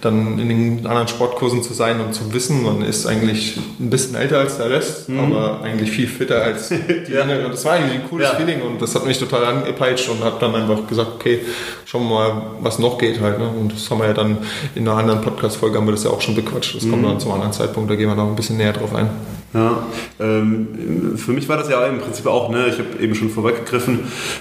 dann 0.02 0.40
in 0.40 0.50
den 0.50 0.88
anderen 0.88 1.08
Sportkursen 1.08 1.62
zu 1.62 1.74
sein 1.74 2.00
und 2.00 2.14
zu 2.14 2.34
wissen, 2.34 2.64
man 2.64 2.82
ist 2.82 3.06
eigentlich 3.06 3.58
ein 3.80 3.90
bisschen 3.90 4.16
älter 4.16 4.40
als 4.40 4.58
der 4.58 4.70
Rest, 4.70 5.10
aber 5.10 5.60
eigentlich 5.64 5.92
viel 5.92 6.08
fitter 6.08 6.42
als 6.42 6.70
die 6.70 6.76
Mhm. 6.76 7.14
Ja. 7.14 7.22
Jüngeren. 7.22 7.52
Das 7.52 7.66
war 7.66 7.74
eigentlich 7.74 7.96
ein 8.02 8.10
cooles 8.10 8.30
Ja. 8.30 8.36
Feeling 8.36 8.62
und 8.62 8.82
das 8.82 8.96
hat 8.96 9.06
mich 9.06 9.20
total 9.20 9.44
angepeitscht 9.46 10.10
und 10.10 10.24
hat 10.24 10.42
dann 10.42 10.56
einfach 10.56 10.88
gesagt, 10.88 11.10
okay, 11.16 11.42
schauen 11.86 12.04
wir 12.08 12.16
mal, 12.16 12.42
was 12.62 12.80
noch 12.80 12.98
geht 12.98 13.20
halt. 13.22 13.40
Ne? 13.40 13.48
Und 13.48 13.74
das 13.74 13.90
haben 13.92 14.00
wir 14.00 14.08
ja 14.08 14.14
dann 14.14 14.38
in 14.76 14.88
einer 14.88 14.98
anderen 14.98 15.22
Podcast-Folge 15.22 15.78
haben 15.78 15.86
wir 15.88 15.97
das 15.98 16.04
ja 16.06 16.12
auch 16.12 16.22
schon 16.22 16.36
bequatscht. 16.36 16.76
Das 16.76 16.84
Mhm. 16.84 16.92
kommt 16.92 17.06
dann 17.06 17.20
zum 17.20 17.32
anderen 17.32 17.52
Zeitpunkt, 17.54 17.90
da 17.90 17.96
gehen 17.96 18.08
wir 18.08 18.16
noch 18.16 18.28
ein 18.28 18.36
bisschen 18.36 18.58
näher 18.58 18.74
drauf 18.74 18.94
ein. 18.96 19.10
Ja, 19.54 19.78
ähm, 20.20 21.14
für 21.16 21.32
mich 21.32 21.48
war 21.48 21.58
das 21.58 21.70
ja 21.70 21.86
im 21.86 22.00
Prinzip 22.00 22.28
auch, 22.28 22.50
ne, 22.50 22.68
ich 22.68 22.78
habe 22.80 23.02
eben 23.02 23.16
schon 23.16 23.30
vorweggegriffen, 23.30 24.00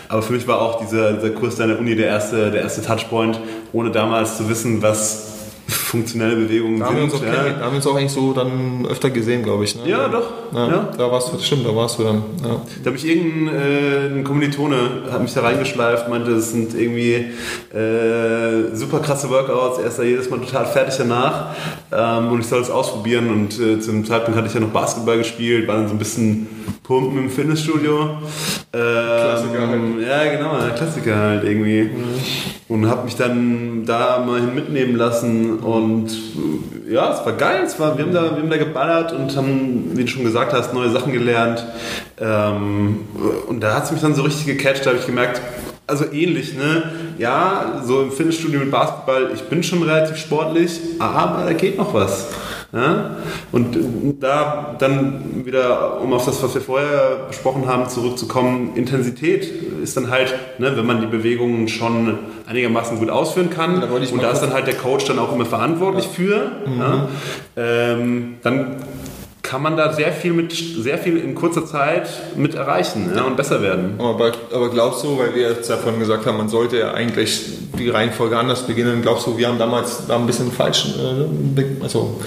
aber 0.09 0.21
für 0.21 0.33
mich 0.33 0.47
war 0.49 0.61
auch 0.61 0.81
dieser, 0.81 1.13
dieser 1.15 1.31
Kurs 1.31 1.57
deiner 1.57 1.79
Uni 1.79 1.95
der 1.95 2.07
erste, 2.09 2.51
der 2.51 2.63
erste 2.63 2.83
Touchpoint, 2.83 3.41
ohne 3.73 3.91
damals 3.93 4.37
zu 4.37 4.49
wissen, 4.49 4.83
was 4.83 5.36
funktionelle 5.69 6.37
Bewegungen 6.37 6.79
Da 6.81 6.87
haben, 6.87 6.97
wir 6.97 7.05
uns 7.05 7.15
auch, 7.15 7.19
sind. 7.19 7.29
kenn- 7.31 7.59
da 7.59 7.65
haben 7.65 7.73
wir 7.73 7.77
uns 7.77 7.87
auch 7.87 7.97
eigentlich 7.97 8.13
so 8.13 8.33
dann 8.33 8.87
öfter 8.89 9.11
gesehen, 9.11 9.43
glaube 9.43 9.65
ich. 9.65 9.75
Ne? 9.77 9.89
Ja, 9.91 10.09
doch. 10.09 10.31
Ja, 10.55 10.69
Ja. 10.69 10.89
Da 10.97 11.11
warst 11.11 11.33
du, 11.33 11.39
stimmt, 11.39 11.67
da 11.67 11.75
warst 11.75 11.99
du 11.99 12.05
dann. 12.05 12.23
Ja. 12.45 12.61
Da 12.83 12.87
habe 12.87 12.97
ich 12.97 13.07
irgendein 13.09 14.21
äh, 14.21 14.23
Kommilitone, 14.23 14.77
hat 15.11 15.23
mich 15.23 15.35
da 15.35 15.41
reingeschleift, 15.43 16.09
meinte, 16.09 16.31
es 16.33 16.53
sind 16.53 16.75
irgendwie 16.75 17.27
äh, 17.75 18.75
super 18.75 19.01
krasse 19.01 19.29
Workouts, 19.31 19.79
er 19.79 19.87
ist 19.87 19.99
da 19.99 20.03
jedes 20.03 20.31
Mal 20.31 20.41
total 20.41 20.67
fertig 20.67 20.95
danach 20.99 21.55
ähm, 21.93 22.33
und 22.33 22.41
ich 22.41 22.47
soll 22.47 22.61
es 22.63 22.71
ausprobieren 22.71 23.29
und 23.31 23.59
äh, 23.61 23.81
zu 23.81 23.91
dem 23.91 24.05
Zeitpunkt 24.05 24.37
hatte 24.39 24.49
ich 24.49 24.55
ja 24.55 24.61
noch 24.61 24.69
Basketball 24.71 25.19
gespielt, 25.19 25.67
war 25.69 25.77
dann 25.77 25.89
so 25.89 25.95
ein 25.95 25.99
bisschen 25.99 26.47
pumpen 26.87 27.19
im 27.19 27.31
Fitnessstudio. 27.31 28.19
Ähm, 28.73 28.81
Klassiker 28.81 29.69
halt. 29.69 29.81
Ja, 30.01 30.33
genau, 30.33 30.75
Klassiker 30.77 31.17
halt 31.17 31.45
irgendwie. 31.45 31.91
Und 32.69 32.89
habe 32.89 33.05
mich 33.05 33.17
dann 33.17 33.85
da 33.85 34.25
mal 34.25 34.41
hin 34.41 34.55
mitnehmen 34.55 34.97
lassen 34.97 35.59
und 35.59 36.11
ja, 36.89 37.13
es 37.13 37.27
war 37.27 37.33
geil, 37.33 37.63
es 37.65 37.79
war, 37.81 37.99
wir, 37.99 38.05
haben 38.05 38.13
da, 38.13 38.23
wir 38.23 38.43
haben 38.43 38.51
da 38.51 38.57
geballert 38.57 39.13
und 39.13 39.37
haben, 39.37 39.91
wie 39.95 40.03
du 40.03 40.09
schon 40.09 40.25
gesagt 40.25 40.53
hast, 40.53 40.73
neue 40.73 40.91
Sachen 40.91 41.13
gelernt. 41.13 41.65
Ähm, 42.19 43.01
und 43.49 43.61
da 43.61 43.75
hat 43.75 43.85
es 43.85 43.93
mich 43.93 44.01
dann 44.01 44.15
so 44.15 44.23
richtig 44.23 44.47
gecatcht, 44.47 44.87
da 44.87 44.91
habe 44.91 45.01
ich 45.01 45.07
gemerkt, 45.07 45.41
also 45.89 46.05
ähnlich, 46.13 46.57
ne? 46.57 46.91
Ja, 47.19 47.83
so 47.85 48.03
im 48.03 48.13
Fitnessstudio 48.13 48.61
mit 48.61 48.71
Basketball, 48.71 49.31
ich 49.35 49.43
bin 49.43 49.63
schon 49.63 49.83
relativ 49.83 50.17
sportlich, 50.17 50.81
aber 50.99 51.45
da 51.45 51.53
geht 51.53 51.77
noch 51.77 51.95
was. 51.95 52.29
Ja? 52.73 53.17
Und 53.53 53.77
da 54.21 54.75
dann 54.79 55.45
wieder, 55.45 56.01
um 56.01 56.13
auf 56.13 56.25
das, 56.25 56.43
was 56.43 56.55
wir 56.55 56.61
vorher 56.61 57.27
besprochen 57.29 57.67
haben, 57.67 57.89
zurückzukommen, 57.89 58.75
Intensität 58.75 59.51
ist 59.83 59.97
dann 59.97 60.11
halt, 60.11 60.35
ne, 60.59 60.77
wenn 60.77 60.87
man 60.87 61.01
die 61.01 61.07
Bewegungen 61.07 61.69
schon 61.69 62.19
einigermaßen 62.47 62.99
gut 62.99 63.11
ausführen 63.11 63.51
kann, 63.51 63.81
Da 63.81 63.87
und 63.89 64.23
da 64.23 64.31
ist 64.31 64.41
dann 64.41 64.53
halt 64.53 64.67
der 64.67 64.75
Coach 64.77 65.05
dann 65.07 65.19
auch 65.19 65.33
immer 65.33 65.47
verantwortlich 65.47 66.07
für, 66.07 66.53
ja? 66.79 67.09
ähm, 67.57 68.37
dann 68.43 68.77
kann 69.49 69.63
man 69.63 69.77
da 69.77 69.93
sehr 69.93 70.13
viel 70.13 70.33
mit 70.33 70.53
sehr 70.53 70.99
viel 70.99 71.17
in 71.17 71.35
kurzer 71.35 71.65
Zeit 71.67 72.09
mit 72.37 72.55
erreichen 72.55 73.13
ja, 73.15 73.23
und 73.23 73.37
besser 73.37 73.63
werden. 73.63 73.95
Aber, 73.99 74.33
aber 74.53 74.71
glaubst 74.71 75.05
du, 75.05 75.19
weil 75.19 75.35
wir 75.35 75.51
jetzt 75.51 75.71
davon 75.71 75.99
gesagt 75.99 76.27
haben, 76.27 76.37
man 76.37 76.49
sollte 76.49 76.79
ja 76.79 76.93
eigentlich 76.93 77.43
die 77.79 77.89
Reihenfolge 77.89 78.37
anders 78.37 78.67
beginnen, 78.67 79.03
glaubst 79.03 79.27
du, 79.27 79.37
wir 79.37 79.49
haben 79.49 79.59
damals 79.59 80.07
da 80.07 80.17
ein 80.17 80.27
bisschen 80.27 80.51
falsch, 80.51 80.95
äh, 80.99 81.83
also 81.83 82.21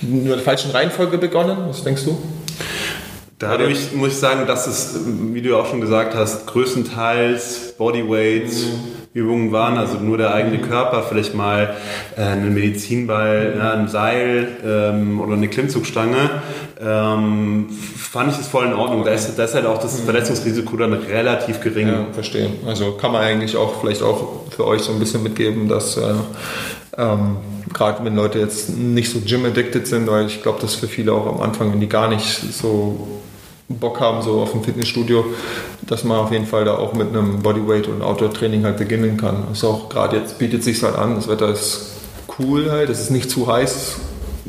mit 0.00 0.28
der 0.28 0.38
falschen 0.38 0.70
Reihenfolge 0.70 1.18
begonnen? 1.18 1.56
Was 1.68 1.84
denkst 1.84 2.04
du? 2.04 2.18
Dadurch 3.38 3.92
muss 3.94 4.12
ich 4.12 4.18
sagen, 4.18 4.46
dass 4.46 4.66
es, 4.66 5.00
wie 5.32 5.42
du 5.42 5.56
auch 5.56 5.66
schon 5.66 5.80
gesagt 5.80 6.14
hast, 6.14 6.46
größtenteils 6.46 7.74
Bodyweights 7.76 8.66
Übungen 9.14 9.52
waren, 9.52 9.78
also 9.78 9.98
nur 9.98 10.18
der 10.18 10.34
eigene 10.34 10.58
Körper, 10.58 11.04
vielleicht 11.04 11.36
mal 11.36 11.76
äh, 12.16 12.20
einen 12.20 12.52
Medizinball, 12.52 13.54
ja, 13.56 13.72
ein 13.72 13.86
Seil 13.86 14.48
ähm, 14.66 15.20
oder 15.20 15.34
eine 15.34 15.46
Klimmzugstange, 15.46 16.30
ähm, 16.80 17.68
fand 17.96 18.32
ich 18.32 18.40
es 18.40 18.48
voll 18.48 18.66
in 18.66 18.72
Ordnung. 18.74 19.04
Da 19.04 19.12
ist, 19.12 19.36
da 19.36 19.44
ist 19.44 19.54
halt 19.54 19.66
auch 19.66 19.78
das 19.78 20.00
Verletzungsrisiko 20.00 20.76
dann 20.76 20.94
relativ 20.94 21.60
gering. 21.60 21.86
Ja, 21.86 22.06
verstehe. 22.12 22.50
Also 22.66 22.92
kann 22.92 23.12
man 23.12 23.22
eigentlich 23.22 23.56
auch 23.56 23.80
vielleicht 23.80 24.02
auch 24.02 24.50
für 24.50 24.66
euch 24.66 24.82
so 24.82 24.92
ein 24.92 24.98
bisschen 24.98 25.22
mitgeben, 25.22 25.68
dass 25.68 25.96
äh, 25.96 26.14
ähm, 26.96 27.36
gerade 27.72 28.04
wenn 28.04 28.14
Leute 28.14 28.38
jetzt 28.38 28.70
nicht 28.70 29.10
so 29.10 29.20
gym-addicted 29.20 29.86
sind, 29.86 30.06
weil 30.06 30.26
ich 30.26 30.42
glaube, 30.42 30.58
das 30.60 30.74
für 30.74 30.88
viele 30.88 31.12
auch 31.12 31.26
am 31.26 31.40
Anfang, 31.40 31.72
wenn 31.72 31.80
die 31.80 31.88
gar 31.88 32.08
nicht 32.08 32.52
so 32.52 33.20
Bock 33.68 34.00
haben, 34.00 34.22
so 34.22 34.40
auf 34.40 34.54
ein 34.54 34.62
Fitnessstudio, 34.62 35.24
dass 35.82 36.04
man 36.04 36.18
auf 36.18 36.30
jeden 36.30 36.46
Fall 36.46 36.64
da 36.64 36.76
auch 36.76 36.92
mit 36.92 37.08
einem 37.08 37.42
Bodyweight 37.42 37.88
und 37.88 38.02
Outdoor-Training 38.02 38.64
halt 38.64 38.76
beginnen 38.76 39.16
kann. 39.16 39.44
Ist 39.52 39.64
auch 39.64 39.88
gerade 39.88 40.18
jetzt 40.18 40.38
bietet 40.38 40.62
sich 40.62 40.82
halt 40.82 40.96
an, 40.96 41.14
das 41.14 41.28
Wetter 41.28 41.48
ist 41.48 41.92
cool 42.38 42.70
halt, 42.70 42.90
es 42.90 43.00
ist 43.00 43.10
nicht 43.10 43.30
zu 43.30 43.46
heiß, 43.46 43.96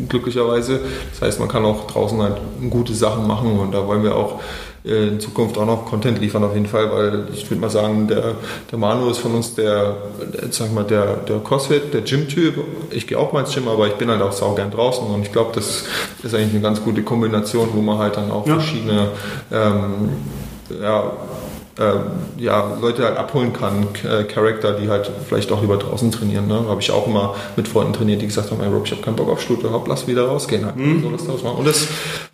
glücklicherweise. 0.10 0.82
Das 1.12 1.22
heißt, 1.22 1.40
man 1.40 1.48
kann 1.48 1.66
auch 1.66 1.88
draußen 1.88 2.22
halt 2.22 2.38
gute 2.70 2.94
Sachen 2.94 3.26
machen 3.26 3.60
und 3.60 3.72
da 3.72 3.88
wollen 3.88 4.04
wir 4.04 4.16
auch 4.16 4.40
in 4.86 5.20
Zukunft 5.20 5.58
auch 5.58 5.66
noch 5.66 5.86
Content 5.86 6.20
liefern 6.20 6.44
auf 6.44 6.54
jeden 6.54 6.68
Fall, 6.68 6.92
weil 6.92 7.28
ich 7.34 7.50
würde 7.50 7.60
mal 7.62 7.70
sagen, 7.72 8.08
der, 8.08 8.36
der 8.72 8.78
Manu 8.78 9.10
ist 9.10 9.18
von 9.18 9.34
uns 9.34 9.56
der, 9.56 9.96
der, 10.32 10.52
sag 10.52 10.72
mal, 10.74 10.84
der, 10.84 11.16
der 11.28 11.40
CrossFit, 11.40 11.92
der 11.94 12.02
Gym-Typ. 12.02 12.54
Ich 12.92 13.08
gehe 13.08 13.18
auch 13.18 13.34
mal 13.34 13.40
ins 13.42 13.54
Gym, 13.54 13.68
aber 13.68 13.88
ich 13.88 13.94
bin 13.96 14.10
halt 14.10 14.22
auch 14.22 14.32
saugern 14.32 14.70
draußen 14.70 15.06
und 15.08 15.24
ich 15.24 15.32
glaube, 15.32 15.52
das 15.56 15.86
ist 16.22 16.36
eigentlich 16.36 16.52
eine 16.54 16.62
ganz 16.62 16.84
gute 16.84 17.02
Kombination, 17.02 17.70
wo 17.74 17.82
man 17.82 17.98
halt 17.98 18.16
dann 18.18 18.30
auch 18.30 18.46
Ja. 18.46 18.54
verschiedene 18.60 19.08
ähm, 19.52 20.10
ja, 20.82 21.12
ähm, 21.78 22.04
ja, 22.38 22.78
Leute 22.80 23.04
halt 23.04 23.18
abholen 23.18 23.52
kann, 23.52 23.88
äh, 24.04 24.24
Charakter, 24.24 24.74
die 24.74 24.88
halt 24.88 25.12
vielleicht 25.28 25.52
auch 25.52 25.62
lieber 25.62 25.76
draußen 25.76 26.10
trainieren. 26.10 26.48
Ne? 26.48 26.66
Habe 26.70 26.80
ich 26.80 26.90
auch 26.90 27.06
immer 27.06 27.36
mit 27.58 27.68
Freunden 27.68 27.92
trainiert, 27.92 28.22
die 28.22 28.28
gesagt 28.28 28.50
haben, 28.50 28.62
hey 28.62 28.72
Rob, 28.72 28.86
ich 28.86 28.92
habe 28.92 29.02
keinen 29.02 29.18
Bock 29.18 29.30
auf 29.30 29.42
Studio, 29.42 29.72
hopp, 29.72 29.88
lass 29.88 30.08
wieder 30.08 30.26
rausgehen. 30.26 30.66
Halt. 30.66 30.76
So 31.02 31.12
was 31.12 31.26
draus 31.26 31.44
machen. 31.44 31.58
Und 31.58 31.68
das 31.68 31.88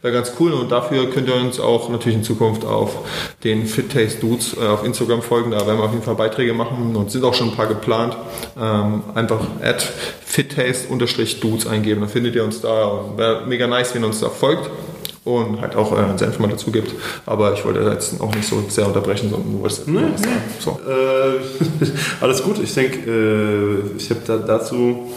wäre 0.04 0.14
ganz 0.14 0.34
cool 0.40 0.54
und 0.54 0.72
dafür 0.72 1.10
könnt 1.10 1.28
ihr 1.28 1.36
uns 1.36 1.60
auch 1.60 1.90
natürlich 1.90 2.20
in 2.20 2.24
Zukunft 2.24 2.66
auf 2.66 2.98
den 3.44 3.66
Fit 3.66 3.92
Taste 3.92 4.20
Dudes 4.20 4.56
äh, 4.56 4.68
auf 4.68 4.86
Instagram 4.86 5.24
folgen. 5.24 5.50
Da 5.50 5.66
werden 5.66 5.80
wir 5.80 5.86
auf 5.86 5.92
jeden 5.92 6.04
Fall 6.04 6.16
Beiträge 6.16 6.54
machen 6.54 6.96
und 6.96 7.10
sind 7.10 7.24
auch 7.24 7.34
schon 7.34 7.50
ein 7.50 7.56
paar 7.56 7.68
geplant. 7.68 8.16
Ähm, 8.60 9.02
einfach 9.16 9.40
at 9.64 9.82
fittaste-dudes 10.24 11.68
eingeben, 11.68 12.02
dann 12.02 12.10
findet 12.10 12.36
ihr 12.36 12.44
uns 12.44 12.62
da. 12.62 13.06
Wäre 13.18 13.46
mega 13.48 13.66
nice, 13.66 13.96
wenn 13.96 14.04
ihr 14.04 14.08
uns 14.08 14.20
da 14.20 14.30
folgt 14.30 14.70
und 15.24 15.62
halt 15.62 15.76
auch 15.76 15.92
euren 15.92 16.18
Senf 16.18 16.40
mal 16.40 16.48
dazu 16.48 16.72
gibt. 16.72 16.94
Aber 17.26 17.54
ich 17.54 17.64
wollte 17.64 17.82
jetzt 17.82 18.20
auch 18.20 18.34
nicht 18.34 18.48
so 18.48 18.64
sehr 18.68 18.88
unterbrechen, 18.88 19.30
sondern 19.30 19.52
nur 19.52 19.64
was, 19.64 19.82
was 19.86 20.22
sagen. 20.22 20.42
So. 20.60 20.80
Äh, 20.88 21.86
alles 22.22 22.42
gut. 22.44 22.60
Ich 22.64 22.74
denke, 22.74 23.10
äh, 23.10 23.98
ich 23.98 24.10
habe 24.10 24.22
da, 24.26 24.38
dazu 24.38 25.12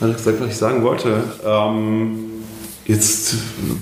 alles 0.00 0.18
gesagt, 0.18 0.40
was 0.40 0.48
ich 0.48 0.56
sagen 0.56 0.82
wollte. 0.82 1.22
Ähm, 1.44 2.18
jetzt 2.84 3.36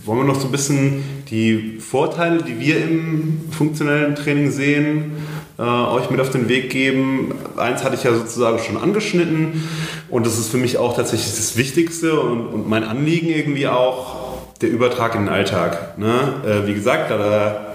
wollen 0.05 0.20
wir 0.20 0.24
noch 0.24 0.40
so 0.40 0.46
ein 0.46 0.52
bisschen 0.52 1.02
die 1.31 1.79
Vorteile, 1.81 2.42
die 2.42 2.61
wir 2.61 2.83
im 2.83 3.40
funktionellen 3.50 4.14
Training 4.14 4.52
sehen, 4.52 5.12
äh, 5.59 5.62
euch 5.62 6.11
mit 6.11 6.20
auf 6.20 6.31
den 6.31 6.48
Weg 6.48 6.70
geben. 6.70 7.35
Eins 7.57 7.83
hatte 7.83 7.96
ich 7.96 8.05
ja 8.05 8.14
sozusagen 8.14 8.61
schon 8.61 8.76
angeschnitten 8.76 9.64
und 10.09 10.26
das 10.26 10.38
ist 10.38 10.48
für 10.48 10.59
mich 10.59 10.79
auch 10.79 10.94
tatsächlich 10.94 11.35
das 11.35 11.57
Wichtigste 11.57 12.20
und, 12.20 12.46
und 12.46 12.68
mein 12.68 12.85
Anliegen 12.85 13.29
irgendwie 13.29 13.66
auch 13.66 14.25
der 14.62 14.71
Übertrag 14.71 15.14
in 15.14 15.23
den 15.23 15.29
Alltag. 15.29 15.99
Ne? 15.99 16.35
Äh, 16.45 16.66
wie 16.66 16.75
gesagt, 16.75 17.11
da 17.11 17.19
da 17.19 17.66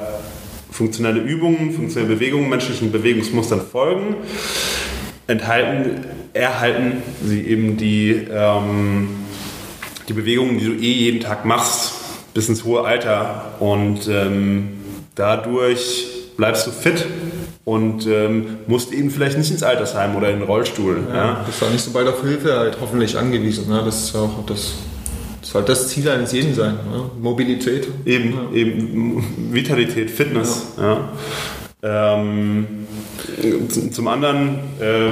funktionelle 0.72 1.20
Übungen, 1.20 1.74
funktionelle 1.74 2.16
Bewegungen, 2.16 2.50
menschlichen 2.50 2.92
Bewegungsmustern 2.92 3.62
folgen, 3.62 4.16
enthalten, 5.28 6.06
erhalten 6.34 7.04
sie 7.24 7.42
eben 7.42 7.78
die, 7.78 8.28
ähm, 8.32 9.10
die 10.08 10.14
Bewegungen, 10.14 10.58
die 10.58 10.66
du 10.66 10.74
eh 10.74 10.92
jeden 10.92 11.20
Tag 11.20 11.46
machst, 11.46 11.94
bis 12.34 12.50
ins 12.50 12.64
hohe 12.64 12.84
Alter. 12.84 13.54
Und 13.60 14.08
ähm, 14.08 14.70
dadurch 15.16 16.08
bleibst 16.38 16.66
du 16.66 16.72
fit 16.72 17.06
und 17.66 18.08
ähm, 18.08 18.58
musst 18.68 18.92
eben 18.92 19.12
vielleicht 19.12 19.38
nicht 19.38 19.52
ins 19.52 19.64
Altersheim 19.64 20.16
oder 20.16 20.30
in 20.30 20.40
den 20.40 20.48
Rollstuhl. 20.48 21.04
Ja, 21.10 21.16
ja. 21.16 21.44
Bist 21.46 21.62
auch 21.64 21.70
nicht 21.70 21.84
so 21.84 21.92
bald 21.92 22.08
auf 22.08 22.22
Hilfe 22.22 22.58
halt 22.58 22.78
hoffentlich 22.82 23.18
angewiesen. 23.18 23.70
Ne? 23.70 23.82
Das 23.86 24.06
ist 24.06 24.16
auch 24.16 24.46
das, 24.48 24.74
das 25.52 25.54
soll 25.54 25.64
das 25.64 25.88
Ziel 25.90 26.10
eines 26.10 26.32
jeden 26.32 26.54
sein. 26.56 26.76
Ne? 26.76 27.12
Mobilität. 27.20 27.88
Eben, 28.06 28.34
ja. 28.34 28.52
eben 28.54 29.52
Vitalität, 29.52 30.10
Fitness. 30.10 30.68
Ja. 30.78 31.10
Ähm, 31.84 32.88
zum 33.92 34.08
anderen 34.08 34.60
äh, 34.80 35.10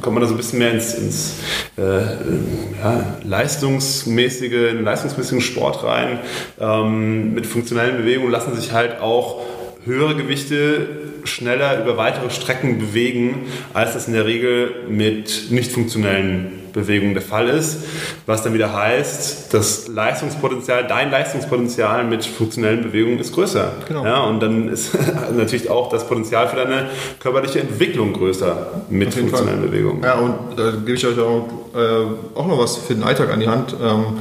kommt 0.00 0.14
man 0.14 0.22
da 0.22 0.28
so 0.28 0.34
ein 0.34 0.36
bisschen 0.36 0.60
mehr 0.60 0.72
ins, 0.72 0.94
ins 0.94 1.38
äh, 1.78 1.82
ja, 1.82 3.16
leistungsmäßige, 3.24 4.70
in 4.70 4.84
leistungsmäßigen 4.84 5.40
Sport 5.40 5.82
rein. 5.82 6.20
Ähm, 6.60 7.34
mit 7.34 7.46
funktionellen 7.46 7.96
Bewegungen 7.96 8.30
lassen 8.30 8.54
sich 8.54 8.72
halt 8.72 9.00
auch 9.00 9.42
höhere 9.84 10.14
Gewichte 10.14 11.05
schneller 11.26 11.82
über 11.82 11.96
weitere 11.96 12.30
Strecken 12.30 12.78
bewegen, 12.78 13.46
als 13.74 13.94
das 13.94 14.08
in 14.08 14.14
der 14.14 14.26
Regel 14.26 14.86
mit 14.88 15.50
nicht 15.50 15.72
funktionellen 15.72 16.66
Bewegungen 16.76 17.14
der 17.14 17.22
Fall 17.22 17.48
ist. 17.48 17.78
Was 18.26 18.42
dann 18.42 18.52
wieder 18.52 18.72
heißt, 18.72 19.52
das 19.54 19.88
Leistungspotenzial, 19.88 20.86
dein 20.86 21.10
Leistungspotenzial 21.10 22.04
mit 22.04 22.24
funktionellen 22.24 22.82
Bewegungen 22.82 23.18
ist 23.18 23.32
größer. 23.34 23.72
Genau. 23.88 24.04
Ja, 24.04 24.24
und 24.24 24.40
dann 24.40 24.68
ist 24.68 24.90
natürlich 25.36 25.70
auch 25.70 25.88
das 25.88 26.06
Potenzial 26.06 26.48
für 26.48 26.56
deine 26.56 26.90
körperliche 27.18 27.60
Entwicklung 27.60 28.12
größer 28.12 28.82
mit 28.90 29.14
funktionellen 29.14 29.60
Fall. 29.60 29.68
Bewegungen. 29.68 30.02
Ja, 30.02 30.14
und 30.16 30.58
da 30.58 30.70
gebe 30.72 30.92
ich 30.92 31.06
euch 31.06 31.18
auch, 31.18 31.48
äh, 31.74 32.38
auch 32.38 32.46
noch 32.46 32.58
was 32.58 32.76
für 32.76 32.94
den 32.94 33.02
Alltag 33.02 33.32
an 33.32 33.40
die 33.40 33.48
Hand, 33.48 33.74
ähm, 33.82 34.18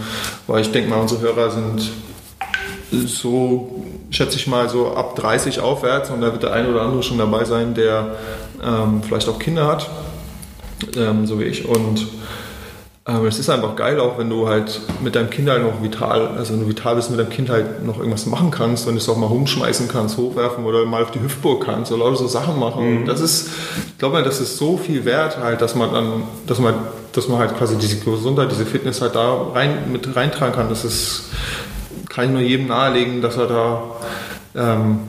weil 0.48 0.62
ich 0.62 0.72
denke 0.72 0.90
mal, 0.90 1.02
unsere 1.02 1.22
Hörer 1.22 1.52
sind 1.52 1.92
so 2.92 3.84
schätze 4.16 4.38
ich 4.38 4.48
mal 4.48 4.70
so 4.70 4.94
ab 4.94 5.16
30 5.16 5.60
aufwärts 5.60 6.10
und 6.10 6.22
da 6.22 6.32
wird 6.32 6.44
der 6.44 6.54
eine 6.54 6.70
oder 6.70 6.82
andere 6.82 7.04
schon 7.04 7.18
dabei 7.18 7.44
sein, 7.44 7.74
der 7.74 8.16
ähm, 8.64 9.04
vielleicht 9.04 9.28
auch 9.28 9.40
Kinder 9.40 9.68
hat, 9.68 9.90
ähm, 10.96 11.26
so 11.26 11.40
wie 11.40 11.44
ich. 11.44 11.68
Und 11.68 12.08
aber 13.08 13.28
es 13.28 13.38
ist 13.38 13.52
einfach 13.52 13.76
geil, 13.76 14.00
auch 14.00 14.18
wenn 14.18 14.32
du 14.32 14.48
halt 14.48 14.82
mit 15.04 15.14
deinem 15.14 15.30
Kind 15.30 15.48
halt 15.48 15.62
noch 15.62 15.84
vital, 15.84 16.30
also 16.40 16.54
wenn 16.54 16.62
du 16.62 16.68
vital 16.68 16.96
bist, 16.96 17.12
mit 17.12 17.20
deinem 17.20 17.30
Kind 17.30 17.52
halt 17.52 17.86
noch 17.86 18.00
irgendwas 18.00 18.26
machen 18.26 18.50
kannst, 18.50 18.88
wenn 18.88 18.96
du 18.96 19.00
es 19.00 19.08
auch 19.08 19.16
mal 19.16 19.28
rumschmeißen 19.28 19.88
kannst, 19.88 20.18
hochwerfen 20.18 20.66
oder 20.66 20.84
mal 20.86 21.04
auf 21.04 21.12
die 21.12 21.22
Hüftburg 21.22 21.64
kannst 21.66 21.92
oder 21.92 22.06
lauter 22.06 22.18
so 22.18 22.28
Sachen 22.28 22.58
machen. 22.58 23.02
Mhm. 23.02 23.06
Das 23.06 23.22
ist, 23.22 23.52
ich 23.90 23.98
glaube, 24.00 24.24
das 24.24 24.42
ist 24.42 24.58
so 24.58 24.78
viel 24.78 25.06
wert 25.06 25.38
halt, 25.38 25.62
dass 25.62 25.76
man 25.76 25.94
dann, 25.94 26.24
dass 26.48 26.58
man, 26.58 26.74
dass 27.12 27.28
man 27.28 27.38
halt 27.38 27.56
quasi 27.56 27.78
diese 27.78 28.00
Gesundheit, 28.00 28.50
diese 28.50 28.66
Fitness 28.66 29.02
halt 29.02 29.14
da 29.14 29.50
rein, 29.54 29.92
mit 29.92 30.16
reintragen 30.16 30.56
kann. 30.56 30.70
Das 30.70 30.84
ist, 30.84 31.26
kann 32.16 32.26
ich 32.26 32.32
nur 32.32 32.42
jedem 32.42 32.68
nahelegen, 32.68 33.22
dass 33.22 33.36
er 33.36 33.48
da, 33.48 33.84
ähm, 34.56 35.00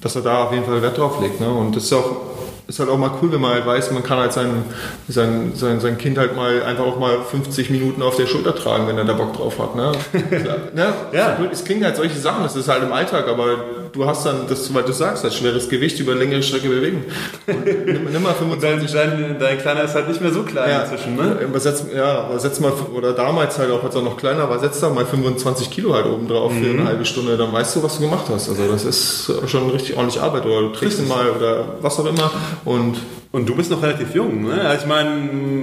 dass 0.00 0.16
er 0.16 0.22
da 0.22 0.44
auf 0.44 0.52
jeden 0.52 0.64
Fall 0.64 0.80
Wert 0.80 0.96
drauf 0.96 1.20
legt. 1.20 1.40
Ne? 1.40 1.50
Und 1.50 1.76
das 1.76 1.84
ist 1.84 1.92
auch 1.92 2.32
ist 2.66 2.78
halt 2.78 2.88
auch 2.88 2.96
mal 2.96 3.10
cool, 3.20 3.30
wenn 3.32 3.40
man 3.40 3.52
halt 3.52 3.66
weiß, 3.66 3.90
man 3.90 4.02
kann 4.02 4.18
halt 4.18 4.32
sein, 4.32 4.64
sein, 5.06 5.52
sein, 5.54 5.80
sein 5.80 5.98
Kind 5.98 6.16
halt 6.16 6.34
mal 6.34 6.62
einfach 6.62 6.84
auch 6.84 6.98
mal 6.98 7.18
50 7.20 7.68
Minuten 7.68 8.00
auf 8.00 8.16
der 8.16 8.26
Schulter 8.26 8.54
tragen, 8.54 8.86
wenn 8.86 8.96
er 8.96 9.04
da 9.04 9.12
Bock 9.12 9.34
drauf 9.34 9.58
hat. 9.58 9.76
Ne? 9.76 9.92
ja, 10.74 10.94
ja. 11.12 11.38
Es 11.52 11.64
klingt 11.64 11.84
halt 11.84 11.96
solche 11.96 12.18
Sachen, 12.18 12.44
das 12.44 12.56
ist 12.56 12.68
halt 12.68 12.82
im 12.82 12.92
Alltag, 12.92 13.28
aber 13.28 13.58
du 13.92 14.06
hast 14.06 14.26
dann, 14.26 14.46
das, 14.48 14.72
weil 14.72 14.82
du 14.82 14.92
sagst, 14.92 15.24
das 15.24 15.36
schweres 15.36 15.68
Gewicht 15.68 16.00
über 16.00 16.14
längere 16.14 16.42
Strecke 16.42 16.68
bewegen. 16.68 17.04
Und 17.46 17.64
nimm, 17.64 18.04
nimm 18.12 18.22
mal 18.22 18.34
25. 18.34 18.90
dein, 18.92 19.36
dein, 19.38 19.58
Kleiner 19.58 19.84
ist 19.84 19.94
halt 19.94 20.08
nicht 20.08 20.20
mehr 20.20 20.32
so 20.32 20.42
klein 20.42 20.70
ja, 20.70 20.82
inzwischen, 20.82 21.16
ne? 21.16 21.38
Übersetz, 21.42 21.84
ja, 21.94 22.28
übersetz 22.28 22.60
mal, 22.60 22.72
oder 22.94 23.12
damals 23.12 23.58
halt 23.58 23.70
auch, 23.70 23.84
als 23.84 23.94
er 23.94 24.02
noch 24.02 24.16
kleiner 24.16 24.48
war, 24.48 24.58
setz 24.58 24.80
da 24.80 24.90
mal 24.90 25.06
25 25.06 25.70
Kilo 25.70 25.94
halt 25.94 26.06
oben 26.06 26.28
drauf 26.28 26.52
mhm. 26.52 26.62
für 26.62 26.70
eine 26.70 26.84
halbe 26.84 27.04
Stunde, 27.04 27.36
dann 27.36 27.52
weißt 27.52 27.76
du, 27.76 27.82
was 27.82 27.96
du 27.96 28.02
gemacht 28.02 28.26
hast. 28.30 28.48
Also 28.48 28.66
das 28.70 28.84
ist 28.84 29.32
schon 29.46 29.70
richtig 29.70 29.96
ordentlich 29.96 30.20
Arbeit. 30.20 30.44
Oder 30.46 30.62
du 30.62 30.68
trägst 30.70 30.98
ihn 30.98 31.08
mal 31.08 31.30
oder 31.30 31.76
was 31.80 31.98
auch 31.98 32.06
immer 32.06 32.30
und 32.64 32.96
und 33.32 33.48
du 33.48 33.56
bist 33.56 33.70
noch 33.70 33.82
relativ 33.82 34.14
jung, 34.14 34.42
ne? 34.44 34.60
Also 34.60 34.82
ich 34.82 34.88
meine, 34.88 35.10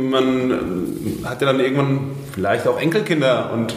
man 0.09 1.19
hat 1.23 1.39
ja 1.39 1.47
dann 1.47 1.59
irgendwann 1.59 2.11
vielleicht 2.33 2.67
auch 2.67 2.79
Enkelkinder 2.79 3.51
und 3.53 3.75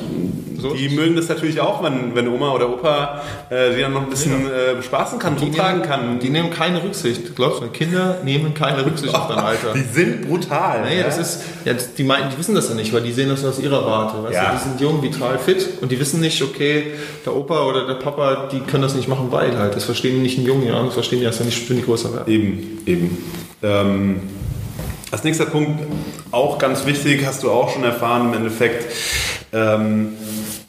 so. 0.62 0.74
Die 0.74 0.88
mögen 0.88 1.16
das 1.16 1.28
natürlich 1.28 1.60
auch, 1.60 1.82
wenn, 1.82 2.14
wenn 2.14 2.28
Oma 2.28 2.52
oder 2.52 2.70
Opa 2.70 3.22
äh, 3.50 3.72
sie 3.72 3.80
dann 3.80 3.92
noch 3.92 4.02
ein 4.02 4.10
bisschen 4.10 4.46
äh, 4.46 4.74
bespaßen 4.74 5.18
kann, 5.18 5.36
die 5.36 5.50
tragen 5.50 5.82
kann. 5.82 6.18
Die 6.20 6.30
nehmen 6.30 6.50
keine 6.50 6.82
Rücksicht. 6.82 7.36
Glaubst 7.36 7.62
du, 7.62 7.68
Kinder 7.68 8.18
nehmen 8.24 8.54
keine 8.54 8.84
Rücksicht 8.86 9.14
auf 9.14 9.28
dein 9.28 9.38
Alter. 9.44 9.74
Die 9.74 9.82
sind 9.82 10.28
brutal. 10.28 10.82
Naja, 10.82 11.00
ja? 11.00 11.04
das 11.04 11.18
ist, 11.18 11.42
ja, 11.64 11.74
die, 11.74 12.04
meinen, 12.04 12.30
die 12.30 12.38
wissen 12.38 12.54
das 12.54 12.68
ja 12.68 12.74
nicht, 12.74 12.92
weil 12.92 13.02
die 13.02 13.12
sehen 13.12 13.28
das 13.28 13.44
aus 13.44 13.58
ihrer 13.58 13.84
Warte. 13.84 14.22
Weißt 14.22 14.34
ja. 14.34 14.50
du? 14.50 14.56
Die 14.56 14.62
sind 14.62 14.80
jung, 14.80 15.02
vital, 15.02 15.38
fit 15.38 15.68
und 15.80 15.92
die 15.92 15.98
wissen 15.98 16.20
nicht, 16.20 16.40
okay, 16.42 16.92
der 17.26 17.36
Opa 17.36 17.64
oder 17.64 17.86
der 17.86 17.94
Papa, 17.94 18.48
die 18.50 18.60
können 18.60 18.82
das 18.82 18.94
nicht 18.94 19.08
machen, 19.08 19.28
weil 19.30 19.58
halt. 19.58 19.76
Das 19.76 19.84
verstehen 19.84 20.16
die 20.16 20.22
nicht 20.22 20.38
in 20.38 20.44
jungen 20.44 20.66
Jahren, 20.66 20.86
das 20.86 20.94
verstehen 20.94 21.20
die 21.20 21.24
erst, 21.24 21.40
wenn 21.40 21.50
die, 21.50 21.68
wenn 21.68 21.76
die 21.76 21.84
größer 21.84 22.12
werden. 22.14 22.32
Eben, 22.32 22.78
eben. 22.86 23.18
Ähm, 23.62 24.20
als 25.10 25.24
nächster 25.24 25.44
Punkt, 25.44 25.78
auch 26.30 26.58
ganz 26.58 26.86
wichtig, 26.86 27.26
hast 27.26 27.42
du 27.42 27.50
auch 27.50 27.70
schon 27.70 27.84
erfahren 27.84 28.28
im 28.28 28.34
Endeffekt, 28.34 28.90
ähm, 29.52 30.14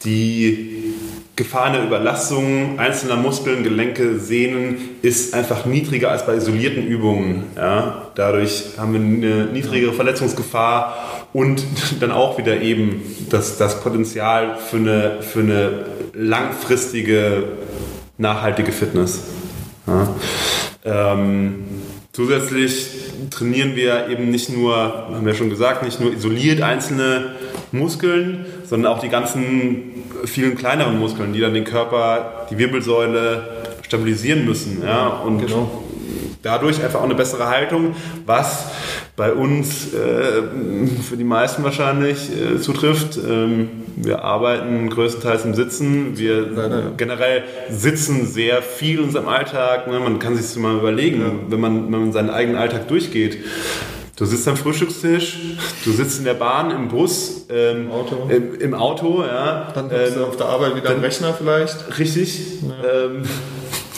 die 0.03 0.73
Gefahr 1.35 1.65
einer 1.65 1.83
Überlastung 1.83 2.77
einzelner 2.77 3.15
Muskeln, 3.15 3.63
Gelenke, 3.63 4.19
Sehnen 4.19 4.77
ist 5.01 5.33
einfach 5.33 5.65
niedriger 5.65 6.11
als 6.11 6.27
bei 6.27 6.35
isolierten 6.35 6.85
Übungen. 6.85 7.45
Ja? 7.55 8.09
Dadurch 8.13 8.65
haben 8.77 8.93
wir 8.93 8.99
eine 8.99 9.45
niedrigere 9.51 9.93
Verletzungsgefahr 9.93 11.25
und 11.33 11.65
dann 11.99 12.11
auch 12.11 12.37
wieder 12.37 12.61
eben 12.61 13.01
das, 13.29 13.57
das 13.57 13.81
Potenzial 13.81 14.57
für 14.57 14.77
eine, 14.77 15.21
für 15.21 15.39
eine 15.39 15.85
langfristige, 16.13 17.45
nachhaltige 18.19 18.71
Fitness. 18.71 19.23
Ja? 19.87 20.15
Ähm, 20.85 21.65
zusätzlich 22.13 22.89
trainieren 23.31 23.75
wir 23.75 24.07
eben 24.07 24.29
nicht 24.29 24.49
nur, 24.49 24.75
haben 24.75 25.25
wir 25.25 25.33
schon 25.33 25.49
gesagt, 25.49 25.83
nicht 25.83 25.99
nur 25.99 26.13
isoliert 26.13 26.61
einzelne 26.61 27.33
Muskeln, 27.71 28.45
sondern 28.63 28.93
auch 28.93 28.99
die 28.99 29.09
ganzen 29.09 30.03
vielen 30.25 30.55
kleineren 30.55 30.99
Muskeln, 30.99 31.33
die 31.33 31.41
dann 31.41 31.53
den 31.53 31.65
Körper, 31.65 32.47
die 32.49 32.57
Wirbelsäule 32.57 33.63
stabilisieren 33.81 34.45
müssen. 34.45 34.83
Ja? 34.83 35.07
Und 35.07 35.39
genau. 35.39 35.83
dadurch 36.43 36.83
einfach 36.83 36.99
auch 36.99 37.05
eine 37.05 37.15
bessere 37.15 37.49
Haltung, 37.49 37.95
was 38.25 38.67
bei 39.15 39.33
uns 39.33 39.93
äh, 39.93 40.43
für 41.01 41.17
die 41.17 41.23
meisten 41.23 41.63
wahrscheinlich 41.63 42.29
äh, 42.31 42.59
zutrifft. 42.59 43.17
Ähm, 43.17 43.82
wir 43.95 44.23
arbeiten 44.23 44.89
größtenteils 44.89 45.45
im 45.45 45.53
Sitzen. 45.53 46.17
Wir 46.17 46.93
generell 46.97 47.43
sitzen 47.69 48.27
sehr 48.27 48.61
viel 48.61 48.99
in 48.99 49.05
unserem 49.05 49.27
Alltag. 49.27 49.87
Ne? 49.87 49.99
Man 49.99 50.19
kann 50.19 50.35
sich 50.35 50.45
das 50.45 50.55
mal 50.55 50.75
überlegen, 50.75 51.21
ja. 51.21 51.31
wenn, 51.49 51.59
man, 51.59 51.91
wenn 51.91 51.99
man 51.99 52.11
seinen 52.11 52.29
eigenen 52.29 52.57
Alltag 52.57 52.87
durchgeht. 52.87 53.37
Du 54.15 54.25
sitzt 54.25 54.47
am 54.47 54.55
Frühstückstisch, 54.55 55.39
du 55.83 55.91
sitzt 55.91 56.19
in 56.19 56.25
der 56.25 56.35
Bahn, 56.35 56.69
im 56.69 56.87
Bus, 56.87 57.47
ähm, 57.49 57.91
Auto. 57.91 58.29
Im, 58.29 58.59
im, 58.59 58.73
Auto, 58.75 59.23
ja. 59.23 59.71
Dann 59.73 59.89
bist 59.89 60.13
ähm, 60.13 60.19
du 60.19 60.25
auf 60.25 60.37
der 60.37 60.45
Arbeit 60.45 60.75
wieder 60.75 60.91
am 60.91 60.99
Rechner 60.99 61.33
vielleicht. 61.33 61.97
Richtig. 61.97 62.39
Ja. 62.61 63.05
Ähm, 63.05 63.23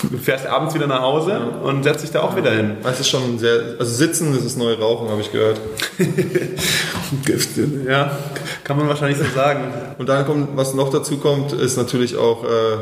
du 0.10 0.17
fährst 0.17 0.47
abends 0.47 0.73
wieder 0.73 0.88
nach 0.88 1.01
Hause 1.01 1.31
ja. 1.31 1.60
und 1.67 1.84
setzt 1.84 2.03
dich 2.03 2.12
da 2.12 2.21
auch 2.21 2.31
ja. 2.31 2.38
wieder 2.38 2.51
hin. 2.51 2.77
Das 2.81 2.99
ist 3.01 3.10
schon 3.10 3.38
sehr, 3.39 3.75
also 3.77 3.91
Sitzen 3.91 4.34
ist 4.34 4.45
das 4.45 4.55
neue 4.55 4.79
Rauchen, 4.79 5.10
habe 5.10 5.19
ich 5.19 5.34
gehört. 5.34 5.60
ja, 7.88 8.17
kann 8.65 8.78
man 8.78 8.89
wahrscheinlich 8.89 9.17
so 9.17 9.23
sagen. 9.34 9.62
Und 9.97 10.10
dann 10.10 10.25
kommt, 10.25 10.58
was 10.58 10.73
noch 10.73 10.89
dazu 10.89 11.17
kommt, 11.17 11.54
ist 11.54 11.78
natürlich 11.78 12.17
auch, 12.17 12.43
äh, 12.43 12.78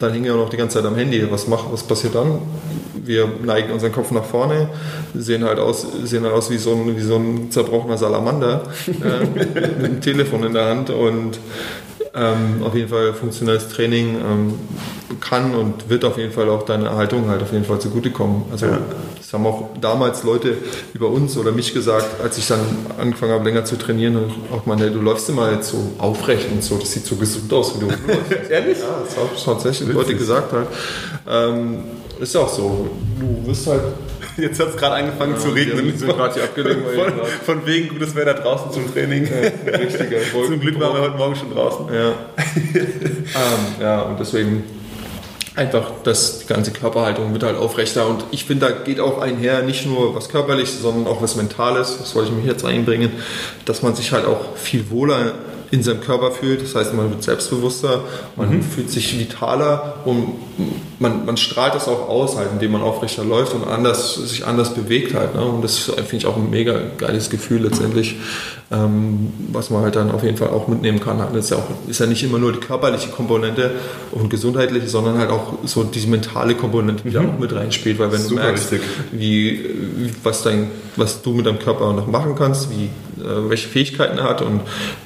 dann 0.00 0.10
hängen 0.12 0.24
wir 0.24 0.34
auch 0.34 0.38
noch 0.38 0.50
die 0.50 0.56
ganze 0.56 0.78
Zeit 0.78 0.86
am 0.86 0.96
Handy. 0.96 1.30
Was 1.30 1.46
macht, 1.46 1.66
was 1.70 1.84
passiert 1.84 2.16
dann? 2.16 2.40
wir 3.06 3.28
neigen 3.44 3.72
unseren 3.72 3.92
Kopf 3.92 4.10
nach 4.10 4.24
vorne, 4.24 4.68
sehen 5.14 5.44
halt 5.44 5.58
aus, 5.58 5.86
sehen 6.04 6.24
halt 6.24 6.34
aus 6.34 6.50
wie, 6.50 6.58
so 6.58 6.72
ein, 6.72 6.96
wie 6.96 7.00
so 7.00 7.16
ein 7.16 7.50
zerbrochener 7.50 7.98
Salamander 7.98 8.62
äh, 8.88 9.26
mit 9.54 9.78
einem 9.78 10.00
Telefon 10.00 10.44
in 10.44 10.52
der 10.52 10.66
Hand 10.66 10.90
und 10.90 11.38
ähm, 12.14 12.62
auf 12.64 12.74
jeden 12.74 12.88
Fall 12.88 13.12
funktionelles 13.14 13.68
Training 13.68 14.16
ähm, 14.16 14.54
kann 15.20 15.54
und 15.54 15.88
wird 15.88 16.04
auf 16.04 16.18
jeden 16.18 16.32
Fall 16.32 16.48
auch 16.48 16.64
deine 16.64 16.86
Erhaltung 16.86 17.28
halt 17.28 17.42
auf 17.42 17.52
jeden 17.52 17.64
Fall 17.64 17.78
zugutekommen. 17.78 18.42
Also 18.50 18.66
ja. 18.66 18.78
Das 19.26 19.32
haben 19.32 19.44
auch 19.44 19.70
damals 19.80 20.22
Leute 20.22 20.56
über 20.94 21.08
uns 21.08 21.36
oder 21.36 21.50
mich 21.50 21.74
gesagt, 21.74 22.20
als 22.22 22.38
ich 22.38 22.46
dann 22.46 22.60
angefangen 22.96 23.32
habe 23.32 23.44
länger 23.44 23.64
zu 23.64 23.76
trainieren 23.76 24.14
und 24.14 24.32
auch 24.52 24.66
mal, 24.66 24.76
du 24.76 25.00
läufst 25.00 25.28
immer 25.28 25.50
jetzt 25.50 25.70
so 25.70 25.94
aufrecht 25.98 26.46
und 26.52 26.62
so, 26.62 26.78
das 26.78 26.92
sieht 26.92 27.04
so 27.06 27.16
gesund 27.16 27.52
aus, 27.52 27.74
wie 27.74 27.80
du. 27.80 27.88
Ehrlich? 28.48 28.78
Ja, 28.78 29.02
das 29.04 29.16
haben 29.16 29.58
tatsächlich 29.58 29.92
Leute 29.92 30.14
gesagt 30.14 30.52
halt. 30.52 30.68
Ähm, 31.28 31.78
ist 32.20 32.36
auch 32.36 32.48
so. 32.48 32.88
Du 33.18 33.48
wirst 33.48 33.66
halt. 33.66 33.82
Jetzt 34.36 34.60
hat 34.60 34.68
es 34.68 34.76
gerade 34.76 34.94
angefangen 34.94 35.32
ja, 35.32 35.38
zu 35.40 35.48
regnen. 35.48 35.84
Wir 35.84 35.98
sind 35.98 36.08
gerade 36.08 36.34
hier 36.34 36.44
abgelegen. 36.44 36.84
Von, 36.94 37.12
von, 37.44 37.66
wegen 37.66 37.88
gutes 37.88 38.14
Wetter 38.14 38.34
draußen 38.34 38.70
zum 38.70 38.92
Training. 38.92 39.24
Ja, 39.24 39.80
Zum 40.46 40.60
Glück 40.60 40.78
waren 40.78 40.94
wir 40.94 41.00
heute 41.00 41.16
Morgen 41.16 41.34
schon 41.34 41.50
draußen. 41.52 41.86
Ja, 41.92 42.12
ähm, 42.74 43.80
ja 43.80 44.02
und 44.02 44.20
deswegen 44.20 44.62
einfach 45.56 45.90
das, 46.04 46.40
die 46.40 46.46
ganze 46.46 46.70
Körperhaltung 46.70 47.32
wird 47.32 47.42
halt 47.42 47.56
aufrechter. 47.56 48.06
Und 48.06 48.24
ich 48.30 48.44
finde, 48.44 48.66
da 48.66 48.72
geht 48.72 49.00
auch 49.00 49.20
einher 49.20 49.62
nicht 49.62 49.86
nur 49.86 50.14
was 50.14 50.28
körperliches, 50.28 50.82
sondern 50.82 51.06
auch 51.12 51.22
was 51.22 51.34
Mentales. 51.34 51.96
Das 51.98 52.14
wollte 52.14 52.30
ich 52.30 52.36
mich 52.36 52.46
jetzt 52.46 52.64
einbringen, 52.64 53.10
dass 53.64 53.82
man 53.82 53.94
sich 53.94 54.12
halt 54.12 54.26
auch 54.26 54.56
viel 54.56 54.90
wohler 54.90 55.32
in 55.70 55.82
seinem 55.82 56.00
Körper 56.00 56.30
fühlt. 56.30 56.62
Das 56.62 56.74
heißt, 56.74 56.94
man 56.94 57.10
wird 57.10 57.22
selbstbewusster, 57.22 58.04
man 58.36 58.50
mhm. 58.50 58.62
fühlt 58.62 58.90
sich 58.90 59.18
vitaler 59.18 59.96
und 60.04 60.34
man, 60.98 61.24
man 61.24 61.36
strahlt 61.36 61.74
das 61.74 61.88
auch 61.88 62.08
aus, 62.08 62.36
halt, 62.36 62.48
indem 62.52 62.72
man 62.72 62.82
aufrechter 62.82 63.24
läuft 63.24 63.54
und 63.54 63.66
anders, 63.66 64.14
sich 64.14 64.46
anders 64.46 64.74
bewegt 64.74 65.14
halt. 65.14 65.34
Ne? 65.34 65.44
Und 65.44 65.62
das 65.62 65.78
finde 65.78 66.16
ich 66.16 66.26
auch 66.26 66.36
ein 66.36 66.50
mega 66.50 66.80
geiles 66.98 67.30
Gefühl 67.30 67.62
letztendlich, 67.62 68.16
ähm, 68.72 69.32
was 69.52 69.70
man 69.70 69.82
halt 69.82 69.94
dann 69.94 70.10
auf 70.10 70.24
jeden 70.24 70.36
Fall 70.36 70.48
auch 70.48 70.66
mitnehmen 70.66 70.98
kann. 70.98 71.18
Das 71.18 71.44
ist 71.44 71.50
ja, 71.50 71.56
auch, 71.58 71.88
ist 71.88 72.00
ja 72.00 72.06
nicht 72.06 72.22
immer 72.24 72.38
nur 72.38 72.52
die 72.52 72.58
körperliche 72.58 73.10
Komponente 73.10 73.70
und 74.10 74.28
gesundheitliche, 74.28 74.88
sondern 74.88 75.18
halt 75.18 75.30
auch 75.30 75.54
so 75.64 75.84
diese 75.84 76.08
mentale 76.08 76.56
Komponente, 76.56 77.04
die 77.04 77.10
mhm. 77.10 77.14
da 77.14 77.20
auch 77.20 77.38
mit 77.38 77.54
reinspielt, 77.54 77.98
weil 77.98 78.10
wenn 78.10 78.20
Super 78.20 78.42
du 78.42 78.46
merkst, 78.46 78.72
wie, 79.12 79.64
was, 80.24 80.42
dein, 80.42 80.70
was 80.96 81.22
du 81.22 81.32
mit 81.32 81.46
deinem 81.46 81.60
Körper 81.60 81.92
noch 81.92 82.08
machen 82.08 82.34
kannst, 82.36 82.68
wie, 82.70 82.86
äh, 83.22 83.48
welche 83.48 83.68
Fähigkeiten 83.68 84.18
er 84.18 84.24
hat 84.24 84.42
und 84.42 84.62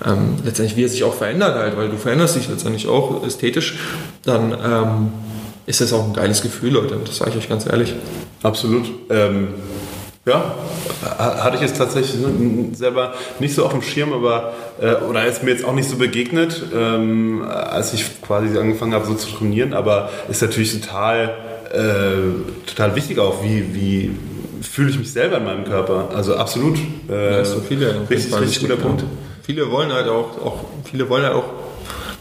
ähm, 0.07 0.37
letztendlich 0.45 0.79
wie 0.79 0.85
er 0.85 0.89
sich 0.89 1.05
auch 1.05 1.15
verändert 1.15 1.57
halt, 1.57 1.77
weil 1.77 1.91
du 1.91 1.97
veränderst 1.97 2.37
dich 2.37 2.49
letztendlich 2.49 2.89
auch 2.89 3.25
ästhetisch, 3.27 3.79
dann 4.25 4.53
ähm, 4.53 5.13
ist 5.67 5.83
das 5.83 5.93
auch 5.93 6.07
ein 6.07 6.15
geiles 6.15 6.41
Gefühl, 6.41 6.73
Leute. 6.73 6.97
Das 7.05 7.19
sage 7.19 7.33
ich 7.33 7.37
euch 7.37 7.49
ganz 7.49 7.67
ehrlich. 7.67 7.95
Absolut. 8.43 8.91
Ähm, 9.11 9.49
ja, 10.27 10.55
hatte 11.17 11.57
ich 11.57 11.63
jetzt 11.63 11.79
tatsächlich 11.79 12.21
selber 12.75 13.15
nicht 13.39 13.55
so 13.55 13.65
auf 13.65 13.73
dem 13.73 13.81
Schirm, 13.81 14.13
aber 14.13 14.53
äh, 14.81 14.97
oder 15.09 15.25
ist 15.25 15.43
mir 15.43 15.51
jetzt 15.51 15.65
auch 15.65 15.73
nicht 15.73 15.89
so 15.89 15.97
begegnet, 15.97 16.63
ähm, 16.75 17.43
als 17.43 17.95
ich 17.95 18.21
quasi 18.21 18.59
angefangen 18.59 18.93
habe, 18.93 19.07
so 19.07 19.15
zu 19.15 19.31
trainieren. 19.31 19.73
Aber 19.73 20.11
ist 20.29 20.43
natürlich 20.43 20.79
total, 20.79 21.35
äh, 21.73 22.69
total 22.69 22.97
wichtig 22.97 23.19
auch, 23.19 23.43
wie, 23.43 23.75
wie 23.75 24.11
fühle 24.61 24.91
ich 24.91 24.99
mich 24.99 25.11
selber 25.11 25.39
in 25.39 25.45
meinem 25.45 25.65
Körper. 25.65 26.11
Also 26.15 26.37
absolut. 26.37 26.79
Äh, 27.09 27.39
ja, 27.39 27.45
so 27.45 27.61
viele. 27.61 27.95
Richtig, 28.11 28.39
richtig 28.39 28.61
guter 28.61 28.77
Punkt. 28.77 29.05
Viele 29.43 29.71
wollen 29.71 29.91
halt 29.91 30.09
auch, 30.09 30.39
auch 30.45 30.65
viele 30.85 31.09
wollen 31.09 31.25
halt 31.25 31.35
auch 31.35 31.45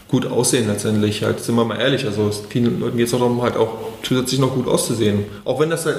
gut 0.08 0.26
aussehen 0.26 0.66
letztendlich. 0.66 1.22
Halt, 1.22 1.40
sind 1.40 1.54
wir 1.54 1.66
mal 1.66 1.78
ehrlich. 1.78 2.06
Also 2.06 2.30
vielen 2.48 2.80
Leuten 2.80 2.96
geht 2.96 3.08
es 3.08 3.14
auch 3.14 3.18
darum, 3.18 3.42
halt 3.42 3.56
auch 3.56 3.76
zusätzlich 4.02 4.40
noch 4.40 4.54
gut 4.54 4.66
auszusehen. 4.66 5.26
Auch 5.44 5.60
wenn 5.60 5.68
das 5.68 5.84
halt 5.84 5.98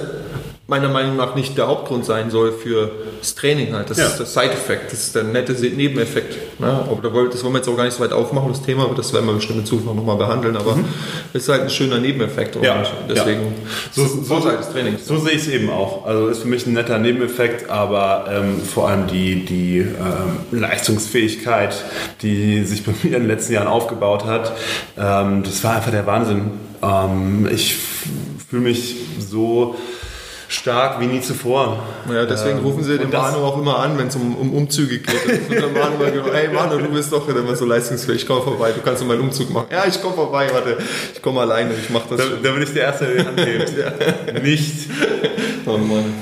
meiner 0.71 0.87
Meinung 0.87 1.17
nach 1.17 1.35
nicht 1.35 1.57
der 1.57 1.67
Hauptgrund 1.67 2.05
sein 2.05 2.31
soll 2.31 2.53
für 2.53 2.89
das 3.19 3.35
Training 3.35 3.73
halt. 3.73 3.89
Das 3.89 3.97
ja. 3.97 4.05
ist 4.05 4.17
der 4.17 4.25
Side-Effekt, 4.25 4.93
das 4.93 4.99
ist 5.01 5.15
der 5.15 5.23
nette 5.23 5.51
Nebeneffekt. 5.51 6.59
Ne? 6.59 6.85
Aber 6.89 7.01
das 7.01 7.43
wollen 7.43 7.53
wir 7.53 7.57
jetzt 7.57 7.67
auch 7.67 7.75
gar 7.75 7.83
nicht 7.83 7.93
so 7.93 8.01
weit 8.01 8.13
aufmachen, 8.13 8.53
das 8.53 8.61
Thema, 8.61 8.89
das 8.95 9.11
werden 9.13 9.25
wir 9.25 9.33
bestimmt 9.33 9.59
in 9.59 9.65
Zukunft 9.65 9.93
nochmal 9.93 10.15
behandeln, 10.15 10.55
aber 10.55 10.77
mhm. 10.77 10.85
es 11.33 11.43
ist 11.43 11.49
halt 11.49 11.63
ein 11.63 11.69
schöner 11.69 11.99
Nebeneffekt 11.99 12.55
und 12.55 12.63
ja. 12.63 12.83
deswegen 13.09 13.41
ja. 13.41 13.47
so, 13.91 14.07
so, 14.23 14.39
des 14.39 14.69
Trainings. 14.69 15.05
So 15.05 15.17
sehe 15.17 15.33
ich 15.33 15.41
es 15.41 15.49
eben 15.49 15.69
auch. 15.69 16.05
Also 16.05 16.29
ist 16.29 16.43
für 16.43 16.47
mich 16.47 16.65
ein 16.65 16.71
netter 16.71 16.99
Nebeneffekt, 16.99 17.69
aber 17.69 18.27
ähm, 18.31 18.61
vor 18.61 18.87
allem 18.87 19.07
die, 19.07 19.43
die 19.43 19.79
ähm, 19.79 20.57
Leistungsfähigkeit, 20.57 21.75
die 22.21 22.63
sich 22.63 22.85
bei 22.85 22.93
mir 23.03 23.17
in 23.17 23.23
den 23.23 23.27
letzten 23.27 23.51
Jahren 23.51 23.67
aufgebaut 23.67 24.23
hat, 24.23 24.53
ähm, 24.97 25.43
das 25.43 25.61
war 25.65 25.75
einfach 25.75 25.91
der 25.91 26.05
Wahnsinn. 26.05 26.51
Ähm, 26.81 27.49
ich 27.51 27.75
fühle 28.49 28.63
mich 28.63 28.95
so 29.19 29.75
stark 30.51 30.99
wie 30.99 31.05
nie 31.07 31.21
zuvor. 31.21 31.81
Ja, 32.11 32.25
deswegen 32.25 32.57
ähm, 32.57 32.65
rufen 32.65 32.83
sie 32.83 32.97
den 32.97 33.09
Manu 33.09 33.37
auch 33.37 33.57
immer 33.57 33.79
an, 33.79 33.97
wenn 33.97 34.07
es 34.07 34.15
um, 34.17 34.35
um, 34.35 34.53
Umzüge 34.53 34.99
geht. 34.99 35.63
Und 35.63 35.73
Manu 35.73 35.97
mal 35.97 36.11
gesagt, 36.11 36.33
hey 36.33 36.49
Manu, 36.49 36.77
du 36.77 36.89
bist 36.89 37.11
doch 37.13 37.27
immer 37.29 37.55
so 37.55 37.65
leistungsfähig, 37.65 38.27
komm 38.27 38.43
vorbei, 38.43 38.71
du 38.73 38.81
kannst 38.81 39.03
mal 39.05 39.13
einen 39.13 39.23
Umzug 39.23 39.49
machen. 39.49 39.67
Ja, 39.71 39.85
ich 39.87 40.01
komme 40.01 40.15
vorbei, 40.15 40.49
warte, 40.51 40.77
ich 41.13 41.21
komme 41.21 41.39
alleine, 41.41 41.73
ich 41.73 41.89
mache 41.89 42.09
das 42.09 42.17
da. 42.17 42.23
Da 42.43 42.51
bin 42.51 42.63
ich 42.63 42.73
der 42.73 42.83
Erste, 42.83 43.05
der 43.05 43.15
die 43.15 43.27
Hand 43.27 43.39
hebt. 43.45 43.73
ja. 43.77 44.39
Nicht. 44.41 44.89
Oh 45.65 45.77
Mann. 45.77 46.13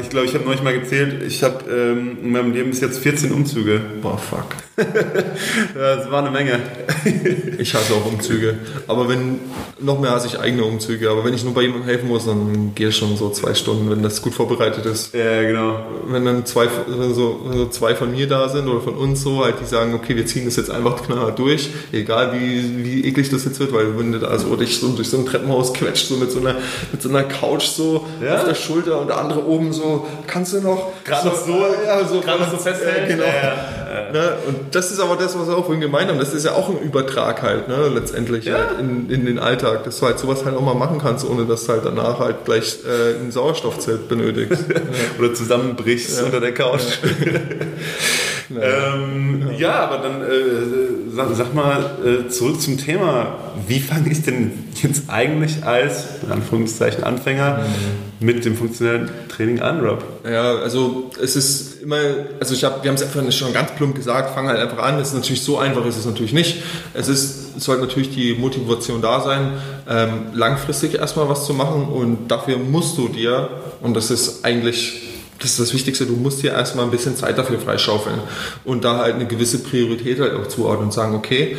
Ich 0.00 0.08
glaube, 0.10 0.26
ich 0.26 0.34
habe 0.34 0.44
neulich 0.44 0.62
mal 0.62 0.78
gezählt, 0.78 1.22
ich 1.22 1.42
habe 1.42 1.64
ähm, 1.70 2.18
in 2.22 2.32
meinem 2.32 2.52
Leben 2.52 2.70
bis 2.70 2.80
jetzt 2.80 2.98
14 2.98 3.32
Umzüge. 3.32 3.80
Boah, 4.02 4.18
fuck. 4.18 4.46
das 5.74 6.10
war 6.10 6.20
eine 6.20 6.30
Menge. 6.30 6.58
ich 7.58 7.74
hasse 7.74 7.94
auch 7.94 8.06
Umzüge. 8.06 8.58
Aber 8.86 9.08
wenn, 9.08 9.40
noch 9.80 10.00
mehr 10.00 10.10
hasse 10.12 10.26
ich 10.26 10.38
eigene 10.38 10.64
Umzüge. 10.64 11.10
Aber 11.10 11.24
wenn 11.24 11.34
ich 11.34 11.44
nur 11.44 11.54
bei 11.54 11.62
jemandem 11.62 11.88
helfen 11.88 12.08
muss, 12.08 12.26
dann 12.26 12.74
gehe 12.74 12.88
ich 12.88 12.96
schon 12.96 13.16
so 13.16 13.30
zwei 13.30 13.54
Stunden, 13.54 13.90
wenn 13.90 14.02
das 14.02 14.22
gut 14.22 14.34
vorbereitet 14.34 14.86
ist. 14.86 15.14
Ja, 15.14 15.42
genau. 15.42 15.80
Wenn 16.06 16.24
dann 16.24 16.46
zwei, 16.46 16.68
wenn 16.86 17.14
so, 17.14 17.40
wenn 17.44 17.58
so 17.58 17.68
zwei 17.68 17.94
von 17.94 18.10
mir 18.10 18.28
da 18.28 18.48
sind 18.48 18.68
oder 18.68 18.80
von 18.80 18.94
uns 18.94 19.22
so, 19.22 19.44
halt, 19.44 19.56
die 19.60 19.66
sagen, 19.66 19.94
okay, 19.94 20.16
wir 20.16 20.26
ziehen 20.26 20.44
das 20.44 20.56
jetzt 20.56 20.70
einfach 20.70 21.02
knallhart 21.02 21.38
durch, 21.38 21.70
egal 21.92 22.32
wie, 22.32 22.84
wie 22.84 23.04
eklig 23.04 23.30
das 23.30 23.44
jetzt 23.44 23.60
wird, 23.60 23.72
weil 23.72 23.98
wenn 23.98 24.12
du 24.12 24.18
da 24.18 24.38
so 24.38 24.54
dich 24.56 24.78
so 24.78 24.88
durch 24.88 25.08
so 25.08 25.18
ein 25.18 25.26
Treppenhaus 25.26 25.72
quetscht, 25.74 26.08
so 26.08 26.16
mit 26.16 26.30
so 26.30 26.40
einer, 26.40 26.56
mit 26.92 27.02
so 27.02 27.08
einer 27.08 27.24
Couch 27.24 27.64
so 27.64 28.06
ja? 28.22 28.36
auf 28.36 28.44
der 28.44 28.54
Schulter 28.54 29.00
und 29.00 29.08
der 29.08 29.18
andere 29.18 29.39
oben 29.46 29.72
so, 29.72 30.06
kannst 30.26 30.52
du 30.52 30.60
noch? 30.60 30.92
Gerade 31.04 31.22
so, 31.22 31.28
noch 31.28 31.36
so, 31.36 31.66
ja, 31.84 32.04
so, 32.04 32.20
gerade 32.20 32.40
noch 32.40 32.50
so 32.50 32.56
festhält. 32.56 33.08
Genau. 33.08 33.24
Ja, 33.24 34.12
ne? 34.12 34.36
Und 34.46 34.74
das 34.74 34.90
ist 34.90 35.00
aber 35.00 35.16
das, 35.16 35.38
was 35.38 35.48
wir 35.48 35.56
auch 35.56 35.64
vorhin 35.64 35.80
gemeint 35.80 36.10
haben. 36.10 36.18
Das 36.18 36.34
ist 36.34 36.44
ja 36.44 36.52
auch 36.52 36.68
ein 36.68 36.78
Übertrag 36.78 37.42
halt, 37.42 37.68
ne? 37.68 37.88
letztendlich 37.88 38.44
ja. 38.44 38.58
halt 38.58 38.80
in, 38.80 39.10
in 39.10 39.26
den 39.26 39.38
Alltag, 39.38 39.84
dass 39.84 40.00
du 40.00 40.06
halt 40.06 40.18
sowas 40.18 40.44
halt 40.44 40.56
auch 40.56 40.62
mal 40.62 40.74
machen 40.74 40.98
kannst, 41.00 41.28
ohne 41.28 41.44
dass 41.44 41.64
du 41.64 41.72
halt 41.72 41.84
danach 41.84 42.18
halt 42.18 42.44
gleich 42.44 42.78
äh, 42.84 43.16
ein 43.20 43.30
Sauerstoffzelt 43.30 44.08
benötigst. 44.08 44.64
Oder 45.18 45.34
zusammenbrichst 45.34 46.22
unter 46.22 46.40
der 46.40 46.54
Couch. 46.54 46.82
ähm, 48.50 49.50
ja. 49.58 49.74
aber 49.80 49.98
dann 49.98 50.22
äh, 50.22 51.14
sag, 51.14 51.28
sag, 51.34 51.54
mal 51.54 51.98
äh, 52.04 52.28
zurück 52.28 52.60
zum 52.60 52.78
Thema. 52.78 53.34
Wie 53.66 53.80
fange 53.80 54.10
ich 54.10 54.22
denn 54.22 54.52
jetzt 54.82 55.04
eigentlich 55.08 55.64
als, 55.64 56.04
Anführungszeichen, 56.28 57.04
Anfänger 57.04 57.58
mhm. 57.58 58.26
mit 58.26 58.44
dem 58.44 58.56
funktionellen 58.56 59.10
Training 59.28 59.60
an, 59.60 59.80
Rob? 59.80 60.04
Ja, 60.24 60.56
also 60.56 61.10
es 61.22 61.36
ist 61.36 61.82
immer, 61.82 61.98
also 62.40 62.54
ich 62.54 62.64
habe, 62.64 62.82
wir 62.82 62.90
haben 62.90 62.96
es 62.96 63.02
einfach 63.02 63.30
schon 63.32 63.52
ganz 63.52 63.72
plump 63.72 63.94
gesagt, 63.94 64.34
fang 64.34 64.48
halt 64.48 64.58
einfach 64.58 64.82
an. 64.82 64.98
Es 64.98 65.08
ist 65.08 65.14
natürlich 65.14 65.42
so 65.42 65.58
einfach, 65.58 65.84
ist 65.86 65.96
es 65.96 66.06
natürlich 66.06 66.32
nicht. 66.32 66.62
Es 66.94 67.08
ist, 67.08 67.56
es 67.56 67.64
sollte 67.64 67.82
natürlich 67.82 68.10
die 68.10 68.34
Motivation 68.34 69.00
da 69.00 69.20
sein, 69.20 69.52
ähm, 69.88 70.26
langfristig 70.34 70.94
erstmal 70.94 71.28
was 71.28 71.46
zu 71.46 71.54
machen 71.54 71.84
und 71.84 72.28
dafür 72.28 72.58
musst 72.58 72.98
du 72.98 73.08
dir, 73.08 73.48
und 73.80 73.94
das 73.94 74.10
ist 74.10 74.44
eigentlich 74.44 75.09
das 75.40 75.52
ist 75.52 75.60
das 75.60 75.74
Wichtigste, 75.74 76.06
du 76.06 76.16
musst 76.16 76.42
dir 76.42 76.52
erstmal 76.52 76.84
ein 76.84 76.90
bisschen 76.90 77.16
Zeit 77.16 77.36
dafür 77.38 77.58
freischaufeln 77.58 78.20
und 78.64 78.84
da 78.84 78.98
halt 78.98 79.16
eine 79.16 79.26
gewisse 79.26 79.58
Priorität 79.58 80.20
halt 80.20 80.34
auch 80.34 80.46
zuordnen 80.46 80.86
und 80.86 80.92
sagen, 80.92 81.14
okay, 81.14 81.56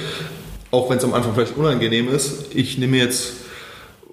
auch 0.70 0.90
wenn 0.90 0.98
es 0.98 1.04
am 1.04 1.14
Anfang 1.14 1.34
vielleicht 1.34 1.58
unangenehm 1.58 2.08
ist, 2.08 2.56
ich 2.56 2.78
nehme 2.78 2.98
jetzt 2.98 3.34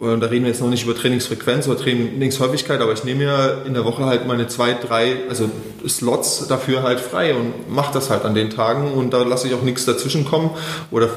da 0.01 0.27
reden 0.27 0.45
wir 0.45 0.53
jetzt 0.53 0.61
noch 0.61 0.71
nicht 0.71 0.85
über 0.85 0.95
Trainingsfrequenz 0.95 1.67
oder 1.67 1.79
Trainingshäufigkeit, 1.79 2.81
aber 2.81 2.93
ich 2.93 3.03
nehme 3.03 3.25
mir 3.25 3.63
in 3.67 3.75
der 3.75 3.85
Woche 3.85 4.05
halt 4.05 4.29
meine 4.29 4.47
zwei, 4.47 4.75
drei, 4.75 5.17
also 5.29 5.51
Slots 5.89 6.47
dafür 6.47 6.85
halt 6.85 7.01
frei 7.01 7.35
und 7.35 7.69
mache 7.69 7.93
das 7.93 8.09
halt 8.09 8.25
an 8.25 8.35
den 8.35 8.51
Tagen 8.51 8.93
und 8.93 9.13
da 9.13 9.23
lasse 9.25 9.49
ich 9.49 9.55
auch 9.55 9.63
nichts 9.63 9.87
dazwischen 9.87 10.25
kommen 10.25 10.51
oder 10.93 11.09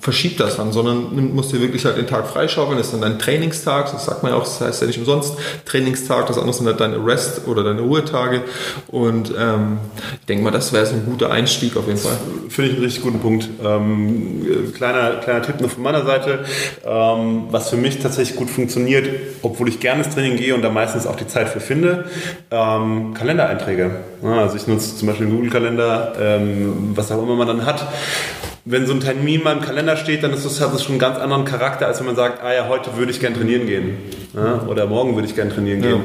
verschiebt 0.00 0.38
das 0.38 0.56
dann, 0.56 0.72
sondern 0.72 1.34
musst 1.34 1.52
dir 1.52 1.62
wirklich 1.62 1.86
halt 1.86 1.96
den 1.96 2.06
Tag 2.06 2.26
freischaufeln. 2.28 2.76
Das 2.76 2.88
ist 2.88 2.92
dann 2.92 3.00
dein 3.00 3.18
Trainingstag, 3.18 3.90
das 3.90 4.04
sagt 4.04 4.22
man 4.22 4.32
ja 4.32 4.38
auch, 4.38 4.44
das 4.44 4.60
heißt 4.60 4.82
ja 4.82 4.86
nicht 4.86 4.98
umsonst 4.98 5.34
Trainingstag, 5.64 6.26
das 6.26 6.36
andere 6.36 6.52
sind 6.52 6.66
halt 6.66 6.78
deine 6.78 7.04
Rest- 7.04 7.46
oder 7.46 7.64
deine 7.64 7.80
Ruhetage. 7.80 8.42
Und 8.88 9.32
ähm, 9.38 9.78
ich 10.20 10.26
denke 10.26 10.44
mal, 10.44 10.50
das 10.50 10.74
wäre 10.74 10.84
so 10.84 10.94
ein 10.94 11.06
guter 11.06 11.30
Einstieg 11.30 11.76
auf 11.76 11.86
jeden 11.86 11.98
Fall. 11.98 12.18
Finde 12.50 12.70
ich 12.70 12.76
einen 12.76 12.84
richtig 12.84 13.02
guten 13.02 13.20
Punkt. 13.20 13.48
Ähm, 13.64 14.72
kleiner, 14.76 15.20
kleiner 15.20 15.40
Tipp 15.40 15.60
noch 15.62 15.70
von 15.70 15.82
meiner 15.82 16.04
Seite, 16.04 16.44
ähm, 16.84 17.44
was 17.50 17.70
für 17.70 17.76
mich 17.76 17.98
tatsächlich 18.00 18.23
gut 18.36 18.50
funktioniert, 18.50 19.08
obwohl 19.42 19.68
ich 19.68 19.80
gerne 19.80 20.02
ins 20.02 20.14
Training 20.14 20.36
gehe 20.36 20.54
und 20.54 20.62
da 20.62 20.70
meistens 20.70 21.06
auch 21.06 21.16
die 21.16 21.26
Zeit 21.26 21.48
für 21.48 21.60
finde, 21.60 22.06
ähm, 22.50 23.14
Kalendereinträge. 23.14 23.90
Ja, 24.24 24.40
also 24.40 24.56
ich 24.56 24.66
nutze 24.66 24.96
zum 24.96 25.06
Beispiel 25.06 25.26
Google-Kalender, 25.26 26.14
ähm, 26.18 26.92
was 26.94 27.12
auch 27.12 27.22
immer 27.22 27.36
man 27.36 27.46
dann 27.46 27.66
hat 27.66 27.86
wenn 28.66 28.86
so 28.86 28.94
ein 28.94 29.00
Termin 29.00 29.42
mal 29.42 29.56
im 29.56 29.60
Kalender 29.60 29.96
steht, 29.96 30.22
dann 30.22 30.32
ist 30.32 30.46
das, 30.46 30.58
hat 30.60 30.72
das 30.72 30.82
schon 30.82 30.92
einen 30.92 30.98
ganz 30.98 31.18
anderen 31.18 31.44
Charakter, 31.44 31.86
als 31.86 31.98
wenn 31.98 32.06
man 32.06 32.16
sagt, 32.16 32.42
ah 32.42 32.54
ja, 32.54 32.66
heute 32.66 32.96
würde 32.96 33.12
ich 33.12 33.20
gern 33.20 33.34
trainieren 33.34 33.66
gehen. 33.66 33.98
Ja, 34.34 34.62
oder 34.66 34.86
morgen 34.86 35.14
würde 35.14 35.28
ich 35.28 35.34
gern 35.34 35.50
trainieren 35.50 35.82
ja. 35.82 35.90
gehen. 35.90 36.02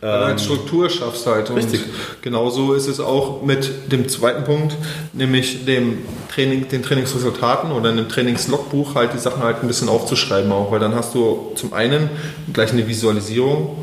Weil 0.00 0.18
du 0.18 0.24
halt 0.26 0.32
ähm, 0.32 0.38
Struktur 0.38 0.90
schaffst 0.90 1.26
halt. 1.26 1.48
Und 1.48 1.56
richtig. 1.56 1.80
genauso 2.20 2.74
ist 2.74 2.86
es 2.86 3.00
auch 3.00 3.42
mit 3.42 3.90
dem 3.90 4.08
zweiten 4.10 4.44
Punkt, 4.44 4.76
nämlich 5.14 5.64
dem 5.64 5.98
Training, 6.30 6.68
den 6.68 6.82
Trainingsresultaten 6.82 7.72
oder 7.72 7.90
in 7.90 7.96
dem 7.96 8.08
Trainingslogbuch 8.10 8.94
halt 8.94 9.14
die 9.14 9.18
Sachen 9.18 9.42
halt 9.42 9.62
ein 9.62 9.66
bisschen 9.66 9.88
aufzuschreiben 9.88 10.52
auch, 10.52 10.70
weil 10.70 10.80
dann 10.80 10.94
hast 10.94 11.14
du 11.14 11.52
zum 11.54 11.72
einen 11.72 12.10
gleich 12.52 12.72
eine 12.72 12.86
Visualisierung 12.86 13.74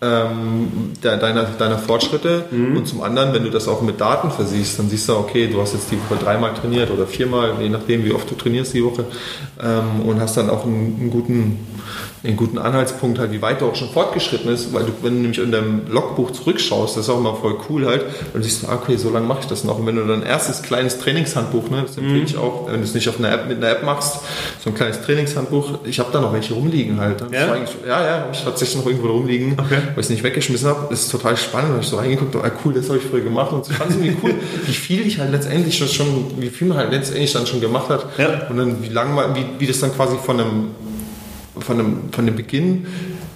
ähm, 0.00 0.92
deiner, 1.00 1.44
deiner 1.44 1.78
Fortschritte 1.78 2.44
mhm. 2.50 2.76
und 2.76 2.86
zum 2.86 3.02
anderen, 3.02 3.32
wenn 3.32 3.44
du 3.44 3.50
das 3.50 3.68
auch 3.68 3.80
mit 3.80 4.00
Daten 4.00 4.30
versiehst, 4.30 4.78
dann 4.78 4.88
siehst 4.88 5.08
du, 5.08 5.16
okay, 5.16 5.48
du 5.48 5.60
hast 5.60 5.72
jetzt 5.72 5.90
die 5.90 5.96
Woche 5.96 6.22
dreimal 6.22 6.52
trainiert 6.54 6.90
oder 6.90 7.06
viermal, 7.06 7.54
je 7.60 7.68
nachdem, 7.68 8.04
wie 8.04 8.12
oft 8.12 8.30
du 8.30 8.34
trainierst 8.34 8.74
die 8.74 8.84
Woche 8.84 9.04
ähm, 9.62 10.06
und 10.06 10.20
hast 10.20 10.36
dann 10.36 10.50
auch 10.50 10.64
einen, 10.64 10.96
einen 11.00 11.10
guten 11.10 11.58
einen 12.24 12.36
guten 12.36 12.58
Anhaltspunkt 12.58 13.18
halt, 13.18 13.32
wie 13.32 13.42
weit 13.42 13.60
du 13.60 13.66
auch 13.66 13.74
schon 13.74 13.90
fortgeschritten 13.90 14.50
ist, 14.50 14.72
weil 14.72 14.84
du, 14.84 14.92
wenn 15.02 15.14
du 15.14 15.20
nämlich 15.20 15.38
in 15.38 15.52
deinem 15.52 15.82
Logbuch 15.88 16.30
zurückschaust, 16.30 16.96
das 16.96 17.04
ist 17.04 17.10
auch 17.10 17.18
immer 17.18 17.34
voll 17.34 17.56
cool 17.68 17.86
halt, 17.86 18.04
dann 18.32 18.42
siehst 18.42 18.62
du, 18.62 18.68
okay, 18.68 18.96
so 18.96 19.10
lange 19.10 19.26
mache 19.26 19.40
ich 19.40 19.46
das 19.46 19.64
noch. 19.64 19.78
Und 19.78 19.86
wenn 19.86 19.96
du 19.96 20.06
dein 20.06 20.22
erstes 20.22 20.62
kleines 20.62 20.98
Trainingshandbuch, 20.98 21.68
ne, 21.68 21.82
das 21.82 21.98
empfehle 21.98 22.20
mhm. 22.20 22.24
ich 22.24 22.36
auch, 22.38 22.66
wenn 22.68 22.78
du 22.78 22.84
es 22.84 22.94
nicht 22.94 23.08
auf 23.08 23.18
einer 23.18 23.30
App, 23.30 23.46
mit 23.46 23.58
einer 23.58 23.70
App 23.70 23.84
machst, 23.84 24.20
so 24.62 24.70
ein 24.70 24.74
kleines 24.74 25.02
Trainingshandbuch, 25.02 25.80
ich 25.84 25.98
habe 25.98 26.10
da 26.12 26.20
noch 26.20 26.32
welche 26.32 26.54
rumliegen 26.54 26.98
halt. 26.98 27.20
Ja? 27.30 27.56
ja, 27.86 28.06
ja, 28.06 28.20
habe 28.20 28.30
ich 28.32 28.42
tatsächlich 28.42 28.78
noch 28.78 28.86
irgendwo 28.86 29.08
rumliegen. 29.08 29.52
Okay. 29.58 29.76
weil 29.76 29.92
ich 29.98 30.06
es 30.06 30.10
nicht 30.10 30.22
weggeschmissen 30.22 30.68
habe. 30.68 30.86
Das 30.90 31.00
ist 31.00 31.10
total 31.10 31.36
spannend. 31.36 31.70
Da 31.70 31.74
habe 31.74 31.82
ich 31.82 31.88
so 31.88 31.96
reingeguckt, 31.96 32.36
oh, 32.36 32.42
cool, 32.64 32.72
das 32.72 32.88
habe 32.88 32.98
ich 32.98 33.04
früher 33.04 33.20
gemacht. 33.20 33.52
Und 33.52 33.68
ich 33.68 33.76
fand 33.76 33.90
es 33.90 33.96
irgendwie 33.96 34.16
cool, 34.22 34.34
wie 34.66 34.72
viel 34.72 35.06
ich 35.06 35.18
halt 35.18 35.30
letztendlich 35.30 35.76
schon, 35.76 36.06
wie 36.38 36.48
viel 36.48 36.68
man 36.68 36.78
halt 36.78 36.90
letztendlich 36.90 37.32
dann 37.32 37.46
schon 37.46 37.60
gemacht 37.60 37.90
hat. 37.90 38.06
Ja. 38.18 38.46
Und 38.48 38.56
dann 38.56 38.82
wie 38.82 38.88
lange 38.88 39.12
man, 39.12 39.34
wie, 39.34 39.44
wie 39.58 39.66
das 39.66 39.80
dann 39.80 39.94
quasi 39.94 40.16
von 40.16 40.40
einem, 40.40 40.70
von 41.66 41.78
einem, 41.80 41.96
von 42.12 42.26
dem 42.26 42.36
Beginn 42.36 42.86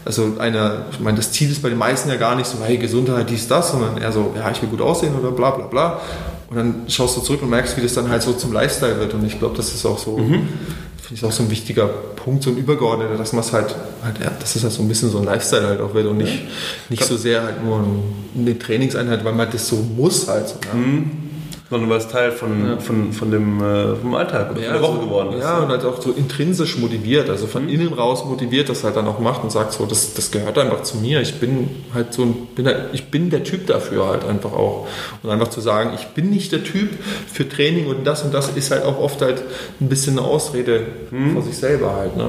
also 0.04 0.36
eine, 0.38 0.86
ich 0.90 1.00
meine, 1.00 1.18
das 1.18 1.32
Ziel 1.32 1.50
ist 1.50 1.60
bei 1.62 1.68
den 1.68 1.76
meisten 1.76 2.08
ja 2.08 2.16
gar 2.16 2.34
nicht 2.34 2.46
so, 2.46 2.56
hey, 2.64 2.78
Gesundheit, 2.78 3.28
dies, 3.28 3.46
das, 3.46 3.72
sondern 3.72 3.98
eher 3.98 4.10
so, 4.10 4.32
ja, 4.34 4.50
ich 4.50 4.62
will 4.62 4.70
gut 4.70 4.80
aussehen 4.80 5.14
oder 5.14 5.32
bla 5.32 5.50
bla 5.50 5.66
bla. 5.66 6.00
Und 6.48 6.56
dann 6.56 6.74
schaust 6.88 7.18
du 7.18 7.20
zurück 7.20 7.42
und 7.42 7.50
merkst, 7.50 7.76
wie 7.76 7.82
das 7.82 7.92
dann 7.92 8.08
halt 8.08 8.22
so 8.22 8.32
zum 8.32 8.54
Lifestyle 8.54 8.98
wird. 8.98 9.12
Und 9.12 9.26
ich 9.26 9.38
glaube, 9.38 9.54
das 9.58 9.74
ist 9.74 9.84
auch 9.84 9.98
so, 9.98 10.16
Mhm. 10.16 10.48
finde 11.02 11.14
ich 11.14 11.24
auch 11.24 11.32
so 11.32 11.42
ein 11.42 11.50
wichtiger 11.50 11.86
Punkt, 11.88 12.42
so 12.42 12.48
ein 12.48 12.56
übergeordneter, 12.56 13.18
dass 13.18 13.34
man 13.34 13.40
es 13.40 13.52
halt, 13.52 13.74
halt 14.02 14.18
ja, 14.18 14.30
dass 14.40 14.56
es 14.56 14.62
halt 14.62 14.72
so 14.72 14.80
ein 14.80 14.88
bisschen 14.88 15.10
so 15.10 15.18
ein 15.18 15.24
Lifestyle 15.24 15.66
halt 15.66 15.80
auch 15.82 15.92
wird 15.92 16.06
und 16.06 16.16
nicht, 16.16 16.42
nicht 16.88 17.04
so 17.04 17.18
sehr 17.18 17.42
halt 17.42 17.62
nur 17.62 17.84
eine 18.34 18.58
Trainingseinheit, 18.58 19.26
weil 19.26 19.34
man 19.34 19.50
das 19.50 19.68
so 19.68 19.76
muss 19.76 20.26
halt. 20.26 20.48
So, 20.48 20.54
ne? 20.72 20.86
Mhm. 20.86 21.10
Sondern 21.70 21.90
weil 21.90 21.98
es 21.98 22.08
Teil 22.08 22.32
von, 22.32 22.80
von, 22.80 23.12
von 23.12 23.30
dem 23.30 23.60
äh, 23.62 23.94
vom 23.96 24.14
Alltag 24.14 24.50
oder 24.52 24.62
von 24.62 24.72
der 24.72 24.80
Woche 24.82 24.94
so, 24.94 25.00
geworden 25.00 25.32
ist. 25.34 25.42
Ja, 25.42 25.58
und 25.58 25.68
halt 25.68 25.84
auch 25.84 26.00
so 26.00 26.12
intrinsisch 26.12 26.78
motiviert, 26.78 27.28
also 27.28 27.46
von 27.46 27.68
innen 27.68 27.92
raus 27.92 28.24
motiviert, 28.24 28.70
das 28.70 28.84
halt 28.84 28.96
dann 28.96 29.06
auch 29.06 29.18
macht 29.18 29.42
und 29.44 29.52
sagt 29.52 29.74
so, 29.74 29.84
das, 29.84 30.14
das 30.14 30.30
gehört 30.30 30.56
einfach 30.56 30.82
zu 30.82 30.96
mir. 30.96 31.20
Ich 31.20 31.34
bin 31.40 31.68
halt 31.92 32.14
so 32.14 32.22
ein, 32.22 32.34
bin 32.56 32.66
halt, 32.66 32.86
ich 32.94 33.10
bin 33.10 33.28
der 33.28 33.44
Typ 33.44 33.66
dafür 33.66 34.06
halt 34.08 34.24
einfach 34.24 34.52
auch. 34.52 34.86
Und 35.22 35.28
einfach 35.28 35.48
zu 35.48 35.60
sagen, 35.60 35.90
ich 35.94 36.06
bin 36.08 36.30
nicht 36.30 36.52
der 36.52 36.64
Typ 36.64 36.88
für 37.30 37.46
Training 37.46 37.86
und 37.88 38.06
das 38.06 38.22
und 38.22 38.32
das 38.32 38.48
ist 38.56 38.70
halt 38.70 38.84
auch 38.84 38.98
oft 38.98 39.20
halt 39.20 39.42
ein 39.80 39.90
bisschen 39.90 40.18
eine 40.18 40.26
Ausrede 40.26 40.86
vor 41.34 41.42
sich 41.42 41.56
selber 41.58 41.94
halt. 41.96 42.16
Ne? 42.16 42.28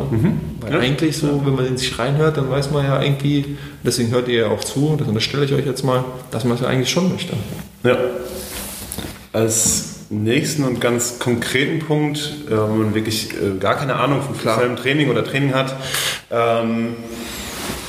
Weil 0.59 0.73
Ja. 0.73 0.79
eigentlich 0.79 1.15
so, 1.17 1.41
wenn 1.45 1.55
man 1.55 1.65
in 1.65 1.77
sich 1.77 1.97
reinhört, 1.97 2.35
dann 2.35 2.49
weiß 2.49 2.71
man 2.71 2.83
ja 2.83 3.01
irgendwie, 3.01 3.55
deswegen 3.85 4.11
hört 4.11 4.27
ihr 4.27 4.39
ja 4.41 4.47
auch 4.49 4.63
zu, 4.65 4.95
das 4.99 5.07
unterstelle 5.07 5.45
ich 5.45 5.53
euch 5.53 5.65
jetzt 5.65 5.83
mal, 5.85 6.03
dass 6.31 6.43
man 6.43 6.55
es 6.55 6.61
ja 6.61 6.67
eigentlich 6.67 6.89
schon 6.89 7.09
möchte. 7.09 7.33
Ja. 7.85 7.95
Als 9.31 10.07
nächsten 10.09 10.63
und 10.63 10.81
ganz 10.81 11.19
konkreten 11.19 11.85
Punkt, 11.85 12.17
äh, 12.47 12.51
wenn 12.51 12.77
man 12.77 12.95
wirklich 12.95 13.31
äh, 13.33 13.59
gar 13.59 13.75
keine 13.75 13.95
Ahnung 13.95 14.21
von 14.21 14.35
speziellem 14.35 14.75
Training 14.75 15.09
oder 15.11 15.23
Training 15.23 15.53
hat, 15.53 15.75
ähm, 16.31 16.95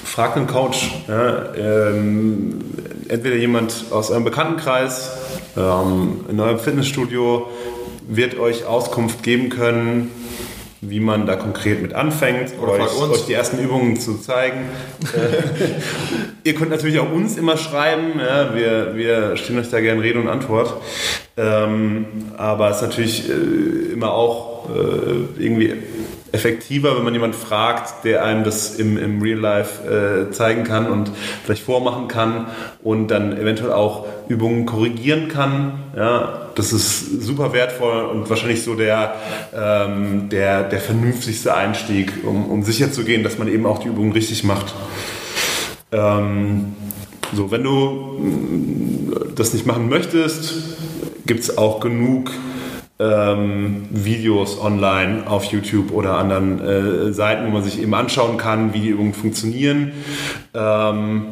fragt 0.05 0.36
einen 0.36 0.47
Coach. 0.47 0.91
Ja, 1.09 1.55
ähm, 1.55 2.61
entweder 3.09 3.36
jemand 3.36 3.86
aus 3.91 4.11
eurem 4.11 4.24
Bekanntenkreis, 4.24 5.12
ähm, 5.57 6.24
in 6.28 6.38
eurem 6.38 6.59
Fitnessstudio 6.59 7.49
wird 8.07 8.38
euch 8.38 8.66
Auskunft 8.66 9.22
geben 9.22 9.49
können, 9.49 10.11
wie 10.83 11.01
man 11.01 11.26
da 11.26 11.37
konkret 11.37 11.83
mit 11.83 11.93
anfängt, 11.93 12.53
Oder 12.61 12.72
euch, 12.72 12.99
euch 12.99 13.26
die 13.26 13.35
ersten 13.35 13.59
Übungen 13.59 14.01
zu 14.01 14.18
zeigen. 14.18 14.61
Ihr 16.45 16.55
könnt 16.55 16.70
natürlich 16.70 16.99
auch 16.99 17.12
uns 17.12 17.37
immer 17.37 17.59
schreiben, 17.59 18.18
ja, 18.18 18.55
wir, 18.55 18.97
wir 18.97 19.37
stehen 19.37 19.59
euch 19.59 19.68
da 19.68 19.81
gerne 19.81 20.03
Rede 20.03 20.18
und 20.18 20.28
Antwort. 20.28 20.74
Ähm, 21.37 22.07
aber 22.37 22.70
es 22.70 22.76
ist 22.76 22.83
natürlich 22.83 23.28
äh, 23.28 23.93
immer 23.93 24.12
auch 24.12 24.70
äh, 24.70 25.43
irgendwie 25.43 25.74
effektiver, 26.33 26.97
wenn 26.97 27.05
man 27.05 27.12
jemanden 27.12 27.37
fragt, 27.37 28.05
der 28.05 28.24
einem 28.24 28.45
das 28.45 28.76
im, 28.76 28.97
im 28.97 29.20
Real 29.20 29.39
Life 29.39 30.28
äh, 30.28 30.31
zeigen 30.31 30.64
kann 30.64 30.91
und 30.91 31.11
vielleicht 31.45 31.62
vormachen 31.62 32.09
kann 32.09 32.47
und 32.83 33.09
dann 33.09 33.37
eventuell 33.37 33.72
auch 33.72 34.07
Übungen 34.28 34.66
korrigieren 34.66 35.28
kann. 35.28 35.81
Ja, 35.97 36.51
das 36.55 36.72
ist 36.72 37.22
super 37.22 37.53
wertvoll 37.53 38.05
und 38.05 38.31
wahrscheinlich 38.31 38.62
so 38.62 38.74
der, 38.74 39.14
ähm, 39.55 40.28
der, 40.28 40.64
der 40.64 40.81
vernünftigste 40.81 41.55
Einstieg, 41.55 42.12
um, 42.24 42.47
um 42.51 42.62
sicher 42.62 42.93
zu 42.93 43.05
gehen, 43.05 43.22
dass 43.22 43.39
man 43.39 43.49
eben 43.49 43.66
auch 43.66 43.78
die 43.78 43.89
Übungen 43.89 44.12
richtig 44.12 44.45
macht. 44.45 44.74
Ähm, 45.93 46.74
so, 47.33 47.51
wenn 47.51 47.62
du 47.62 47.70
mm, 47.70 49.35
das 49.37 49.53
nicht 49.53 49.66
machen 49.66 49.89
möchtest, 49.89 50.55
gibt 51.26 51.41
es 51.41 51.59
auch 51.59 51.81
genug 51.81 52.31
ähm, 53.01 53.88
Videos 53.90 54.61
online 54.61 55.22
auf 55.26 55.44
YouTube 55.44 55.92
oder 55.92 56.18
anderen 56.18 56.61
äh, 56.61 57.12
Seiten, 57.12 57.46
wo 57.46 57.51
man 57.51 57.64
sich 57.64 57.80
eben 57.80 57.94
anschauen 57.94 58.36
kann, 58.36 58.74
wie 58.74 58.80
die 58.80 58.88
Übungen 58.88 59.14
funktionieren. 59.14 59.92
Ähm, 60.55 61.26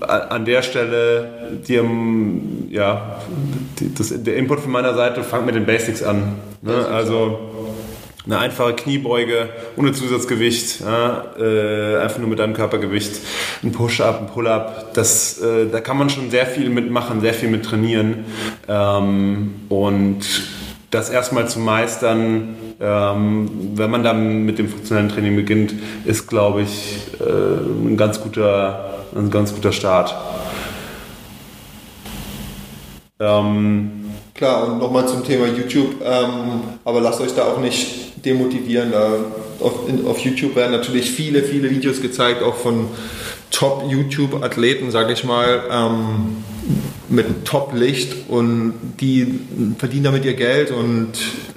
an 0.00 0.44
der 0.44 0.62
Stelle, 0.62 1.58
die, 1.66 1.76
ähm, 1.76 2.68
ja, 2.70 3.20
die, 3.78 3.94
das, 3.94 4.12
der 4.22 4.36
Input 4.36 4.60
von 4.60 4.72
meiner 4.72 4.94
Seite, 4.94 5.22
fangt 5.22 5.46
mit 5.46 5.54
den 5.54 5.64
Basics 5.64 6.02
an. 6.02 6.34
Ne? 6.60 6.86
Also 6.86 7.38
eine 8.26 8.38
einfache 8.38 8.74
Kniebeuge 8.74 9.48
ohne 9.76 9.92
Zusatzgewicht, 9.92 10.80
ja, 10.80 11.24
äh, 11.38 11.98
einfach 11.98 12.18
nur 12.18 12.28
mit 12.28 12.40
deinem 12.40 12.54
Körpergewicht, 12.54 13.20
ein 13.62 13.70
Push-up, 13.70 14.20
ein 14.20 14.26
Pull-up, 14.26 14.92
das, 14.94 15.40
äh, 15.40 15.66
da 15.70 15.80
kann 15.80 15.96
man 15.96 16.10
schon 16.10 16.30
sehr 16.30 16.46
viel 16.46 16.68
mitmachen, 16.68 17.20
sehr 17.20 17.34
viel 17.34 17.48
mit 17.48 17.64
trainieren 17.64 18.24
ähm, 18.68 19.54
und 19.68 20.24
das 20.90 21.10
erstmal 21.10 21.48
zu 21.48 21.58
meistern, 21.58 22.56
ähm, 22.80 23.50
wenn 23.74 23.90
man 23.90 24.04
dann 24.04 24.44
mit 24.44 24.58
dem 24.58 24.68
funktionellen 24.68 25.08
Training 25.08 25.36
beginnt, 25.36 25.74
ist, 26.04 26.28
glaube 26.28 26.62
ich, 26.62 26.98
äh, 27.20 27.24
ein 27.24 27.96
ganz 27.96 28.20
guter, 28.20 29.04
ein 29.14 29.30
ganz 29.30 29.54
guter 29.54 29.72
Start. 29.72 30.14
Ähm, 33.18 34.02
Klar, 34.34 34.66
und 34.68 34.78
nochmal 34.78 35.08
zum 35.08 35.24
Thema 35.24 35.46
YouTube, 35.46 35.94
ähm, 36.04 36.60
aber 36.84 37.00
lasst 37.00 37.22
euch 37.22 37.34
da 37.34 37.44
auch 37.44 37.58
nicht 37.58 38.24
demotivieren. 38.26 38.92
Auf, 39.60 39.88
in, 39.88 40.06
auf 40.06 40.18
YouTube 40.18 40.54
werden 40.56 40.72
natürlich 40.72 41.10
viele, 41.10 41.42
viele 41.42 41.70
Videos 41.70 42.02
gezeigt, 42.02 42.42
auch 42.42 42.56
von 42.56 42.88
Top-YouTube-Athleten, 43.50 44.90
sage 44.90 45.14
ich 45.14 45.24
mal, 45.24 45.62
ähm, 45.70 46.44
mit 47.08 47.44
Top-Licht 47.44 48.28
und 48.28 48.74
die 49.00 49.40
verdienen 49.78 50.04
damit 50.04 50.24
ihr 50.24 50.34
Geld 50.34 50.70
und 50.70 51.12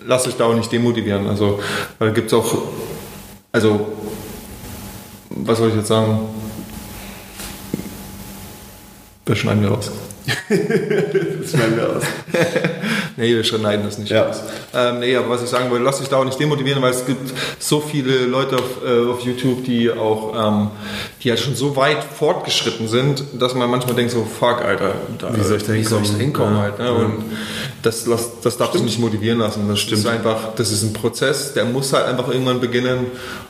lasst 0.05 0.27
euch 0.27 0.35
da 0.35 0.45
auch 0.45 0.55
nicht 0.55 0.71
demotivieren. 0.71 1.27
Also, 1.27 1.59
da 1.99 2.09
gibt 2.09 2.27
es 2.27 2.33
auch, 2.33 2.63
also, 3.51 3.87
was 5.29 5.57
soll 5.57 5.69
ich 5.69 5.75
jetzt 5.75 5.87
sagen? 5.87 6.19
Das 9.25 9.37
schneiden 9.37 9.61
wir 9.61 9.69
raus. 9.69 9.91
das 10.49 11.51
schneiden 11.51 11.75
wir 11.77 11.89
aus. 11.97 12.03
Nee, 13.17 13.35
wir 13.35 13.43
schneiden 13.43 13.83
das 13.83 13.97
nicht 13.97 14.11
Ja. 14.11 14.23
raus. 14.27 14.41
Ähm, 14.73 14.99
nee, 14.99 15.13
aber 15.13 15.29
was 15.31 15.43
ich 15.43 15.49
sagen 15.49 15.69
wollte, 15.69 15.83
lasst 15.83 16.01
euch 16.01 16.07
da 16.07 16.15
auch 16.17 16.23
nicht 16.23 16.39
demotivieren, 16.39 16.81
weil 16.81 16.91
es 16.91 17.05
gibt 17.05 17.33
so 17.59 17.81
viele 17.81 18.19
Leute 18.27 18.55
auf, 18.55 18.81
äh, 18.85 19.09
auf 19.09 19.19
YouTube, 19.21 19.65
die 19.65 19.91
auch, 19.91 20.33
ähm, 20.37 20.67
die 21.21 21.29
halt 21.29 21.41
schon 21.41 21.53
so 21.53 21.75
weit 21.75 22.01
fortgeschritten 22.01 22.87
sind, 22.87 23.23
dass 23.37 23.55
man 23.55 23.69
manchmal 23.69 23.95
denkt 23.95 24.13
so, 24.13 24.23
fuck, 24.23 24.61
Alter, 24.63 24.93
da, 25.17 25.35
Wie 25.35 25.41
soll 25.43 25.57
ich 25.57 25.63
da 25.63 25.73
wie 25.73 25.83
soll 25.83 26.01
ich 26.03 26.11
da 26.11 26.17
hinkommen 26.17 26.55
Ja. 26.55 26.61
halt. 26.61 26.79
Ne? 26.79 26.93
Und 26.93 27.23
das, 27.81 28.05
das, 28.05 28.41
das 28.41 28.57
darf 28.57 28.71
dich 28.71 28.81
nicht 28.81 28.99
motivieren 28.99 29.39
lassen. 29.39 29.67
Das 29.67 29.79
stimmt. 29.79 30.01
ist 30.01 30.07
einfach, 30.07 30.55
das 30.55 30.71
ist 30.71 30.83
ein 30.83 30.93
Prozess, 30.93 31.53
der 31.53 31.65
muss 31.65 31.93
halt 31.93 32.05
einfach 32.05 32.29
irgendwann 32.29 32.59
beginnen 32.59 33.07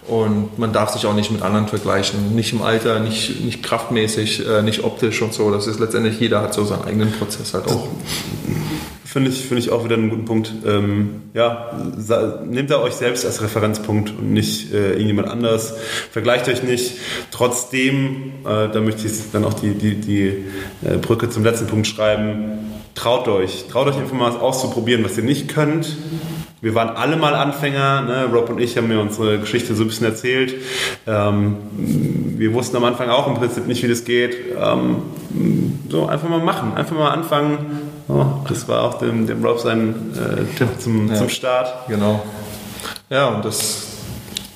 und 0.07 0.57
man 0.57 0.73
darf 0.73 0.91
sich 0.91 1.05
auch 1.05 1.13
nicht 1.13 1.31
mit 1.31 1.41
anderen 1.41 1.67
vergleichen. 1.67 2.35
Nicht 2.35 2.53
im 2.53 2.61
Alter, 2.61 2.99
nicht, 2.99 3.43
nicht 3.43 3.63
kraftmäßig, 3.63 4.47
äh, 4.47 4.61
nicht 4.61 4.83
optisch 4.83 5.21
und 5.21 5.33
so. 5.33 5.51
Das 5.51 5.67
ist 5.67 5.79
letztendlich, 5.79 6.19
jeder 6.19 6.41
hat 6.41 6.53
so 6.53 6.65
seinen 6.65 6.83
eigenen 6.83 7.11
Prozess 7.11 7.53
halt 7.53 7.67
auch. 7.67 7.87
Finde 9.09 9.31
ich, 9.31 9.39
finde 9.39 9.63
ich 9.63 9.71
auch 9.71 9.83
wieder 9.85 9.95
einen 9.95 10.11
guten 10.11 10.25
Punkt. 10.25 10.53
Ähm, 10.67 11.21
ja, 11.33 11.71
nehmt 12.45 12.69
da 12.69 12.79
euch 12.79 12.93
selbst 12.93 13.25
als 13.25 13.41
Referenzpunkt 13.41 14.11
und 14.11 14.33
nicht 14.33 14.71
äh, 14.71 14.91
irgendjemand 14.91 15.29
anders. 15.29 15.73
Vergleicht 16.11 16.47
euch 16.47 16.61
nicht. 16.61 16.93
Trotzdem, 17.31 18.33
äh, 18.45 18.69
da 18.71 18.81
möchte 18.81 19.07
ich 19.07 19.13
dann 19.33 19.45
auch 19.45 19.55
die, 19.55 19.73
die, 19.73 19.95
die 19.95 20.27
äh, 20.85 20.97
Brücke 21.01 21.27
zum 21.27 21.43
letzten 21.43 21.65
Punkt 21.65 21.87
schreiben. 21.87 22.68
Traut 22.99 23.29
euch. 23.29 23.65
Traut 23.71 23.87
euch 23.87 23.95
einfach 23.95 24.13
mal 24.13 24.33
was 24.33 24.41
auszuprobieren, 24.41 25.05
was 25.05 25.17
ihr 25.17 25.23
nicht 25.23 25.47
könnt. 25.47 25.95
Wir 26.59 26.75
waren 26.75 26.89
alle 26.89 27.15
mal 27.15 27.33
Anfänger. 27.33 28.01
Ne? 28.01 28.25
Rob 28.33 28.49
und 28.49 28.59
ich 28.59 28.75
haben 28.75 28.89
mir 28.89 28.99
unsere 28.99 29.39
Geschichte 29.39 29.73
so 29.73 29.83
ein 29.83 29.87
bisschen 29.87 30.05
erzählt. 30.05 30.55
Ähm, 31.07 31.55
wir 32.37 32.53
wussten 32.53 32.75
am 32.75 32.83
Anfang 32.83 33.09
auch 33.09 33.27
im 33.27 33.35
Prinzip 33.35 33.67
nicht, 33.67 33.81
wie 33.83 33.87
das 33.87 34.03
geht. 34.03 34.35
Ähm, 34.59 34.97
so 35.87 36.07
einfach 36.07 36.27
mal 36.27 36.41
machen, 36.41 36.73
einfach 36.75 36.97
mal 36.97 37.11
anfangen. 37.11 37.57
Oh, 38.09 38.25
das 38.49 38.67
war 38.67 38.83
auch 38.83 38.95
dem, 38.95 39.27
dem 39.27 39.45
Rob 39.45 39.59
sein 39.61 39.95
äh, 40.17 40.57
Tipp 40.57 40.67
zum, 40.79 41.07
Ja. 41.07 41.15
zum 41.15 41.29
Start. 41.29 41.87
Genau. 41.87 42.21
Ja, 43.09 43.29
und 43.29 43.45
das, 43.45 43.87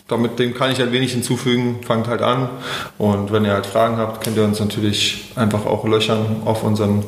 damit 0.09 0.37
dem 0.37 0.53
kann 0.53 0.69
ich 0.69 0.79
halt 0.79 0.91
wenig 0.91 1.13
hinzufügen. 1.13 1.77
Fangt 1.87 2.09
halt 2.09 2.21
an. 2.21 2.49
Und 2.97 3.31
wenn 3.31 3.45
ihr 3.45 3.53
halt 3.53 3.67
Fragen 3.67 3.95
habt, 3.97 4.21
könnt 4.21 4.35
ihr 4.35 4.43
uns 4.43 4.59
natürlich 4.59 5.31
einfach 5.35 5.65
auch 5.65 5.85
löchern 5.85 6.41
auf 6.43 6.63
unseren 6.63 7.05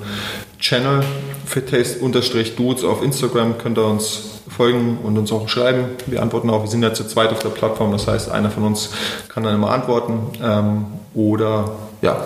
Channel 0.59 1.03
fittaste-dudes 1.45 2.83
auf 2.83 3.03
Instagram. 3.03 3.57
Könnt 3.57 3.77
ihr 3.77 3.85
uns 3.85 4.41
folgen 4.47 4.99
und 5.03 5.17
uns 5.17 5.31
auch 5.31 5.49
schreiben. 5.49 5.85
Wir 6.05 6.21
antworten 6.21 6.49
auch. 6.49 6.63
Wir 6.63 6.69
sind 6.69 6.83
ja 6.83 6.93
zu 6.93 7.05
zweit 7.07 7.31
auf 7.31 7.39
der 7.39 7.49
Plattform. 7.49 7.91
Das 7.91 8.07
heißt, 8.07 8.29
einer 8.31 8.49
von 8.49 8.63
uns 8.63 8.91
kann 9.27 9.43
dann 9.43 9.55
immer 9.55 9.71
antworten. 9.71 10.19
Ähm, 10.41 10.85
oder 11.13 11.71
ja, 12.01 12.25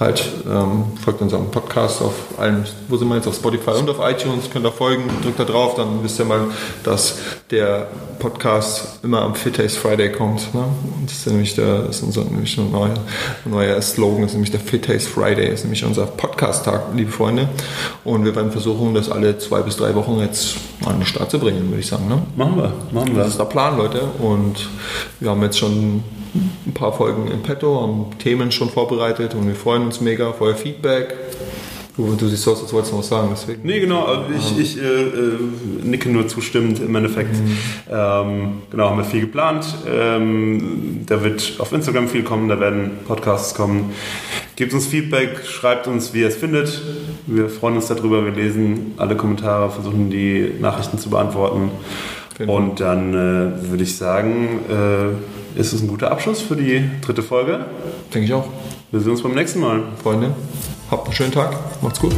halt 0.00 0.26
ähm, 0.50 0.84
folgt 1.04 1.20
unserem 1.20 1.50
Podcast 1.50 2.00
auf 2.00 2.14
allen, 2.38 2.64
wo 2.88 2.96
sind 2.96 3.08
wir 3.08 3.16
jetzt, 3.16 3.28
auf 3.28 3.34
Spotify 3.34 3.72
und 3.72 3.90
auf 3.90 3.98
iTunes, 4.00 4.50
könnt 4.50 4.64
ihr 4.64 4.72
folgen, 4.72 5.04
drückt 5.22 5.38
da 5.38 5.44
drauf, 5.44 5.74
dann 5.74 6.02
wisst 6.02 6.18
ihr 6.18 6.24
mal, 6.24 6.46
dass 6.82 7.18
der 7.50 7.86
Podcast 8.18 9.00
immer 9.04 9.20
am 9.20 9.34
Fit 9.34 9.56
Taste 9.56 9.78
Friday 9.78 10.10
kommt. 10.10 10.54
Ne? 10.54 10.64
Das 11.04 11.12
ist 11.12 11.26
nämlich 11.26 11.54
der, 11.54 11.90
ist 11.90 12.02
unser 12.02 12.24
nämlich 12.24 12.56
ein 12.56 12.72
neuer, 12.72 12.94
neuer 13.44 13.80
Slogan, 13.82 14.22
das 14.22 14.30
ist 14.30 14.34
nämlich 14.34 14.50
der 14.50 14.60
Fit 14.60 14.86
Taste 14.86 15.08
Friday, 15.10 15.50
das 15.50 15.60
ist 15.60 15.64
nämlich 15.64 15.84
unser 15.84 16.06
Podcast-Tag, 16.06 16.94
liebe 16.96 17.12
Freunde. 17.12 17.50
Und 18.02 18.24
wir 18.24 18.34
werden 18.34 18.52
versuchen, 18.52 18.94
das 18.94 19.10
alle 19.10 19.36
zwei 19.36 19.60
bis 19.60 19.76
drei 19.76 19.94
Wochen 19.94 20.18
jetzt 20.18 20.56
an 20.86 20.98
den 20.98 21.06
Start 21.06 21.30
zu 21.30 21.38
bringen, 21.38 21.68
würde 21.68 21.80
ich 21.80 21.86
sagen. 21.86 22.08
Ne? 22.08 22.22
Machen 22.36 22.56
wir, 22.56 22.72
machen 22.90 23.14
wir. 23.14 23.22
Das 23.22 23.32
ist 23.32 23.38
der 23.38 23.44
Plan, 23.44 23.76
Leute. 23.76 24.00
Und 24.18 24.66
wir 25.20 25.28
haben 25.28 25.42
jetzt 25.42 25.58
schon 25.58 26.02
ein 26.34 26.74
paar 26.74 26.92
Folgen 26.92 27.28
in 27.28 27.42
petto, 27.42 27.80
haben 27.80 28.18
Themen 28.18 28.52
schon 28.52 28.70
vorbereitet 28.70 29.34
und 29.34 29.46
wir 29.46 29.54
freuen 29.54 29.84
uns 29.84 30.00
mega 30.00 30.28
auf 30.28 30.40
euer 30.40 30.54
Feedback. 30.54 31.14
Du, 31.96 32.14
du 32.14 32.28
siehst 32.28 32.46
aus, 32.48 32.62
als 32.62 32.72
wolltest 32.72 32.92
du 32.92 32.96
noch 32.96 33.02
was 33.02 33.08
sagen. 33.08 33.28
Deswegen. 33.30 33.60
Nee, 33.64 33.80
genau. 33.80 34.04
also 34.04 34.24
Ich, 34.34 34.58
ich 34.58 34.82
äh, 34.82 34.84
äh, 34.84 35.38
nicke 35.82 36.08
nur 36.08 36.28
zustimmend 36.28 36.80
im 36.80 36.94
Endeffekt. 36.94 37.36
Ähm, 37.90 38.62
genau, 38.70 38.90
haben 38.90 38.98
wir 38.98 39.04
viel 39.04 39.22
geplant. 39.22 39.66
Ähm, 39.86 41.00
da 41.06 41.22
wird 41.22 41.56
auf 41.58 41.72
Instagram 41.72 42.08
viel 42.08 42.22
kommen, 42.22 42.48
da 42.48 42.58
werden 42.60 42.92
Podcasts 43.06 43.54
kommen. 43.54 43.92
Gebt 44.56 44.72
uns 44.72 44.86
Feedback, 44.86 45.44
schreibt 45.44 45.88
uns, 45.88 46.14
wie 46.14 46.20
ihr 46.20 46.28
es 46.28 46.36
findet. 46.36 46.80
Wir 47.26 47.48
freuen 47.48 47.76
uns 47.76 47.88
darüber. 47.88 48.24
Wir 48.24 48.32
lesen 48.32 48.94
alle 48.96 49.16
Kommentare, 49.16 49.70
versuchen 49.70 50.10
die 50.10 50.52
Nachrichten 50.60 50.98
zu 50.98 51.10
beantworten. 51.10 51.70
Genau. 52.38 52.56
Und 52.56 52.80
dann 52.80 53.12
äh, 53.12 53.70
würde 53.70 53.82
ich 53.82 53.96
sagen, 53.96 54.60
äh, 54.70 55.39
ist 55.54 55.72
es 55.72 55.82
ein 55.82 55.88
guter 55.88 56.10
Abschluss 56.10 56.40
für 56.40 56.56
die 56.56 56.88
dritte 57.00 57.22
Folge. 57.22 57.66
Denke 58.12 58.26
ich 58.26 58.34
auch. 58.34 58.48
Wir 58.90 59.00
sehen 59.00 59.12
uns 59.12 59.22
beim 59.22 59.34
nächsten 59.34 59.60
Mal. 59.60 59.82
Freunde, 60.02 60.34
habt 60.90 61.06
einen 61.06 61.14
schönen 61.14 61.32
Tag. 61.32 61.56
Macht's 61.82 62.00
gut. 62.00 62.14